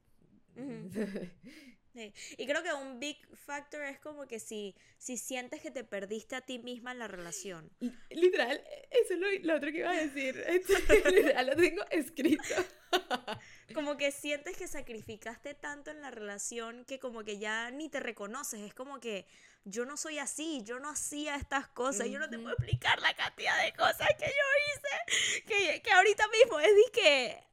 Ujú. 0.56 0.90
Sí. 1.96 2.12
Y 2.38 2.46
creo 2.46 2.62
que 2.62 2.74
un 2.74 3.00
big 3.00 3.16
factor 3.38 3.82
es 3.86 4.00
como 4.00 4.28
que 4.28 4.38
si, 4.42 4.76
si 4.98 5.16
sientes 5.16 5.62
que 5.62 5.72
te 5.72 5.86
perdiste 5.86 6.36
a 6.36 6.42
ti 6.42 6.60
misma 6.60 6.92
en 6.92 7.00
la 7.00 7.08
relación. 7.08 7.72
Literal, 8.10 8.62
eso 8.92 9.14
es 9.14 9.18
lo, 9.22 9.28
lo 9.44 9.56
otro 9.56 9.72
que 9.72 9.78
iba 9.78 9.92
a 9.92 9.96
decir. 10.04 10.36
Esto, 10.46 10.74
literal, 11.10 11.48
lo 11.48 11.56
tengo 11.56 11.84
escrito. 11.92 12.44
Como 13.74 13.96
que 13.96 14.12
sientes 14.12 14.58
que 14.58 14.68
sacrificaste 14.68 15.54
tanto 15.54 15.90
en 15.90 16.02
la 16.02 16.12
relación 16.12 16.84
que 16.84 17.00
como 17.00 17.24
que 17.24 17.40
ya 17.40 17.72
ni 17.72 17.88
te 17.88 18.02
reconoces. 18.02 18.60
Es 18.60 18.74
como 18.74 19.00
que 19.00 19.26
yo 19.66 19.86
no 19.86 19.98
soy 19.98 20.20
así, 20.20 20.62
yo 20.64 20.80
no 20.80 20.90
hacía 20.90 21.36
estas 21.36 21.68
cosas, 21.68 22.08
yo 22.08 22.20
no 22.20 22.30
te 22.30 22.38
puedo 22.38 22.54
explicar 22.54 23.02
la 23.02 23.14
cantidad 23.16 23.64
de 23.64 23.74
cosas 23.74 24.08
que 24.18 24.26
yo 24.26 24.48
hice. 24.70 25.44
Que, 25.46 25.82
que 25.82 25.92
ahorita 25.92 26.24
mismo 26.28 26.60
es 26.60 26.72
que... 26.94 27.44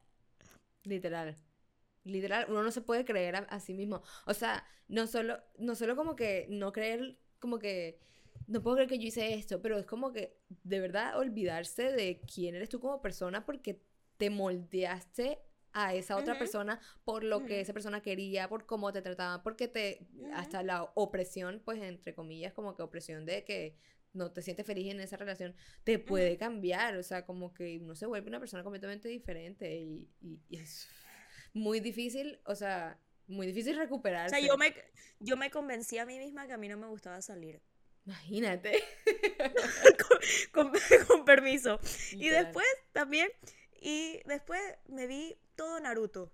Literal. 0.83 1.35
Literal, 2.03 2.45
uno 2.49 2.63
no 2.63 2.71
se 2.71 2.81
puede 2.81 3.03
creer 3.03 3.35
a, 3.35 3.39
a 3.39 3.59
sí 3.59 3.73
mismo. 3.73 4.03
O 4.25 4.33
sea, 4.33 4.65
no 4.87 5.07
solo, 5.07 5.41
no 5.57 5.75
solo 5.75 5.95
como 5.95 6.15
que 6.15 6.45
no 6.49 6.71
creer, 6.71 7.17
como 7.39 7.57
que 7.59 7.99
no 8.47 8.61
puedo 8.61 8.75
creer 8.75 8.89
que 8.89 8.99
yo 8.99 9.07
hice 9.07 9.33
esto, 9.33 9.61
pero 9.61 9.77
es 9.79 9.85
como 9.85 10.11
que 10.11 10.37
de 10.63 10.79
verdad 10.79 11.17
olvidarse 11.17 11.91
de 11.91 12.21
quién 12.21 12.55
eres 12.55 12.69
tú 12.69 12.79
como 12.79 13.01
persona 13.01 13.45
porque 13.45 13.81
te 14.17 14.29
moldeaste 14.29 15.39
a 15.73 15.93
esa 15.95 16.17
otra 16.17 16.37
persona 16.37 16.79
por 17.03 17.23
lo 17.23 17.45
que 17.45 17.59
esa 17.61 17.73
persona 17.73 18.01
quería, 18.01 18.47
por 18.49 18.65
cómo 18.65 18.91
te 18.93 19.01
trataban, 19.01 19.43
porque 19.43 19.67
te, 19.67 20.07
hasta 20.33 20.63
la 20.63 20.83
opresión, 20.95 21.61
pues 21.65 21.81
entre 21.81 22.13
comillas, 22.15 22.53
como 22.53 22.75
que 22.75 22.83
opresión 22.83 23.25
de 23.25 23.43
que 23.43 23.75
no 24.13 24.31
te 24.31 24.41
sientes 24.43 24.65
feliz 24.65 24.91
en 24.91 24.99
esa 24.99 25.17
relación, 25.17 25.55
te 25.83 25.97
puede 25.99 26.37
cambiar, 26.37 26.95
o 26.97 27.03
sea, 27.03 27.25
como 27.25 27.53
que 27.53 27.79
uno 27.81 27.95
se 27.95 28.05
vuelve 28.05 28.29
una 28.29 28.39
persona 28.39 28.63
completamente 28.63 29.09
diferente 29.09 29.75
y, 29.75 30.07
y- 30.21 30.39
y 30.49 30.57
es 30.57 30.87
muy 31.53 31.79
difícil, 31.79 32.39
o 32.45 32.55
sea, 32.55 32.99
muy 33.27 33.47
difícil 33.47 33.75
O 33.75 33.79
recuperarse. 33.79 34.35
sea, 34.37 34.47
yo 34.47 34.57
me, 34.57 34.73
yo 35.19 35.37
me 35.37 35.49
convencí 35.49 35.97
a 35.97 36.05
mí 36.05 36.19
misma 36.19 36.45
que 36.47 36.53
a 36.53 36.57
mí 36.57 36.67
no 36.69 36.77
me 36.77 36.87
gustaba 36.87 37.21
salir. 37.21 37.61
Imagínate. 38.05 38.83
con, 40.51 40.71
con 41.07 41.25
permiso. 41.25 41.79
Y 42.11 42.29
después 42.29 42.67
también, 42.91 43.29
y 43.83 44.21
después 44.25 44.61
me 44.87 45.07
vi 45.07 45.37
todo 45.55 45.79
Naruto. 45.81 46.31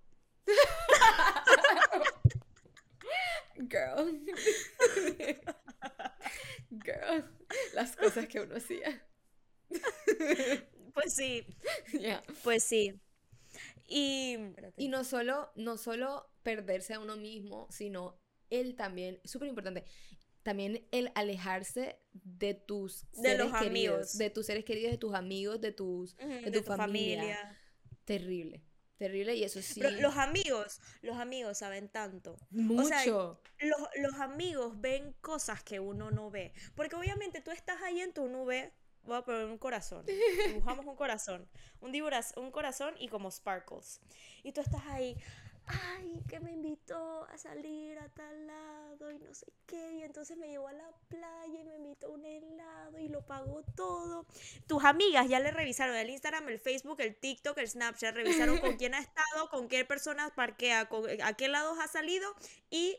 Girl. 3.68 4.08
Girl. 6.72 7.24
Las 7.74 7.96
cosas 7.96 8.28
que 8.28 8.40
uno 8.42 8.56
hacía. 8.58 9.02
Pues 10.94 11.14
sí, 11.16 11.46
Ya. 12.00 12.22
pues 12.44 12.64
sí. 12.64 13.00
Y, 13.88 14.38
Y 14.78 14.90
no 14.90 15.04
solo, 15.04 15.52
no 15.56 15.78
solo 15.78 16.30
perderse 16.44 16.94
a 16.96 17.00
uno 17.00 17.18
mismo, 17.18 17.68
sino 17.72 18.20
él 18.50 18.76
también, 18.76 19.20
súper 19.26 19.48
importante, 19.50 19.86
también 20.50 20.88
el 20.92 21.12
alejarse 21.14 22.00
de 22.12 22.56
tus 22.56 23.06
De 23.12 23.38
los 23.38 23.50
seres 23.52 23.64
queridos, 23.64 23.94
amigos. 23.94 24.18
de 24.18 24.30
tus 24.32 24.46
seres 24.48 24.66
queridos, 24.66 24.92
de 24.92 24.98
tus 24.98 25.14
amigos, 25.14 25.62
de 25.62 25.72
tus, 25.72 26.18
de 26.18 26.26
de 26.42 26.52
tu 26.52 26.60
tu 26.62 26.66
familia. 26.66 27.22
familia. 27.22 27.58
Terrible, 28.06 28.64
terrible 28.98 29.36
y 29.36 29.44
eso 29.44 29.62
sí, 29.62 29.80
Pero 29.80 30.02
los 30.02 30.16
amigos, 30.18 30.82
los 31.02 31.18
amigos 31.18 31.60
saben 31.60 31.88
tanto. 31.90 32.36
mucho. 32.50 33.40
Los, 33.60 33.80
los 34.02 34.14
amigos 34.16 34.82
ven 34.82 35.14
cosas 35.22 35.62
que 35.64 35.80
uno 35.80 36.10
no 36.10 36.32
ve. 36.32 36.52
Porque 36.76 36.96
obviamente 36.96 37.42
tú 37.42 37.52
estás 37.52 37.80
ahí 37.84 38.00
en 38.00 38.12
tu 38.14 38.28
nube. 38.28 38.74
Voy 39.04 39.18
a 39.18 39.22
poner 39.22 39.46
un 39.46 39.58
corazón. 39.60 40.04
Dibujamos 40.48 40.86
un 40.86 40.96
corazón. 40.96 41.48
Un, 41.80 41.92
diburas, 41.92 42.34
un 42.38 42.52
corazón 42.52 42.96
y 43.00 43.08
como 43.08 43.30
sparkles. 43.32 44.02
Y 44.44 44.52
tú 44.52 44.62
estás 44.62 44.82
ahí. 44.88 45.16
Ay, 45.70 46.24
que 46.28 46.40
me 46.40 46.52
invitó 46.52 47.26
a 47.26 47.38
salir 47.38 48.00
a 48.00 48.10
tal 48.10 48.48
lado 48.48 49.12
y 49.12 49.20
no 49.20 49.34
sé 49.36 49.46
qué. 49.68 49.94
Y 50.00 50.04
entonces 50.04 50.36
me 50.36 50.48
llevó 50.48 50.68
a 50.68 50.74
la 50.74 50.92
playa 51.08 51.60
y 51.60 51.64
me 51.64 51.76
invitó 51.76 52.08
a 52.08 52.10
un 52.10 52.26
helado 52.26 52.98
y 52.98 53.08
lo 53.08 53.24
pagó 53.26 53.62
todo. 53.76 54.26
Tus 54.66 54.84
amigas 54.84 55.30
ya 55.30 55.40
le 55.40 55.52
revisaron 55.52 55.96
el 55.96 56.10
Instagram, 56.10 56.50
el 56.50 56.60
Facebook, 56.60 57.00
el 57.02 57.16
TikTok, 57.16 57.58
el 57.60 57.70
Snapchat. 57.70 58.16
Revisaron 58.16 58.58
con 58.58 58.78
quién 58.78 58.96
ha 58.96 59.00
estado, 59.00 59.50
con 59.52 59.68
qué 59.68 59.86
personas 59.86 60.32
parquea, 60.32 60.90
con, 60.90 61.06
a 61.22 61.34
qué 61.34 61.48
lados 61.48 61.78
ha 61.80 61.88
salido 61.88 62.28
y 62.72 62.98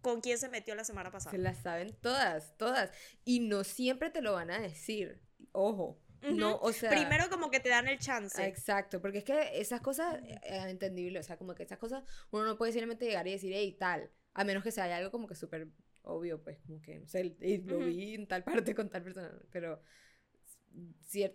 con 0.00 0.22
quién 0.22 0.38
se 0.38 0.48
metió 0.48 0.74
la 0.74 0.84
semana 0.84 1.10
pasada. 1.10 1.32
Se 1.32 1.38
las 1.38 1.58
saben 1.58 1.94
todas, 2.00 2.56
todas. 2.56 2.90
Y 3.26 3.40
no 3.40 3.62
siempre 3.62 4.08
te 4.08 4.22
lo 4.22 4.32
van 4.32 4.50
a 4.50 4.58
decir. 4.58 5.20
Ojo. 5.52 5.98
No, 6.22 6.58
o 6.60 6.72
sea. 6.72 6.90
Primero 6.90 7.28
como 7.30 7.50
que 7.50 7.60
te 7.60 7.68
dan 7.68 7.88
el 7.88 7.98
chance. 7.98 8.44
Exacto, 8.46 9.00
porque 9.00 9.18
es 9.18 9.24
que 9.24 9.60
esas 9.60 9.80
cosas, 9.80 10.18
eh, 10.24 10.40
es 10.42 10.64
entendible, 10.66 11.18
o 11.18 11.22
sea, 11.22 11.36
como 11.36 11.54
que 11.54 11.62
esas 11.62 11.78
cosas 11.78 12.02
uno 12.30 12.44
no 12.44 12.56
puede 12.56 12.72
simplemente 12.72 13.04
llegar 13.06 13.26
y 13.28 13.32
decir, 13.32 13.52
hey, 13.54 13.76
tal, 13.78 14.10
a 14.34 14.44
menos 14.44 14.62
que 14.62 14.72
sea 14.72 14.94
algo 14.96 15.10
como 15.10 15.26
que 15.26 15.34
súper 15.34 15.68
obvio, 16.02 16.42
pues, 16.42 16.58
como 16.66 16.80
que, 16.82 16.98
no 16.98 17.06
sé, 17.06 17.36
"Ey, 17.40 17.58
lo 17.62 17.78
vi 17.78 18.14
en 18.14 18.26
tal 18.26 18.44
parte 18.44 18.74
con 18.74 18.88
tal 18.88 19.02
persona, 19.02 19.32
pero 19.50 19.82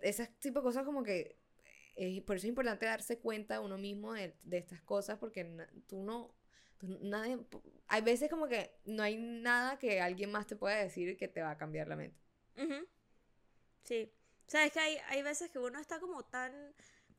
esas 0.02 0.30
tipo 0.38 0.60
de 0.60 0.64
cosas 0.64 0.84
como 0.84 1.02
que, 1.02 1.38
eh, 1.96 2.22
por 2.22 2.36
eso 2.36 2.46
es 2.46 2.50
importante 2.50 2.86
darse 2.86 3.18
cuenta 3.18 3.60
uno 3.60 3.76
mismo 3.78 4.12
de, 4.14 4.34
de 4.42 4.58
estas 4.58 4.82
cosas, 4.82 5.18
porque 5.18 5.44
tú 5.86 6.02
no, 6.02 6.34
tú 6.78 6.86
nadie, 7.02 7.38
hay 7.88 8.02
veces 8.02 8.30
como 8.30 8.48
que 8.48 8.74
no 8.84 9.02
hay 9.02 9.16
nada 9.18 9.78
que 9.78 10.00
alguien 10.00 10.30
más 10.30 10.46
te 10.46 10.56
pueda 10.56 10.76
decir 10.76 11.16
que 11.16 11.28
te 11.28 11.42
va 11.42 11.50
a 11.52 11.58
cambiar 11.58 11.88
la 11.88 11.96
mente. 11.96 12.18
Ujú. 12.56 12.86
Sí. 13.84 14.12
O 14.46 14.50
sea, 14.50 14.64
es 14.64 14.72
que 14.72 14.80
hay, 14.80 14.98
hay 15.08 15.22
veces 15.22 15.50
que 15.50 15.58
uno 15.58 15.78
está 15.78 16.00
como 16.00 16.24
tan 16.24 16.52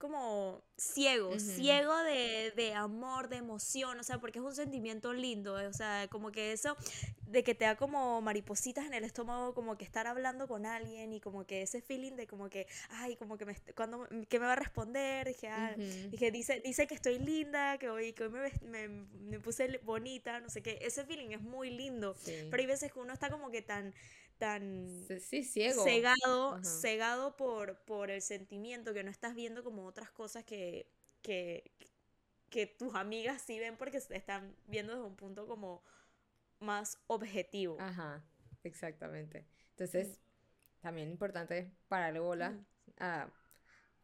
como 0.03 0.61
ciego, 0.75 1.39
ciego 1.39 1.95
de, 1.99 2.51
de 2.57 2.73
amor, 2.73 3.29
de 3.29 3.37
emoción, 3.37 3.97
o 3.97 4.03
sea, 4.03 4.19
porque 4.19 4.39
es 4.39 4.43
un 4.43 4.53
sentimiento 4.53 5.13
lindo, 5.13 5.57
eh, 5.57 5.67
o 5.67 5.71
sea, 5.71 6.09
como 6.09 6.29
que 6.29 6.51
eso 6.51 6.75
de 7.33 7.43
que 7.43 7.55
te 7.55 7.65
da 7.65 7.77
como 7.77 8.21
maripositas 8.21 8.85
en 8.85 8.93
el 8.93 9.05
estómago, 9.05 9.53
como 9.53 9.77
que 9.77 9.85
estar 9.85 10.05
hablando 10.05 10.47
con 10.47 10.65
alguien 10.65 11.13
y 11.13 11.21
como 11.21 11.45
que 11.45 11.61
ese 11.61 11.81
feeling 11.81 12.17
de 12.17 12.27
como 12.27 12.49
que, 12.49 12.67
ay, 12.89 13.15
como 13.15 13.37
que 13.37 13.45
me, 13.45 13.55
cuando, 13.75 14.07
¿qué 14.29 14.39
me 14.39 14.45
va 14.45 14.53
a 14.53 14.57
responder? 14.57 15.27
Dije, 15.27 15.47
ah. 15.47 15.73
Dije, 15.75 16.31
dice, 16.31 16.61
dice 16.63 16.85
que 16.85 16.93
estoy 16.93 17.17
linda, 17.17 17.77
que 17.79 17.89
hoy, 17.89 18.13
que 18.13 18.25
hoy 18.25 18.29
me, 18.29 18.51
me, 18.61 18.87
me 18.87 19.39
puse 19.39 19.79
bonita, 19.83 20.41
no 20.41 20.49
sé 20.49 20.61
qué. 20.61 20.77
Ese 20.81 21.05
feeling 21.05 21.31
es 21.31 21.41
muy 21.41 21.71
lindo. 21.71 22.13
Sí. 22.19 22.47
Pero 22.51 22.61
hay 22.61 22.67
veces 22.67 22.91
que 22.91 22.99
uno 22.99 23.13
está 23.13 23.31
como 23.31 23.49
que 23.49 23.61
tan, 23.63 23.95
tan 24.37 25.07
Sí, 25.19 25.43
ciego. 25.43 25.85
cegado, 25.85 26.57
Ajá. 26.57 26.61
cegado 26.63 27.35
por, 27.37 27.79
por 27.85 28.11
el 28.11 28.21
sentimiento 28.21 28.93
que 28.93 29.03
no 29.03 29.11
estás 29.11 29.35
viendo 29.35 29.63
como 29.63 29.85
otras 29.85 30.11
cosas 30.11 30.43
que, 30.45 30.87
que, 31.21 31.71
que 32.49 32.67
tus 32.67 32.95
amigas 32.95 33.41
sí 33.41 33.59
ven 33.59 33.77
porque 33.77 33.99
se 34.01 34.15
están 34.17 34.55
viendo 34.67 34.93
desde 34.93 35.07
un 35.07 35.15
punto 35.15 35.47
como 35.47 35.83
más 36.59 36.99
objetivo. 37.07 37.77
Ajá, 37.79 38.23
exactamente. 38.63 39.45
Entonces, 39.71 40.19
también 40.81 41.09
importante 41.11 41.71
pararle 41.87 42.19
bola 42.19 42.53
a, 42.99 43.29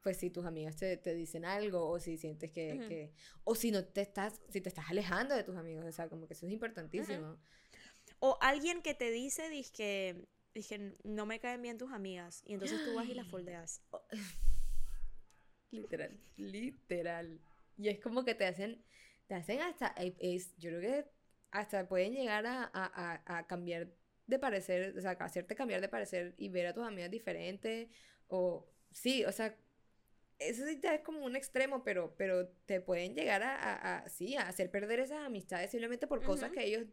pues 0.02 0.18
si 0.18 0.30
tus 0.30 0.46
amigas 0.46 0.78
te, 0.78 0.98
te 0.98 1.14
dicen 1.14 1.46
algo 1.46 1.90
o 1.90 2.00
si 2.00 2.18
sientes 2.18 2.52
que, 2.52 2.82
que- 2.88 3.14
o 3.44 3.56
si 3.56 3.72
no 3.72 3.86
te 3.86 4.02
estás, 4.02 4.42
si 4.50 4.62
te 4.62 4.70
estás 4.70 4.86
alejando 4.90 5.36
de 5.36 5.44
tus 5.44 5.56
amigos, 5.58 5.86
o 5.86 5.92
sea, 5.92 6.10
como 6.10 6.28
que 6.28 6.34
eso 6.34 6.46
es 6.48 6.52
importantísimo. 6.54 7.38
O 8.20 8.38
alguien 8.42 8.82
que 8.82 8.94
te 8.94 9.12
dice, 9.12 9.50
dije, 9.50 10.16
dije, 10.54 10.96
no 11.04 11.26
me 11.26 11.40
caen 11.40 11.62
bien 11.62 11.78
tus 11.78 11.92
amigas. 11.92 12.42
Y 12.46 12.54
entonces 12.54 12.82
tú 12.84 12.94
vas 12.94 13.08
y 13.08 13.14
las 13.14 13.28
foldeas. 13.28 13.82
Literal, 15.72 16.20
literal. 16.36 17.40
Y 17.78 17.90
es 17.90 18.00
como 18.00 18.26
que 18.26 18.34
te 18.34 18.46
hacen, 18.46 18.84
te 19.28 19.36
hacen 19.36 19.62
hasta, 19.62 19.94
eh, 19.98 20.16
es, 20.20 20.56
yo 20.58 20.72
creo 20.72 20.82
que 20.82 21.06
hasta 21.52 21.88
pueden 21.88 22.14
llegar 22.14 22.46
a, 22.48 22.70
a, 22.74 23.22
a, 23.26 23.48
cambiar 23.48 23.88
de 24.26 24.40
parecer, 24.40 24.96
o 24.98 25.02
sea, 25.02 25.12
hacerte 25.12 25.56
cambiar 25.56 25.82
de 25.82 25.88
parecer 25.90 26.34
y 26.38 26.50
ver 26.50 26.68
a 26.68 26.74
tus 26.74 26.86
amigas 26.86 27.12
diferentes, 27.12 27.88
o 28.28 28.68
sí, 28.92 29.24
o 29.26 29.32
sea, 29.32 29.56
eso 30.40 30.66
sí 30.66 30.80
ya 30.82 30.96
es 30.96 31.02
como 31.02 31.24
un 31.24 31.36
extremo, 31.36 31.84
pero, 31.84 32.16
pero 32.18 32.48
te 32.66 32.82
pueden 32.82 33.14
llegar 33.14 33.44
a, 33.44 33.56
a, 33.56 33.98
a- 34.00 34.10
sí, 34.10 34.36
a 34.36 34.48
hacer 34.48 34.72
perder 34.72 35.00
esas 35.00 35.20
amistades 35.26 35.70
simplemente 35.72 36.08
por 36.08 36.24
cosas 36.24 36.52
que 36.52 36.64
ellos 36.66 36.86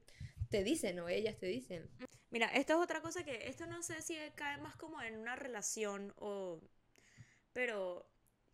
te 0.50 0.62
dicen 0.64 0.98
o 1.00 1.08
ellas 1.08 1.36
te 1.38 1.46
dicen. 1.46 1.88
Mira, 2.30 2.46
esto 2.48 2.74
es 2.74 2.78
otra 2.80 3.00
cosa 3.00 3.24
que, 3.24 3.48
esto 3.48 3.66
no 3.66 3.82
sé 3.82 4.02
si 4.02 4.16
cae 4.34 4.58
más 4.58 4.76
como 4.76 5.00
en 5.02 5.16
una 5.16 5.36
relación 5.36 6.12
o, 6.16 6.60
pero 7.52 8.08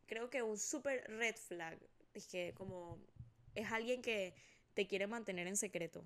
creo 0.07 0.29
que 0.31 0.43
un 0.43 0.59
super 0.59 1.05
red 1.11 1.35
flag, 1.37 1.79
es 2.15 2.27
que 2.27 2.53
como 2.55 2.99
es 3.55 3.71
alguien 3.73 4.03
que 4.03 4.35
te 4.75 4.87
quiere 4.87 5.07
mantener 5.07 5.47
en 5.47 5.57
secreto. 5.57 6.05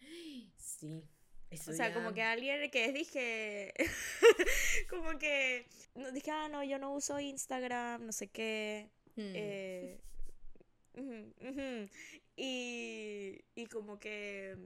Sí, 0.56 1.04
eso 1.50 1.70
O 1.70 1.74
sea, 1.74 1.88
ya- 1.88 1.94
como 1.94 2.12
que 2.14 2.22
alguien 2.22 2.70
que 2.70 2.86
es, 2.86 2.94
dije, 2.94 3.74
como 4.90 5.18
que, 5.18 5.66
dije, 6.12 6.30
ah, 6.30 6.48
no, 6.48 6.64
yo 6.64 6.78
no 6.78 6.92
uso 6.94 7.20
Instagram, 7.20 8.06
no 8.06 8.12
sé 8.12 8.28
qué, 8.28 8.90
Hmm. 9.14 9.32
eh, 9.34 10.00
y, 12.36 13.44
y 13.54 13.66
como 13.66 13.98
que 13.98 14.56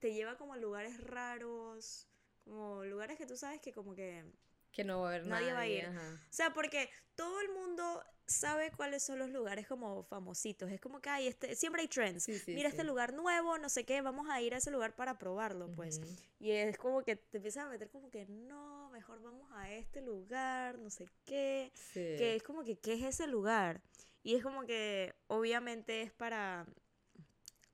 te 0.00 0.12
lleva 0.12 0.36
como 0.36 0.54
a 0.54 0.56
lugares 0.56 1.02
raros, 1.04 2.08
como 2.44 2.84
lugares 2.84 3.16
que 3.18 3.26
tú 3.26 3.36
sabes 3.36 3.60
que 3.60 3.72
como 3.72 3.94
que... 3.94 4.24
que 4.72 4.82
no 4.84 5.00
va 5.00 5.06
a 5.10 5.14
haber 5.14 5.26
nadie 5.26 5.52
va 5.52 5.60
a 5.60 5.68
ir. 5.68 5.84
ajá. 5.84 6.20
O 6.28 6.32
sea, 6.32 6.52
porque 6.52 6.90
todo 7.14 7.40
el 7.40 7.50
mundo 7.50 8.02
sabe 8.26 8.70
cuáles 8.70 9.02
son 9.02 9.18
los 9.18 9.30
lugares 9.30 9.66
como 9.66 10.04
famositos. 10.04 10.70
Es 10.70 10.80
como 10.80 11.00
que 11.00 11.10
hay 11.10 11.26
este, 11.26 11.54
siempre 11.56 11.82
hay 11.82 11.88
trends. 11.88 12.24
Sí, 12.24 12.38
sí, 12.38 12.54
Mira 12.54 12.68
este 12.68 12.82
sí. 12.82 12.86
lugar 12.86 13.12
nuevo, 13.12 13.58
no 13.58 13.68
sé 13.68 13.84
qué, 13.84 14.00
vamos 14.02 14.28
a 14.30 14.40
ir 14.40 14.54
a 14.54 14.58
ese 14.58 14.70
lugar 14.70 14.94
para 14.94 15.18
probarlo, 15.18 15.70
pues. 15.72 15.98
Ujú. 15.98 16.16
Y 16.38 16.52
es 16.52 16.78
como 16.78 17.02
que 17.02 17.16
te 17.16 17.38
empiezas 17.38 17.64
a 17.66 17.68
meter 17.68 17.90
como 17.90 18.10
que 18.10 18.26
no, 18.26 18.88
mejor 18.90 19.20
vamos 19.20 19.50
a 19.52 19.70
este 19.72 20.00
lugar, 20.00 20.78
no 20.78 20.90
sé 20.90 21.08
qué. 21.24 21.72
Que 21.92 22.36
es 22.36 22.42
como 22.42 22.62
que, 22.64 22.78
¿qué 22.78 22.94
es 22.94 23.02
ese 23.02 23.26
lugar? 23.26 23.82
Y 24.22 24.34
es 24.36 24.42
como 24.42 24.64
que, 24.64 25.14
obviamente, 25.26 26.02
es 26.02 26.12
para 26.12 26.66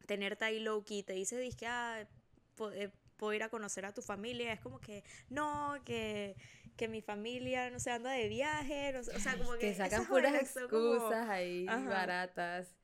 tenerte 0.06 0.44
ahí 0.44 0.60
low 0.60 0.82
key. 0.84 1.02
Te 1.02 1.12
dice, 1.12 1.38
dice, 1.38 1.66
ah, 1.66 2.08
po- 2.56 2.72
eh, 2.72 2.90
puedo 3.16 3.32
ir 3.34 3.42
a 3.44 3.48
conocer 3.48 3.84
a 3.86 3.94
tu 3.94 4.02
familia. 4.02 4.52
Es 4.52 4.60
como 4.60 4.80
que, 4.80 5.04
no, 5.30 5.74
que, 5.84 6.34
que 6.76 6.88
mi 6.88 7.00
familia, 7.02 7.70
no 7.70 7.78
sé, 7.78 7.90
anda 7.92 8.10
de 8.10 8.28
viaje. 8.28 8.92
no 8.92 9.02
sé, 9.04 9.14
o 9.14 9.20
sea, 9.20 9.38
como 9.38 9.52
que. 9.52 9.58
que 9.60 9.74
sacan 9.74 10.06
puras 10.08 10.50
son 10.50 10.68
como- 10.68 10.94
excusas 10.94 11.28
ahí 11.28 11.66
Ajá. 11.68 11.88
baratas. 11.88 12.74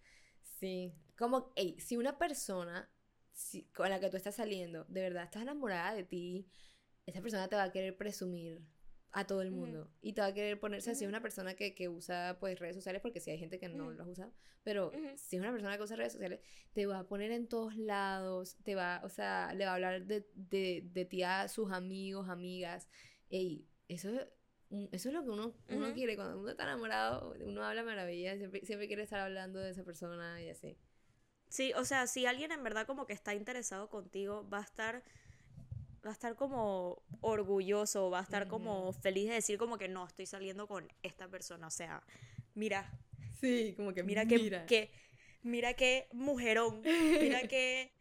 Sí. 0.60 0.94
Como, 1.18 1.52
ey, 1.56 1.78
si 1.80 1.96
una 1.96 2.18
persona 2.18 2.88
si- 3.32 3.64
con 3.74 3.88
la 3.90 3.98
que 4.00 4.08
tú 4.10 4.16
estás 4.16 4.36
saliendo, 4.36 4.84
de 4.88 5.00
verdad 5.02 5.24
estás 5.24 5.42
enamorada 5.42 5.94
de 5.94 6.04
ti, 6.04 6.46
esa 7.06 7.20
persona 7.20 7.48
te 7.48 7.56
va 7.56 7.64
a 7.64 7.72
querer 7.72 7.96
presumir 7.96 8.62
a 9.12 9.26
todo 9.26 9.42
el 9.42 9.50
mundo. 9.50 9.90
Y 10.00 10.14
te 10.14 10.20
va 10.22 10.28
a 10.28 10.34
querer 10.34 10.58
ponerse, 10.58 10.94
si 10.94 11.04
es 11.04 11.08
Ujú. 11.08 11.10
una 11.10 11.20
persona 11.22 11.54
que, 11.54 11.74
que 11.74 11.88
usa 11.88 12.36
pues 12.40 12.58
redes 12.58 12.76
sociales, 12.76 13.02
porque 13.02 13.20
si 13.20 13.30
hay 13.30 13.38
gente 13.38 13.58
que 13.58 13.68
no 13.68 13.90
Ujú. 13.90 13.92
lo 13.92 14.06
usa, 14.06 14.30
pero 14.62 14.90
si 15.16 15.36
es 15.36 15.40
una 15.42 15.52
persona 15.52 15.76
que 15.76 15.82
usa 15.82 15.96
redes 15.96 16.12
sociales, 16.14 16.40
te 16.72 16.86
va 16.86 17.00
a 17.00 17.04
poner 17.08 17.30
en 17.32 17.48
todos 17.48 17.76
lados, 17.76 18.56
te 18.64 18.74
va, 18.74 19.00
o 19.04 19.08
sea, 19.08 19.52
le 19.54 19.64
va 19.64 19.72
a 19.72 19.74
hablar 19.74 20.06
de, 20.06 20.26
de, 20.34 20.82
de 20.92 21.04
ti 21.04 21.22
a 21.22 21.48
sus 21.48 21.70
amigos, 21.72 22.28
amigas. 22.28 22.88
Ey, 23.30 23.66
eso, 23.88 24.08
es 24.10 24.26
un- 24.70 24.88
eso 24.92 25.08
es 25.08 25.14
lo 25.14 25.22
que 25.22 25.30
uno, 25.30 25.54
uno 25.68 25.92
quiere. 25.92 26.16
Cuando 26.16 26.38
uno 26.40 26.50
está 26.50 26.64
enamorado, 26.64 27.34
uno 27.44 27.64
habla 27.64 27.82
maravillas, 27.82 28.38
siempre, 28.38 28.64
siempre 28.64 28.86
quiere 28.86 29.02
estar 29.02 29.20
hablando 29.20 29.58
de 29.60 29.70
esa 29.70 29.84
persona 29.84 30.40
y 30.42 30.48
así. 30.50 30.78
Sí, 31.48 31.72
o 31.76 31.84
sea, 31.84 32.06
si 32.06 32.24
alguien 32.26 32.50
en 32.52 32.64
verdad 32.64 32.86
como 32.86 33.06
que 33.06 33.12
está 33.12 33.34
interesado 33.34 33.88
contigo, 33.90 34.48
va 34.48 34.58
a 34.58 34.62
estar 34.62 35.04
va 36.05 36.11
a 36.11 36.12
estar 36.12 36.34
como 36.36 37.03
orgulloso, 37.20 38.11
va 38.11 38.20
a 38.20 38.22
estar 38.22 38.48
como 38.48 38.92
feliz 38.92 39.28
de 39.28 39.34
decir 39.34 39.59
como 39.59 39.78
que 39.78 39.88
no, 39.88 40.07
estoy 40.07 40.26
saliendo 40.26 40.66
con 40.66 40.90
esta 41.03 41.28
persona, 41.28 41.66
o 41.68 41.70
sea, 41.70 42.03
mira, 42.55 42.90
Sí, 43.40 43.74
como 43.76 43.92
que 43.92 44.03
mira 44.03 44.26
que 44.26 44.38
mira. 44.38 44.66
que 44.66 44.90
mira 45.42 45.74
qué 45.74 46.09
mujerón, 46.12 46.80
mira 46.82 47.46
qué 47.48 47.92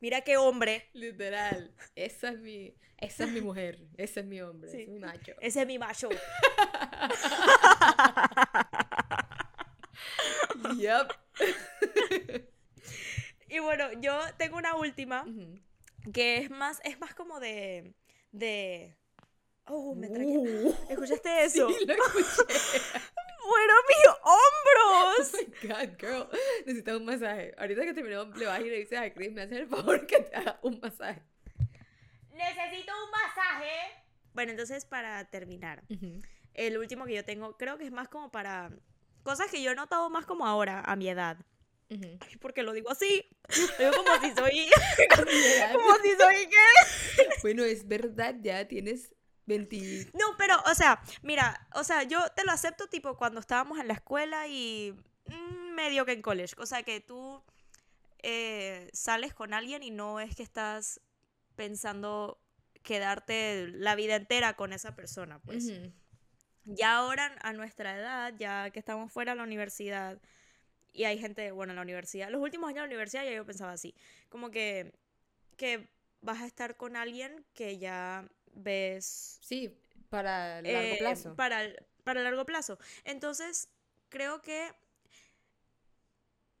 mira 0.00 0.20
qué 0.22 0.36
hombre, 0.36 0.88
Literal. 0.92 1.72
Esa 1.96 2.30
es 2.30 2.38
mi, 2.40 2.74
esa 2.98 3.24
es 3.24 3.30
mi 3.30 3.40
mujer, 3.40 3.80
ese 3.96 4.20
es 4.20 4.26
mi 4.26 4.40
hombre, 4.40 4.70
Sí. 4.70 4.76
ese 4.78 4.84
es 4.84 4.88
mi 4.90 4.98
macho. 5.00 5.32
ese 5.40 5.60
es 5.62 5.66
mi 5.66 5.78
macho. 5.78 6.08
Yup. 10.78 11.12
Y 13.50 13.60
bueno, 13.60 13.90
yo 14.02 14.12
tengo 14.36 14.58
una 14.58 14.74
última 14.76 15.22
Ujú. 15.22 15.58
Que 16.12 16.38
es 16.38 16.50
más 16.50 16.80
es 16.84 16.98
más 17.00 17.14
como 17.14 17.40
de 17.40 17.94
de 18.32 18.96
Oh, 19.70 19.94
me 19.94 20.08
traqué. 20.08 20.38
Uh, 20.38 20.74
¿Escuchaste 20.88 21.28
eso? 21.44 21.68
Sí, 21.68 21.84
lo 21.84 21.92
escuché. 21.94 22.80
¡Bueno, 23.48 23.72
mis 23.88 24.06
hombros! 24.22 25.34
Oh 25.34 25.46
my 25.62 25.68
god, 25.68 25.98
girl. 25.98 26.28
Necesitas 26.66 26.96
un 26.96 27.04
masaje. 27.04 27.54
Ahorita 27.58 27.82
que 27.84 27.94
terminemos, 27.94 28.36
le 28.36 28.46
vas 28.46 28.60
y 28.60 28.64
le 28.64 28.78
dices 28.78 28.98
a 28.98 29.12
Chris, 29.12 29.32
me 29.32 29.42
haces 29.42 29.58
el 29.58 29.68
favor 29.68 30.06
que 30.06 30.20
te 30.20 30.36
haga 30.36 30.58
un 30.62 30.80
masaje. 30.80 31.22
Necesito 32.32 32.92
un 33.04 33.10
masaje. 33.10 33.70
Bueno, 34.32 34.52
entonces 34.52 34.84
para 34.84 35.24
terminar, 35.30 35.82
el 36.54 36.78
último 36.78 37.04
que 37.06 37.14
yo 37.14 37.24
tengo, 37.24 37.56
creo 37.56 37.76
que 37.76 37.84
es 37.84 37.92
más 37.92 38.08
como 38.08 38.30
para 38.30 38.70
cosas 39.22 39.50
que 39.50 39.62
yo 39.62 39.72
he 39.72 39.74
notado 39.74 40.08
más 40.10 40.26
como 40.26 40.46
ahora, 40.46 40.80
a 40.80 40.96
mi 40.96 41.08
edad. 41.08 41.38
Ujú. 41.90 42.18
Ay, 42.20 42.36
¿Por 42.36 42.52
qué 42.52 42.62
lo 42.62 42.72
digo 42.72 42.90
así? 42.90 43.28
Como 43.78 44.20
si 44.20 44.34
soy. 44.34 44.70
como 45.72 45.94
si 46.02 46.10
soy 46.10 46.48
qué. 46.48 47.28
Bueno, 47.42 47.64
es 47.64 47.86
verdad, 47.88 48.36
ya 48.40 48.66
tienes 48.68 49.14
20. 49.46 50.10
No, 50.12 50.36
pero, 50.36 50.54
o 50.70 50.74
sea, 50.74 51.00
mira, 51.22 51.66
o 51.74 51.82
sea, 51.82 52.02
yo 52.02 52.28
te 52.36 52.44
lo 52.44 52.52
acepto 52.52 52.88
tipo 52.88 53.16
cuando 53.16 53.40
estábamos 53.40 53.78
en 53.78 53.88
la 53.88 53.94
escuela 53.94 54.46
y 54.46 54.94
mm, 55.26 55.74
medio 55.74 56.04
que 56.04 56.12
en 56.12 56.22
college. 56.22 56.54
O 56.58 56.66
sea, 56.66 56.82
que 56.82 57.00
tú 57.00 57.42
eh, 58.22 58.90
sales 58.92 59.32
con 59.32 59.54
alguien 59.54 59.82
y 59.82 59.90
no 59.90 60.20
es 60.20 60.36
que 60.36 60.42
estás 60.42 61.00
pensando 61.56 62.40
quedarte 62.82 63.68
la 63.68 63.94
vida 63.94 64.16
entera 64.16 64.54
con 64.54 64.72
esa 64.72 64.94
persona, 64.94 65.40
pues. 65.40 65.72
Ya 66.64 66.96
ahora 66.96 67.34
a 67.40 67.54
nuestra 67.54 67.96
edad, 67.96 68.34
ya 68.36 68.70
que 68.70 68.78
estamos 68.78 69.10
fuera 69.10 69.32
de 69.32 69.36
la 69.36 69.42
universidad, 69.42 70.20
y 70.98 71.04
hay 71.04 71.18
gente, 71.18 71.52
bueno, 71.52 71.72
en 71.72 71.76
la 71.76 71.82
universidad, 71.82 72.30
los 72.30 72.42
últimos 72.42 72.68
años 72.68 72.76
de 72.76 72.80
la 72.82 72.86
universidad 72.88 73.24
ya 73.24 73.32
yo 73.32 73.46
pensaba 73.46 73.72
así, 73.72 73.94
como 74.28 74.50
que, 74.50 74.92
que 75.56 75.88
vas 76.22 76.42
a 76.42 76.46
estar 76.46 76.76
con 76.76 76.96
alguien 76.96 77.44
que 77.54 77.78
ya 77.78 78.28
ves 78.54 79.40
Sí, 79.40 79.76
para 80.08 80.62
largo 80.62 80.90
eh, 80.90 80.98
plazo. 80.98 81.36
Para, 81.36 81.64
el- 81.64 81.86
para 82.04 82.22
largo 82.22 82.44
plazo. 82.46 82.78
Entonces, 83.04 83.68
creo 84.08 84.40
que 84.42 84.72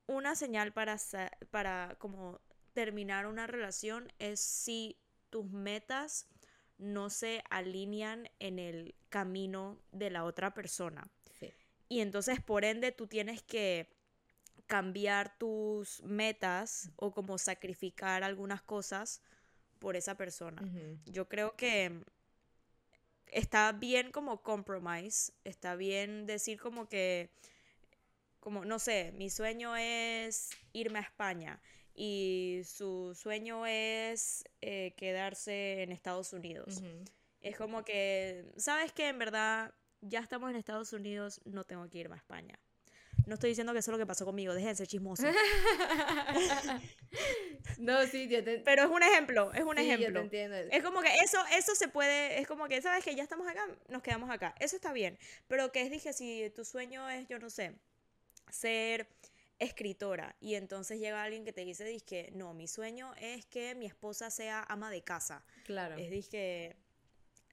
una 0.06 0.34
señal 0.34 0.72
para, 0.72 0.96
para 1.50 1.96
como 1.98 2.40
terminar 2.72 3.26
una 3.26 3.46
relación 3.46 4.12
es 4.18 4.40
si 4.40 4.98
tus 5.30 5.46
metas 5.50 6.26
no 6.78 7.10
se 7.10 7.42
alinean 7.50 8.30
en 8.38 8.58
el 8.58 8.94
camino 9.08 9.78
de 9.92 10.10
la 10.10 10.24
otra 10.24 10.54
persona. 10.54 11.08
Sí. 11.38 11.52
Y 11.88 12.00
entonces, 12.00 12.40
por 12.42 12.64
ende, 12.64 12.92
tú 12.92 13.06
tienes 13.06 13.42
que 13.42 13.90
cambiar 14.68 15.36
tus 15.38 16.02
metas 16.04 16.90
o 16.96 17.10
como 17.10 17.38
sacrificar 17.38 18.22
algunas 18.22 18.62
cosas 18.62 19.20
por 19.80 19.96
esa 19.96 20.16
persona. 20.16 20.62
Yo 21.06 21.28
creo 21.28 21.56
que 21.56 22.04
está 23.32 23.72
bien 23.72 24.12
como 24.12 24.42
compromise, 24.42 25.32
está 25.44 25.74
bien 25.74 26.26
decir 26.26 26.60
como 26.60 26.88
que, 26.88 27.30
como, 28.40 28.64
no 28.64 28.78
sé, 28.78 29.12
mi 29.16 29.30
sueño 29.30 29.74
es 29.74 30.50
irme 30.72 30.98
a 30.98 31.02
España 31.02 31.60
y 31.94 32.60
su 32.64 33.14
sueño 33.14 33.66
es 33.66 34.44
eh, 34.60 34.94
quedarse 34.96 35.82
en 35.82 35.92
Estados 35.92 36.32
Unidos. 36.32 36.82
Es 37.40 37.56
como 37.56 37.84
que, 37.84 38.52
¿sabes 38.56 38.92
qué? 38.92 39.08
En 39.08 39.18
verdad, 39.18 39.72
ya 40.02 40.20
estamos 40.20 40.50
en 40.50 40.56
Estados 40.56 40.92
Unidos, 40.92 41.40
no 41.44 41.64
tengo 41.64 41.88
que 41.88 41.98
irme 41.98 42.16
a 42.16 42.18
España. 42.18 42.58
No 43.28 43.34
estoy 43.34 43.50
diciendo 43.50 43.74
que 43.74 43.80
eso 43.80 43.90
es 43.90 43.92
lo 43.92 43.98
que 43.98 44.06
pasó 44.06 44.24
conmigo, 44.24 44.54
dejen 44.54 44.70
de 44.70 44.74
ser 44.74 44.86
chismosos. 44.86 45.26
no, 47.78 48.06
sí, 48.06 48.28
yo 48.28 48.42
te, 48.42 48.58
Pero 48.60 48.84
es 48.84 48.90
un 48.90 49.02
ejemplo, 49.02 49.52
es 49.52 49.62
un 49.62 49.76
sí, 49.76 49.82
yo 49.82 49.88
te 49.88 49.94
ejemplo. 49.94 50.20
entiendo. 50.20 50.56
Es 50.56 50.82
como 50.82 51.02
que 51.02 51.14
eso, 51.22 51.38
eso 51.52 51.74
se 51.74 51.88
puede, 51.88 52.40
es 52.40 52.46
como 52.46 52.66
que, 52.68 52.80
¿sabes 52.80 53.04
que 53.04 53.14
Ya 53.14 53.22
estamos 53.22 53.46
acá, 53.46 53.66
nos 53.88 54.02
quedamos 54.02 54.30
acá. 54.30 54.54
Eso 54.58 54.76
está 54.76 54.92
bien. 54.92 55.18
Pero 55.46 55.70
que 55.70 55.82
es, 55.82 55.90
dije, 55.90 56.12
si 56.12 56.50
tu 56.56 56.64
sueño 56.64 57.08
es, 57.10 57.28
yo 57.28 57.38
no 57.38 57.50
sé, 57.50 57.74
ser 58.50 59.06
escritora 59.58 60.34
y 60.40 60.54
entonces 60.54 60.98
llega 60.98 61.22
alguien 61.22 61.44
que 61.44 61.52
te 61.52 61.64
dice, 61.64 61.84
dije, 61.84 62.30
no, 62.32 62.54
mi 62.54 62.66
sueño 62.66 63.12
es 63.20 63.44
que 63.44 63.74
mi 63.74 63.86
esposa 63.86 64.30
sea 64.30 64.64
ama 64.68 64.90
de 64.90 65.02
casa. 65.02 65.44
Claro. 65.64 65.96
Es, 65.96 66.10
dije, 66.10 66.76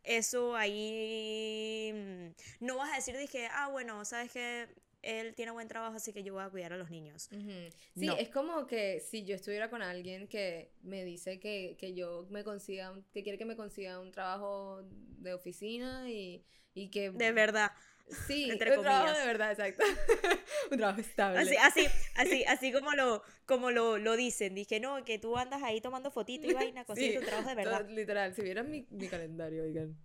eso 0.03 0.55
ahí, 0.55 1.91
mm, 1.93 2.65
no 2.65 2.77
vas 2.77 2.93
a 2.93 2.95
decir, 2.95 3.17
dije, 3.17 3.49
ah, 3.51 3.67
bueno, 3.67 4.05
¿sabes 4.05 4.31
que 4.31 4.67
Él 5.05 5.35
tiene 5.35 5.51
buen 5.51 5.67
trabajo, 5.67 5.95
así 5.97 6.11
que 6.13 6.23
yo 6.23 6.33
voy 6.33 6.43
a 6.43 6.49
cuidar 6.49 6.73
a 6.73 6.77
los 6.77 6.89
niños. 6.89 7.29
Sí, 7.31 7.71
No. 8.07 8.17
es 8.17 8.29
como 8.29 8.65
que 8.67 8.99
si 8.99 9.23
yo 9.23 9.35
estuviera 9.35 9.69
con 9.69 9.81
alguien 9.81 10.27
que 10.27 10.71
me 10.81 11.03
dice 11.05 11.39
que, 11.39 11.77
que 11.79 11.93
yo 11.93 12.25
me 12.31 12.43
consiga, 12.43 12.91
un- 12.91 13.03
que 13.13 13.21
quiere 13.23 13.37
que 13.37 13.45
me 13.45 13.55
consiga 13.55 13.99
un 13.99 14.11
trabajo 14.11 14.81
de 15.19 15.33
oficina 15.33 16.09
y, 16.09 16.43
y 16.73 16.89
que... 16.89 17.11
De 17.11 17.31
verdad. 17.31 17.71
Sí, 18.27 18.49
entre 18.51 18.75
un 18.77 18.83
trabajo 18.83 19.05
comillas. 19.05 19.19
de 19.21 19.27
verdad, 19.27 19.51
exacto. 19.51 19.83
un 20.71 20.77
trabajo 20.77 21.01
estable. 21.01 21.39
Así, 21.39 21.55
así, 21.57 21.87
así, 22.15 22.43
así 22.45 22.71
como 22.71 22.91
lo, 22.93 23.23
como 23.47 23.71
lo, 23.71 23.97
lo 23.97 24.15
dicen. 24.15 24.53
Dije, 24.53 24.79
no, 24.79 25.03
que 25.03 25.17
tú 25.17 25.37
andas 25.37 25.63
ahí 25.63 25.81
tomando 25.81 26.11
fotito 26.11 26.45
y 26.47 26.53
vaina, 26.53 26.85
consigues 26.85 27.13
Sí, 27.19 27.19
tu 27.19 27.25
trabajo 27.25 27.49
de 27.55 27.63
todo- 27.63 27.73
verdad. 27.73 27.89
literal, 27.89 28.33
si 28.35 28.41
vieran 28.43 28.69
mi, 28.69 28.85
mi 28.91 29.07
calendario, 29.07 29.63
oigan, 29.63 29.97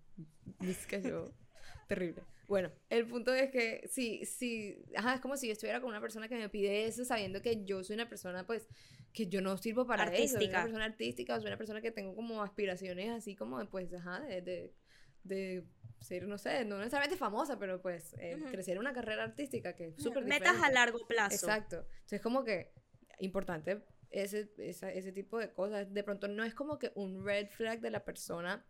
es 0.67 0.87
que 0.87 1.03
yo, 1.03 1.31
terrible. 1.89 2.23
Bueno, 2.51 2.73
el 2.89 3.07
punto 3.07 3.33
es 3.33 3.49
que 3.53 3.87
sí, 3.89 4.25
sí, 4.27 4.83
ajá, 4.97 5.15
es 5.15 5.21
como 5.21 5.37
si 5.37 5.47
yo 5.47 5.53
estuviera 5.53 5.81
con 5.81 5.89
una 5.89 6.01
persona 6.01 6.27
que 6.29 6.35
me 6.35 6.49
pide 6.49 6.85
eso 6.87 7.05
sabiendo 7.05 7.41
que 7.43 7.65
yo 7.65 7.85
soy 7.85 7.95
una 7.95 8.09
persona, 8.09 8.45
pues, 8.45 8.69
que 9.13 9.29
yo 9.29 9.41
no 9.41 9.57
sirvo 9.57 9.87
para 9.87 10.03
eso, 10.07 10.11
soy 10.39 10.49
una 10.49 10.59
Artística. 10.59 10.63
persona 10.65 10.85
artística, 10.85 11.37
soy 11.39 11.47
una 11.47 11.57
persona 11.57 11.81
que 11.81 11.93
tengo 11.93 12.13
como 12.17 12.43
aspiraciones 12.43 13.09
así 13.11 13.37
como, 13.37 13.65
pues, 13.67 13.95
ajá, 13.95 14.19
de, 14.23 14.43
de, 14.43 14.75
de 15.23 15.65
ser, 16.01 16.27
no 16.27 16.39
sé, 16.39 16.65
no 16.65 16.79
necesariamente 16.79 17.17
famosa, 17.17 17.57
pero 17.57 17.81
pues, 17.81 18.15
eh, 18.19 18.35
Ujú. 18.37 18.51
crecer 18.51 18.81
una 18.81 18.93
carrera 18.93 19.23
artística 19.23 19.77
que 19.77 19.87
es 19.87 20.03
súper 20.03 20.25
Metas 20.25 20.57
a 20.61 20.73
largo 20.73 20.99
plazo. 21.07 21.37
Exacto. 21.37 21.87
Entonces, 21.95 22.21
como 22.21 22.43
que 22.43 22.73
importante 23.21 23.85
ese, 24.11 24.51
esa- 24.59 24.91
ese 24.91 25.13
tipo 25.13 25.39
de 25.39 25.53
cosas. 25.53 25.95
De 25.95 26.03
pronto, 26.03 26.27
no 26.27 26.43
es 26.43 26.53
como 26.55 26.81
que 26.81 26.91
un 26.97 27.25
red 27.25 27.47
flag 27.49 27.81
de 27.81 27.91
la 27.91 28.05
persona 28.05 28.67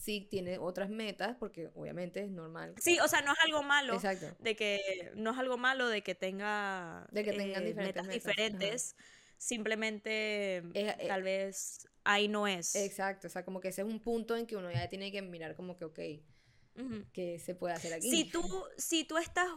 si 0.00 0.22
tiene 0.22 0.58
otras 0.58 0.88
metas, 0.88 1.36
porque 1.38 1.70
obviamente 1.74 2.20
es 2.20 2.30
normal. 2.30 2.74
Sí, 2.78 2.98
o 3.00 3.06
sea, 3.06 3.20
no 3.20 3.32
es 3.32 3.38
algo 3.44 3.62
malo. 3.62 3.94
Exacto. 3.94 4.34
De 4.38 4.56
que, 4.56 5.12
no 5.14 5.32
es 5.32 5.38
algo 5.38 5.58
malo 5.58 5.88
de 5.88 6.02
que 6.02 6.14
tenga 6.14 7.06
De 7.12 7.22
que 7.22 7.32
tengan 7.32 7.62
eh, 7.62 7.66
diferentes 7.66 7.86
metas 7.86 8.06
metas, 8.06 8.14
diferentes. 8.14 8.96
Simplemente, 9.36 10.62
Eh, 10.72 11.06
tal 11.06 11.22
vez 11.22 11.86
ahí 12.04 12.28
no 12.28 12.46
es. 12.46 12.76
Exacto. 12.76 13.26
O 13.26 13.30
sea, 13.30 13.44
como 13.44 13.60
que 13.60 13.68
ese 13.68 13.82
es 13.82 13.86
un 13.86 14.00
punto 14.00 14.36
en 14.36 14.46
que 14.46 14.56
uno 14.56 14.72
ya 14.72 14.88
tiene 14.88 15.12
que 15.12 15.20
mirar 15.20 15.54
como 15.54 15.76
que, 15.76 15.84
ok, 15.84 15.98
Ujú. 16.76 17.04
¿qué 17.12 17.38
se 17.38 17.54
puede 17.54 17.74
hacer 17.74 17.92
aquí? 17.92 18.10
Si 18.10 18.24
tú, 18.24 18.42
si 18.78 19.04
tú 19.04 19.18
estás 19.18 19.48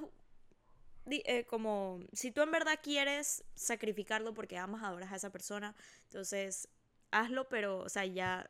eh, 1.05 1.45
como, 1.45 2.01
si 2.11 2.31
tú 2.31 2.41
en 2.41 2.51
verdad 2.51 2.79
quieres 2.83 3.45
sacrificarlo 3.55 4.33
porque 4.33 4.57
amas, 4.57 4.83
adoras 4.83 5.13
a 5.13 5.15
esa 5.15 5.31
persona, 5.31 5.73
entonces 6.03 6.67
hazlo, 7.11 7.47
pero, 7.47 7.79
o 7.79 7.89
sea, 7.89 8.05
ya 8.05 8.49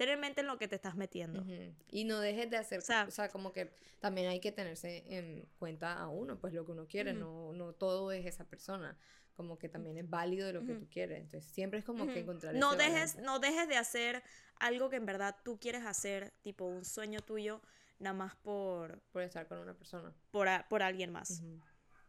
ten 0.00 0.08
en 0.08 0.20
mente 0.20 0.40
en 0.40 0.46
lo 0.46 0.56
que 0.56 0.66
te 0.66 0.76
estás 0.76 0.94
metiendo. 0.96 1.44
Y 1.88 2.04
no 2.04 2.20
dejes 2.20 2.48
de 2.50 2.56
hacer, 2.56 2.78
O 2.78 2.82
sea- 2.82 3.04
o 3.06 3.10
sea, 3.10 3.28
como 3.28 3.52
que 3.52 3.70
también 3.98 4.28
hay 4.28 4.40
que 4.40 4.50
tenerse 4.50 5.04
en 5.14 5.46
cuenta 5.58 5.92
a 6.00 6.08
uno, 6.08 6.38
pues 6.40 6.54
lo 6.54 6.64
que 6.64 6.72
uno 6.72 6.86
quiere, 6.86 7.12
no, 7.12 7.52
no 7.52 7.74
todo 7.74 8.10
es 8.10 8.24
esa 8.24 8.44
persona, 8.44 8.96
como 9.34 9.58
que 9.58 9.68
también 9.68 9.98
es 9.98 10.08
válido 10.08 10.50
lo 10.54 10.64
que 10.64 10.74
tú 10.74 10.88
quieres, 10.88 11.20
entonces 11.20 11.50
siempre 11.52 11.78
es 11.80 11.84
como 11.84 12.06
que 12.06 12.20
encontrar 12.20 12.54
no 12.54 12.72
ese 12.72 12.82
dejes 12.82 13.16
no 13.16 13.38
dejes 13.40 13.68
de 13.68 13.76
hacer 13.76 14.22
algo 14.58 14.88
que 14.88 14.96
en 14.96 15.04
verdad 15.04 15.36
tú 15.44 15.58
quieres 15.60 15.84
hacer 15.84 16.32
tipo 16.40 16.64
un 16.64 16.84
sueño 16.86 17.20
tuyo 17.20 17.60
nada 17.98 18.14
más 18.16 18.34
por 18.36 19.00
por 19.12 19.20
estar 19.22 19.46
con 19.48 19.58
una 19.58 19.74
persona. 19.74 20.14
por, 20.30 20.48
a- 20.48 20.66
por 20.68 20.82
alguien 20.82 21.10
más. 21.12 21.42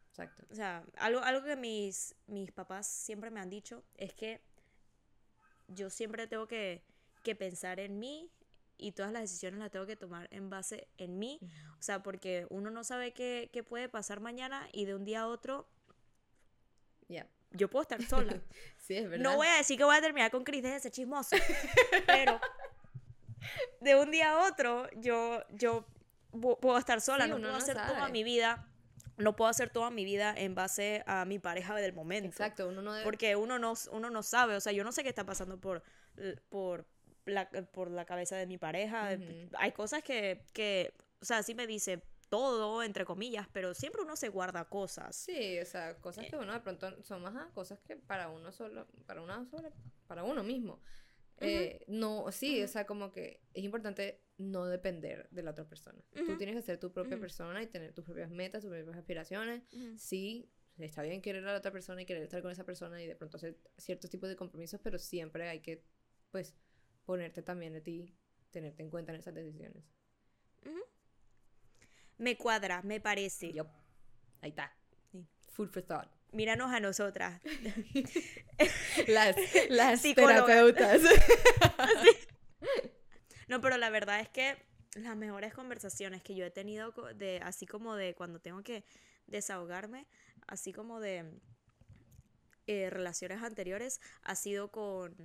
Exacto. 0.09 0.45
o 0.49 0.55
sea 0.55 0.83
algo 0.97 1.19
algo 1.21 1.43
que 1.45 1.55
mis 1.57 2.15
mis 2.27 2.51
papás 2.53 2.87
siempre 2.87 3.29
me 3.31 3.39
han 3.41 3.49
dicho 3.49 3.83
es 3.95 4.13
que 4.13 4.41
yo 5.67 5.89
siempre 5.89 6.27
tengo 6.27 6.47
que, 6.47 6.83
que 7.23 7.35
pensar 7.35 7.79
en 7.79 7.99
mí 7.99 8.31
y 8.77 8.93
todas 8.93 9.11
las 9.11 9.21
decisiones 9.21 9.59
las 9.59 9.69
tengo 9.71 9.85
que 9.85 9.95
tomar 9.95 10.27
en 10.31 10.49
base 10.49 10.87
en 10.97 11.19
mí 11.19 11.39
o 11.77 11.81
sea 11.81 12.01
porque 12.01 12.47
uno 12.49 12.71
no 12.71 12.83
sabe 12.83 13.13
qué, 13.13 13.49
qué 13.53 13.63
puede 13.63 13.89
pasar 13.89 14.19
mañana 14.21 14.67
y 14.71 14.85
de 14.85 14.95
un 14.95 15.05
día 15.05 15.21
a 15.21 15.27
otro 15.27 15.67
Ya. 17.07 17.27
yo 17.51 17.69
puedo 17.69 17.83
estar 17.83 18.01
sola 18.03 18.41
Sí, 18.77 18.95
es 18.97 19.09
verdad. 19.09 19.23
No 19.23 19.35
voy 19.35 19.47
a 19.47 19.57
decir 19.57 19.77
que 19.77 19.83
voy 19.83 19.95
a 19.95 20.01
terminar 20.01 20.31
con 20.31 20.43
Chris, 20.43 20.65
ese 20.65 20.89
chismoso. 20.89 21.35
pero 22.07 22.39
de 23.79 23.95
un 23.95 24.11
día 24.11 24.31
a 24.31 24.47
otro, 24.47 24.89
yo, 24.97 25.43
yo 25.51 25.85
pu- 26.31 26.59
puedo 26.59 26.77
estar 26.77 26.99
sola, 27.01 27.25
Sí, 27.25 27.29
no 27.31 27.37
puedo 27.37 27.51
no 27.51 27.57
hacer 27.57 27.75
toda 27.75 27.99
sabe. 27.99 28.11
mi 28.11 28.23
vida. 28.23 28.67
No 29.17 29.35
puedo 29.35 29.49
hacer 29.49 29.69
toda 29.69 29.91
mi 29.91 30.03
vida 30.03 30.33
en 30.35 30.55
base 30.55 31.03
a 31.05 31.25
mi 31.25 31.37
pareja 31.37 31.75
del 31.75 31.93
momento. 31.93 32.27
Exacto, 32.29 32.67
uno 32.69 32.81
no 32.81 32.93
debe... 32.93 33.03
Porque 33.03 33.35
uno 33.35 33.59
no, 33.59 33.73
uno 33.91 34.09
no 34.09 34.23
sabe, 34.23 34.55
o 34.55 34.61
sea, 34.61 34.71
yo 34.73 34.83
no 34.83 34.91
sé 34.91 35.03
qué 35.03 35.09
está 35.09 35.25
pasando 35.25 35.59
por, 35.59 35.83
por, 36.49 36.87
la, 37.25 37.49
por 37.49 37.89
la 37.91 38.05
cabeza 38.05 38.35
de 38.35 38.47
mi 38.47 38.57
pareja. 38.57 39.11
Ujú. 39.15 39.49
Hay 39.57 39.71
cosas 39.71 40.03
que, 40.03 40.43
que, 40.53 40.93
o 41.21 41.25
sea, 41.25 41.43
sí 41.43 41.53
me 41.55 41.67
dice 41.67 42.01
todo, 42.29 42.81
entre 42.81 43.03
comillas, 43.03 43.47
pero 43.51 43.73
siempre 43.73 44.01
uno 44.01 44.15
se 44.15 44.29
guarda 44.29 44.63
cosas. 44.65 45.15
Sí, 45.15 45.59
o 45.59 45.65
sea, 45.65 45.97
cosas 45.99 46.25
Eh. 46.25 46.29
que 46.29 46.37
uno 46.37 46.53
de 46.53 46.61
pronto 46.61 47.03
son 47.03 47.21
más 47.21 47.51
cosas 47.53 47.79
que 47.81 47.97
para 47.97 48.29
uno 48.29 48.51
solo, 48.51 48.87
para 49.05 49.21
una 49.21 49.45
sola, 49.45 49.69
para 50.07 50.23
uno 50.23 50.41
mismo. 50.43 50.81
Eh, 51.43 51.83
no, 51.87 52.31
sí, 52.31 52.61
o 52.61 52.67
sea, 52.67 52.85
como 52.85 53.11
que 53.11 53.41
es 53.53 53.63
importante 53.63 54.21
no 54.37 54.67
depender 54.67 55.27
de 55.31 55.41
la 55.41 55.51
otra 55.51 55.65
persona. 55.67 55.99
Tú 56.13 56.37
tienes 56.37 56.55
que 56.55 56.61
ser 56.61 56.79
tu 56.79 56.91
propia 56.93 57.19
persona 57.19 57.61
y 57.63 57.67
tener 57.67 57.93
tus 57.93 58.05
propias 58.05 58.29
metas, 58.29 58.61
tus 58.61 58.69
propias 58.71 58.95
aspiraciones. 58.95 59.63
Sí, 59.97 60.49
está 60.77 61.01
bien 61.01 61.21
querer 61.21 61.43
a 61.47 61.51
la 61.53 61.57
otra 61.57 61.71
persona 61.71 62.01
y 62.01 62.05
querer 62.05 62.23
estar 62.23 62.41
con 62.43 62.51
esa 62.51 62.63
persona 62.63 63.01
y 63.01 63.07
de 63.07 63.15
pronto 63.15 63.37
hacer 63.37 63.57
ciertos 63.77 64.09
tipos 64.11 64.29
de 64.29 64.35
compromisos, 64.35 64.79
pero 64.83 64.99
siempre 64.99 65.49
hay 65.49 65.61
que, 65.61 65.83
pues, 66.29 66.55
ponerte 67.11 67.41
también 67.41 67.75
a 67.75 67.81
ti, 67.81 68.15
tenerte 68.51 68.83
en 68.83 68.89
cuenta 68.89 69.11
en 69.11 69.19
esas 69.19 69.33
decisiones. 69.35 69.83
Me 72.17 72.37
cuadra, 72.37 72.81
me 72.83 73.01
parece. 73.01 73.51
Yup. 73.51 73.67
Ahí 74.39 74.51
está. 74.51 74.73
Sí. 75.11 75.27
Food 75.49 75.67
for 75.71 75.83
thought. 75.83 76.09
Míranos 76.31 76.71
a 76.71 76.79
nosotras. 76.79 77.41
Las, 79.07 79.35
las 79.69 80.01
terapeutas. 80.01 81.01
No, 83.49 83.59
pero 83.59 83.75
la 83.75 83.89
verdad 83.89 84.21
es 84.21 84.29
que 84.29 84.55
las 84.95 85.17
mejores 85.17 85.53
conversaciones 85.53 86.23
que 86.23 86.35
yo 86.35 86.45
he 86.45 86.51
tenido, 86.51 86.93
de, 87.15 87.41
así 87.43 87.65
como 87.65 87.97
de 87.97 88.15
cuando 88.15 88.39
tengo 88.39 88.63
que 88.63 88.85
desahogarme, 89.27 90.07
así 90.47 90.71
como 90.71 91.01
de 91.01 91.25
eh, 92.67 92.89
relaciones 92.89 93.43
anteriores, 93.43 93.99
ha 94.23 94.35
sido 94.35 94.71
con, 94.71 95.17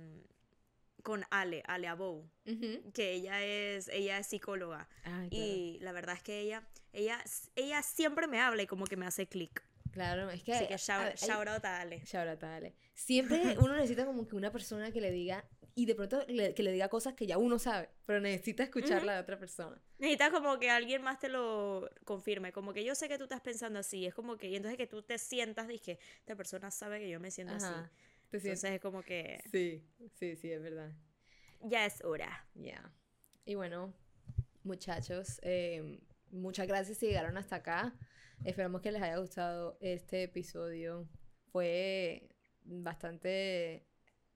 con 1.07 1.23
Ale, 1.29 1.63
Ale 1.65 1.87
Abou, 1.87 2.29
Ujú. 2.45 2.91
que 2.93 3.13
ella 3.13 3.41
es, 3.41 3.87
ella 3.87 4.17
es 4.19 4.27
psicóloga. 4.27 4.89
Ay, 5.05 5.29
claro. 5.29 5.45
Y 5.45 5.79
la 5.79 5.93
verdad 5.93 6.15
es 6.17 6.21
que 6.21 6.41
ella, 6.41 6.67
ella, 6.91 7.23
ella 7.55 7.81
siempre 7.81 8.27
me 8.27 8.41
habla 8.41 8.63
y 8.63 8.67
como 8.67 8.83
que 8.85 8.97
me 8.97 9.05
hace 9.05 9.25
clic. 9.25 9.63
Claro, 9.93 10.29
es 10.29 10.43
que... 10.43 10.51
Así 10.53 10.67
que 10.67 10.75
shout, 10.75 11.01
hay- 11.01 11.15
shout 11.15 11.47
out 11.47 11.63
a 11.63 11.79
Ale. 11.79 12.01
Shout 12.05 12.27
out 12.27 12.43
a 12.43 12.55
Ale. 12.57 12.75
Siempre 12.93 13.39
uno 13.59 13.73
necesita 13.73 14.05
como 14.05 14.27
que 14.27 14.35
una 14.35 14.51
persona 14.51 14.91
que 14.91 14.99
le 14.99 15.11
diga, 15.11 15.45
y 15.75 15.85
de 15.85 15.95
pronto 15.95 16.25
le- 16.27 16.53
que 16.53 16.61
le 16.61 16.73
diga 16.73 16.89
cosas 16.89 17.13
que 17.13 17.25
ya 17.25 17.37
uno 17.37 17.57
sabe, 17.57 17.87
pero 18.05 18.19
necesita 18.19 18.63
escucharla 18.63 19.13
de 19.13 19.19
otra 19.21 19.39
persona. 19.39 19.81
Necesitas 19.99 20.31
como 20.31 20.59
que 20.59 20.69
alguien 20.69 21.01
más 21.03 21.19
te 21.19 21.29
lo 21.29 21.89
confirme, 22.03 22.51
como 22.51 22.73
que 22.73 22.83
yo 22.83 22.95
sé 22.95 23.07
que 23.07 23.17
tú 23.17 23.23
estás 23.23 23.39
pensando 23.41 23.79
así, 23.79 24.05
es 24.05 24.13
como 24.13 24.35
que, 24.35 24.49
y 24.49 24.57
entonces 24.57 24.77
que 24.77 24.87
tú 24.87 25.01
te 25.03 25.17
sientas, 25.17 25.69
dije, 25.69 25.99
esta 26.19 26.35
persona 26.35 26.69
sabe 26.69 26.99
que 26.99 27.09
yo 27.09 27.19
me 27.21 27.31
siento 27.31 27.53
así. 27.55 27.73
¿Te 28.29 28.39
sientes? 28.39 28.63
Entonces 28.63 28.71
es 28.75 28.81
como 28.81 29.01
que 29.03 29.39
Sí, 29.51 29.83
sí, 30.19 30.35
sí, 30.35 30.51
es 30.51 30.61
verdad. 30.61 30.91
ya 31.61 31.85
es 31.85 32.03
hora. 32.03 32.47
Ya. 32.55 32.93
Y 33.45 33.55
bueno, 33.55 33.93
muchachos, 34.63 35.39
eh, 35.43 35.99
muchas 36.31 36.67
gracias 36.67 36.97
si 36.97 37.07
llegaron 37.07 37.37
hasta 37.37 37.57
acá. 37.57 37.95
Esperamos 38.43 38.81
que 38.81 38.91
les 38.91 39.01
haya 39.01 39.17
gustado 39.17 39.77
este 39.81 40.23
episodio. 40.23 41.07
Fue 41.51 42.29
bastante 42.63 43.85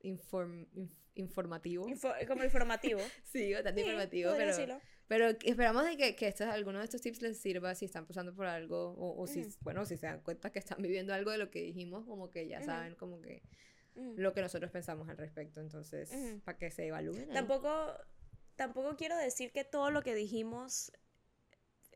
inform- 0.02 0.68
inf- 0.74 0.98
informativo. 1.16 1.88
Info- 1.88 2.14
como 2.28 2.44
informativo. 2.44 3.00
Sí, 3.26 3.54
bastante 3.54 3.82
Sí, 3.82 3.88
informativo, 3.88 4.32
pero, 4.36 4.48
decirlo. 4.48 4.82
pero 5.08 5.28
esperamos 5.28 5.86
de 5.86 5.98
que, 5.98 6.16
que 6.16 6.28
estos, 6.28 6.48
alguno 6.48 6.80
de 6.80 6.86
estos 6.86 7.02
tips 7.02 7.22
les 7.22 7.38
sirva 7.40 7.76
si 7.76 7.86
están 7.86 8.08
pasando 8.08 8.34
por 8.34 8.46
algo 8.46 8.92
o, 8.94 9.22
o 9.22 9.28
si, 9.28 9.46
bueno, 9.62 9.86
si 9.86 9.98
se 9.98 10.06
dan 10.08 10.22
cuenta 10.22 10.52
que 10.52 10.60
están 10.60 10.82
viviendo 10.82 11.14
algo 11.14 11.32
de 11.32 11.38
lo 11.38 11.52
que 11.52 11.62
dijimos, 11.62 12.06
como 12.06 12.30
que 12.30 12.48
ya 12.48 12.62
saben 12.64 12.96
como 12.96 13.22
que 13.22 13.44
Mm. 13.96 14.14
lo 14.20 14.34
que 14.34 14.42
nosotros 14.42 14.72
pensamos 14.72 15.10
al 15.10 15.18
respecto. 15.18 15.60
Entonces, 15.62 16.10
para 16.46 16.58
que 16.58 16.72
se 16.72 16.88
evalúen. 16.88 17.28
ahí. 17.30 17.34
Tampoco, 17.34 17.94
tampoco 18.56 18.96
quiero 18.96 19.18
decir 19.18 19.52
que 19.52 19.64
todo 19.64 19.92
lo 19.92 20.02
que 20.02 20.16
dijimos 20.16 20.92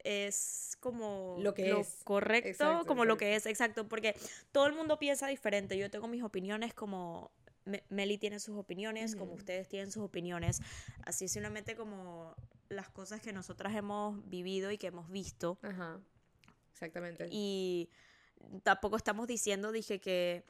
es 0.04 0.78
como 0.82 1.38
Lo 1.39 1.54
que 1.54 1.72
es. 1.80 2.02
correcto, 2.04 2.50
Exacto, 2.50 2.86
como 2.86 3.06
lo 3.06 3.18
que 3.18 3.36
es, 3.36 3.46
exacto, 3.48 3.88
porque 3.88 4.16
todo 4.52 4.68
el 4.68 4.74
mundo 4.74 5.00
piensa 5.00 5.28
diferente. 5.28 5.78
Yo 5.78 5.89
tengo 5.89 6.08
mis 6.08 6.22
opiniones 6.24 6.74
como 6.74 7.32
Me- 7.66 7.84
Meli 7.89 8.20
tiene 8.20 8.39
sus 8.39 8.56
opiniones, 8.58 9.16
como 9.16 9.34
ustedes 9.34 9.68
tienen 9.68 9.91
sus 9.91 10.04
opiniones. 10.04 10.62
Así 11.06 11.28
simplemente 11.28 11.76
como 11.76 12.36
las 12.70 12.89
cosas 12.89 13.22
que 13.22 13.34
nosotras 13.34 13.74
hemos 13.76 14.28
vivido 14.30 14.70
y 14.72 14.78
que 14.78 14.88
hemos 14.88 15.10
visto. 15.10 15.58
Ajá. 15.64 16.00
Exactamente. 16.74 17.28
Y 17.32 17.89
tampoco 18.62 18.98
estamos 18.98 19.26
diciendo, 19.28 19.72
dije 19.72 20.00
que 20.00 20.43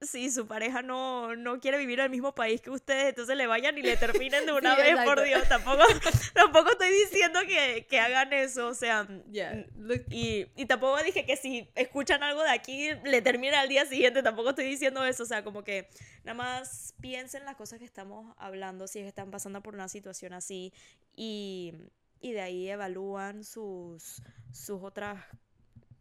si 0.00 0.30
su 0.30 0.46
pareja 0.46 0.80
no, 0.82 1.34
no 1.34 1.58
quiere 1.60 1.76
vivir 1.78 1.98
en 1.98 2.04
el 2.04 2.10
mismo 2.10 2.32
país 2.34 2.60
que 2.60 2.70
ustedes, 2.70 3.08
entonces 3.08 3.36
le 3.36 3.46
vayan 3.48 3.76
y 3.78 3.82
le 3.82 3.96
terminen 3.96 4.46
de 4.46 4.52
una 4.52 4.76
Sí, 4.76 4.82
vez, 4.82 4.96
por. 5.04 5.22
Dios. 5.24 5.48
Tampoco, 5.48 5.82
tampoco 6.34 6.70
estoy 6.70 6.90
diciendo 6.90 7.40
que, 7.46 7.86
que 7.88 7.98
hagan 7.98 8.32
eso, 8.32 8.68
o 8.68 8.74
sea. 8.74 9.04
Look- 9.76 10.06
Y, 10.10 10.46
y 10.56 10.66
tampoco 10.66 11.02
dije 11.02 11.26
que 11.26 11.36
si 11.36 11.68
escuchan 11.74 12.22
algo 12.22 12.42
de 12.42 12.50
aquí, 12.50 12.90
le 13.04 13.22
termina 13.22 13.60
al 13.60 13.68
día 13.68 13.86
siguiente. 13.86 14.22
Tampoco 14.22 14.50
estoy 14.50 14.66
diciendo 14.66 15.04
eso. 15.04 15.24
O 15.24 15.26
sea, 15.26 15.42
como 15.42 15.64
que 15.64 15.88
nada 16.22 16.34
más 16.34 16.94
piensen 17.00 17.44
las 17.44 17.56
cosas 17.56 17.78
que 17.80 17.84
estamos 17.84 18.34
hablando, 18.38 18.86
si 18.86 19.00
es 19.00 19.02
que 19.04 19.08
están 19.08 19.30
pasando 19.32 19.62
por 19.62 19.74
una 19.74 19.88
situación 19.88 20.32
así. 20.32 20.72
Y, 21.16 21.72
y 22.20 22.32
de 22.32 22.40
ahí 22.40 22.68
evalúan 22.68 23.42
sus, 23.42 24.22
sus 24.52 24.80
otras 24.82 25.24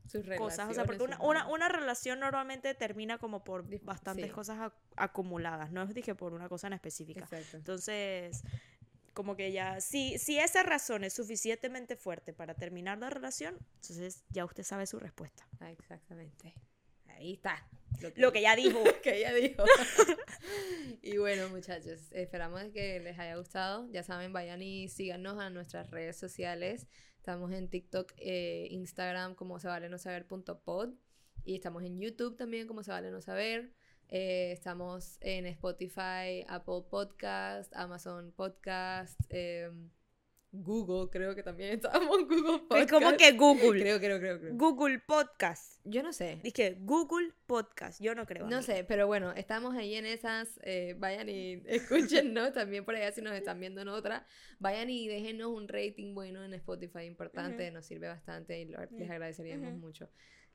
sus 0.07 0.25
cosas. 0.37 0.69
O 0.69 0.73
sea, 0.73 0.85
porque 0.85 1.03
una, 1.03 1.21
una, 1.21 1.47
una 1.47 1.67
relación 1.69 2.19
normalmente 2.19 2.73
termina 2.73 3.17
como 3.17 3.43
por 3.43 3.65
bastantes 3.83 4.25
sí. 4.27 4.31
cosas 4.31 4.57
ac- 4.59 4.73
acumuladas. 4.95 5.71
No 5.71 5.83
es 5.83 5.93
dije 5.93 6.15
por 6.15 6.33
una 6.33 6.49
cosa 6.49 6.67
en 6.67 6.73
específica. 6.73 7.21
Exacto. 7.21 7.57
Entonces, 7.57 8.43
como 9.13 9.35
que 9.35 9.51
ya, 9.51 9.81
si, 9.81 10.17
si 10.19 10.37
esa 10.39 10.63
razón 10.63 11.03
es 11.03 11.13
suficientemente 11.13 11.95
fuerte 11.95 12.33
para 12.33 12.53
terminar 12.53 12.97
la 12.99 13.09
relación, 13.09 13.57
entonces 13.81 14.23
ya 14.29 14.45
usted 14.45 14.63
sabe 14.63 14.85
su 14.87 14.99
respuesta. 14.99 15.47
Ah, 15.59 15.71
exactamente. 15.71 16.53
Ahí 17.07 17.33
está. 17.33 17.67
Lo 18.15 18.31
que 18.31 18.41
ya 18.43 18.55
dijo. 18.55 18.79
que 19.01 19.17
ella 19.17 19.33
dijo. 19.33 19.63
y 21.01 21.17
bueno, 21.17 21.49
muchachos, 21.49 22.11
esperamos 22.11 22.61
que 22.73 22.99
les 22.99 23.17
haya 23.17 23.35
gustado. 23.37 23.87
Ya 23.91 24.03
saben, 24.03 24.33
vayan 24.33 24.61
y 24.61 24.87
síganos 24.89 25.39
a 25.39 25.49
nuestras 25.49 25.89
redes 25.89 26.17
sociales. 26.17 26.87
Estamos 27.27 27.51
en 27.51 27.67
TikTok, 27.67 28.13
eh, 28.19 28.69
Instagram 28.71 29.35
como 29.35 29.59
se 29.59 29.67
vale 29.67 29.89
no 29.89 29.97
saber 29.97 30.25
pod. 30.27 30.93
Y 31.43 31.55
estamos 31.55 31.83
en 31.83 31.99
YouTube 31.99 32.37
también 32.37 32.67
como 32.67 32.83
se 32.83 32.91
vale 32.91 33.11
no 33.11 33.19
saber. 33.19 33.73
Eh, 34.07 34.53
estamos 34.53 35.17
en 35.19 35.45
Spotify, 35.47 36.45
Apple 36.47 36.85
Podcast, 36.89 37.75
Amazon 37.75 38.31
Podcast, 38.31 39.19
em, 39.27 39.89
Google, 40.51 41.09
creo 41.11 41.35
que 41.35 41.43
también 41.43 41.73
estamos 41.73 42.17
en 42.19 42.27
Google 42.27 42.59
Podcast. 42.69 42.89
como 42.89 43.17
que 43.17 43.31
Google. 43.33 43.81
Creo, 43.81 43.99
creo, 43.99 44.19
creo, 44.19 44.39
creo. 44.39 44.55
Google 44.55 44.99
Podcast. 45.05 45.79
Yo 45.83 46.01
no 46.03 46.13
sé. 46.13 46.39
Dije 46.41 46.77
Google 46.79 47.33
Podcast. 47.45 48.01
Yo 48.01 48.15
no 48.15 48.25
creo. 48.25 48.47
No 48.47 48.57
amiga. 48.57 48.61
sé, 48.75 48.83
pero 48.85 49.07
bueno, 49.07 49.33
estamos 49.33 49.75
ahí 49.75 49.95
en 49.95 50.05
esas. 50.05 50.59
eh, 50.63 50.95
vayan 50.97 51.27
y 51.29 51.61
escúchenos 51.65 52.53
también 52.53 52.85
por 52.85 52.95
allá 52.95 53.11
si 53.11 53.21
nos 53.21 53.33
están 53.33 53.59
viendo 53.59 53.81
en 53.81 53.89
otra. 53.89 54.25
Vayan 54.59 54.89
y 54.89 55.07
déjenos 55.07 55.51
un 55.51 55.67
rating 55.67 56.13
bueno 56.15 56.43
en 56.43 56.53
Spotify, 56.53 57.03
importante, 57.03 57.69
nos 57.71 57.85
sirve 57.85 58.07
bastante 58.07 58.59
y 58.61 58.65
lo- 58.65 58.79
les 58.91 59.09
agradeceríamos 59.09 59.69
Ujú. 59.71 59.77
mucho. 59.79 60.09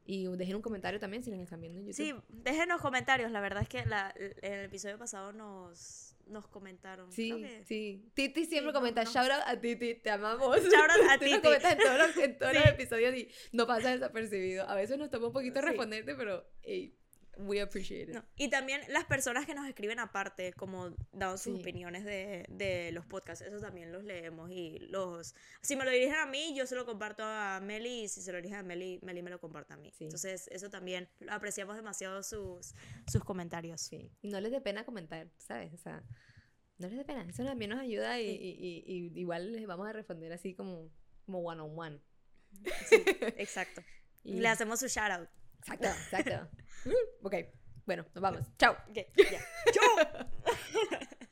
Y 0.04 0.26
dejen 0.36 0.56
un 0.56 0.62
comentario 0.62 0.98
también 0.98 1.22
si 1.22 1.30
nos 1.30 1.38
están 1.38 1.60
viendo 1.60 1.78
en 1.78 1.86
YouTube. 1.86 1.94
Sí, 2.04 2.12
déjenos 2.28 2.80
comentarios. 2.80 3.30
La 3.30 3.40
verdad 3.40 3.62
es 3.62 3.68
que 3.68 3.86
la- 3.86 4.12
en 4.16 4.52
el 4.52 4.64
episodio 4.64 4.98
pasado 4.98 5.32
nos, 5.32 6.11
nos 6.26 6.46
comentaron. 6.48 7.10
Sí, 7.12 7.30
que- 7.30 7.64
sí. 7.64 8.10
Titi 8.14 8.46
siempre 8.46 8.70
Sí, 8.72 8.74
comenta, 8.74 9.04
no. 9.04 9.10
shout 9.10 9.30
out 9.30 9.42
a 9.46 9.60
Titi, 9.60 9.94
te 9.96 10.10
amamos. 10.10 10.56
Shout 10.62 10.74
out 10.74 11.10
a 11.10 11.18
Tú 11.18 11.24
nos 11.24 11.30
Titi. 11.34 11.40
comentas 11.40 11.72
en 11.72 11.78
todos 11.78 11.98
los, 11.98 12.16
en 12.16 12.38
todos 12.38 12.54
los 12.54 12.64
episodios 12.66 13.14
y 13.14 13.28
no 13.52 13.66
pasa 13.66 13.90
desapercibido. 13.90 14.68
A 14.68 14.74
veces 14.74 14.98
nos 14.98 15.10
toma 15.10 15.28
un 15.28 15.32
poquito 15.32 15.60
Sí. 15.60 15.66
responderte, 15.66 16.14
pero 16.14 16.44
hey, 16.62 16.94
we 17.38 17.60
appreciate 17.62 18.10
it. 18.10 18.14
No, 18.14 18.24
Y 18.36 18.48
también 18.50 18.80
las 18.88 19.04
personas 19.06 19.46
que 19.46 19.54
nos 19.54 19.66
escriben 19.66 19.98
aparte, 19.98 20.52
como 20.52 20.90
dando 21.12 21.38
sus 21.38 21.54
Sí. 21.54 21.60
opiniones 21.60 22.04
de, 22.04 22.44
de 22.48 22.92
los 22.92 23.06
podcasts, 23.06 23.44
eso 23.44 23.58
también 23.58 23.90
los 23.90 24.04
leemos 24.04 24.50
y 24.50 24.78
los... 24.90 25.34
Si 25.62 25.74
me 25.76 25.84
lo 25.84 25.90
dirigen 25.90 26.16
a 26.16 26.26
mí, 26.26 26.54
yo 26.54 26.66
se 26.66 26.74
lo 26.74 26.84
comparto 26.84 27.22
a 27.24 27.60
Meli 27.62 28.02
y 28.04 28.08
si 28.08 28.20
se 28.20 28.32
lo 28.32 28.36
dirigen 28.38 28.58
a 28.58 28.62
Meli, 28.62 28.98
Meli 29.02 29.22
me 29.22 29.30
lo 29.30 29.40
comparte 29.40 29.72
a 29.72 29.76
mí. 29.76 29.90
Sí. 29.96 30.04
Entonces 30.04 30.46
eso 30.48 30.68
también, 30.68 31.08
apreciamos 31.28 31.76
demasiado 31.76 32.22
sus, 32.22 32.74
sus 33.10 33.24
comentarios. 33.24 33.80
Sí. 33.80 34.10
Y 34.20 34.28
no 34.28 34.40
les 34.40 34.52
dé 34.52 34.60
pena 34.60 34.84
comentar, 34.84 35.28
¿sabes? 35.38 35.72
O 35.72 35.78
sea, 35.78 36.02
no 36.78 36.88
les 36.88 36.96
dé 36.98 37.04
pena. 37.04 37.24
Eso 37.28 37.44
también 37.44 37.70
nos 37.70 37.80
ayuda 37.80 38.20
y, 38.20 38.26
Sí. 38.26 38.42
y- 38.42 38.92
y- 38.92 39.06
y 39.16 39.20
igual 39.20 39.52
les 39.52 39.66
vamos 39.66 39.88
a 39.88 39.92
responder 39.92 40.32
así 40.32 40.54
como, 40.54 40.90
como 41.24 41.38
one 41.40 41.60
on 41.62 41.78
one. 41.78 42.00
Sí, 42.90 42.96
exacto. 43.38 43.80
Y- 44.24 44.38
Le 44.38 44.48
hacemos 44.48 44.78
su 44.78 44.86
shout 44.86 45.10
out. 45.10 45.28
Exacto, 45.62 45.86
exacto. 45.86 46.48
ok, 47.22 47.34
bueno, 47.86 48.04
nos 48.14 48.22
vamos. 48.22 48.52
Chao. 48.58 48.76
Okay, 48.90 49.06
yeah. 49.16 49.40
Chao. 49.72 50.98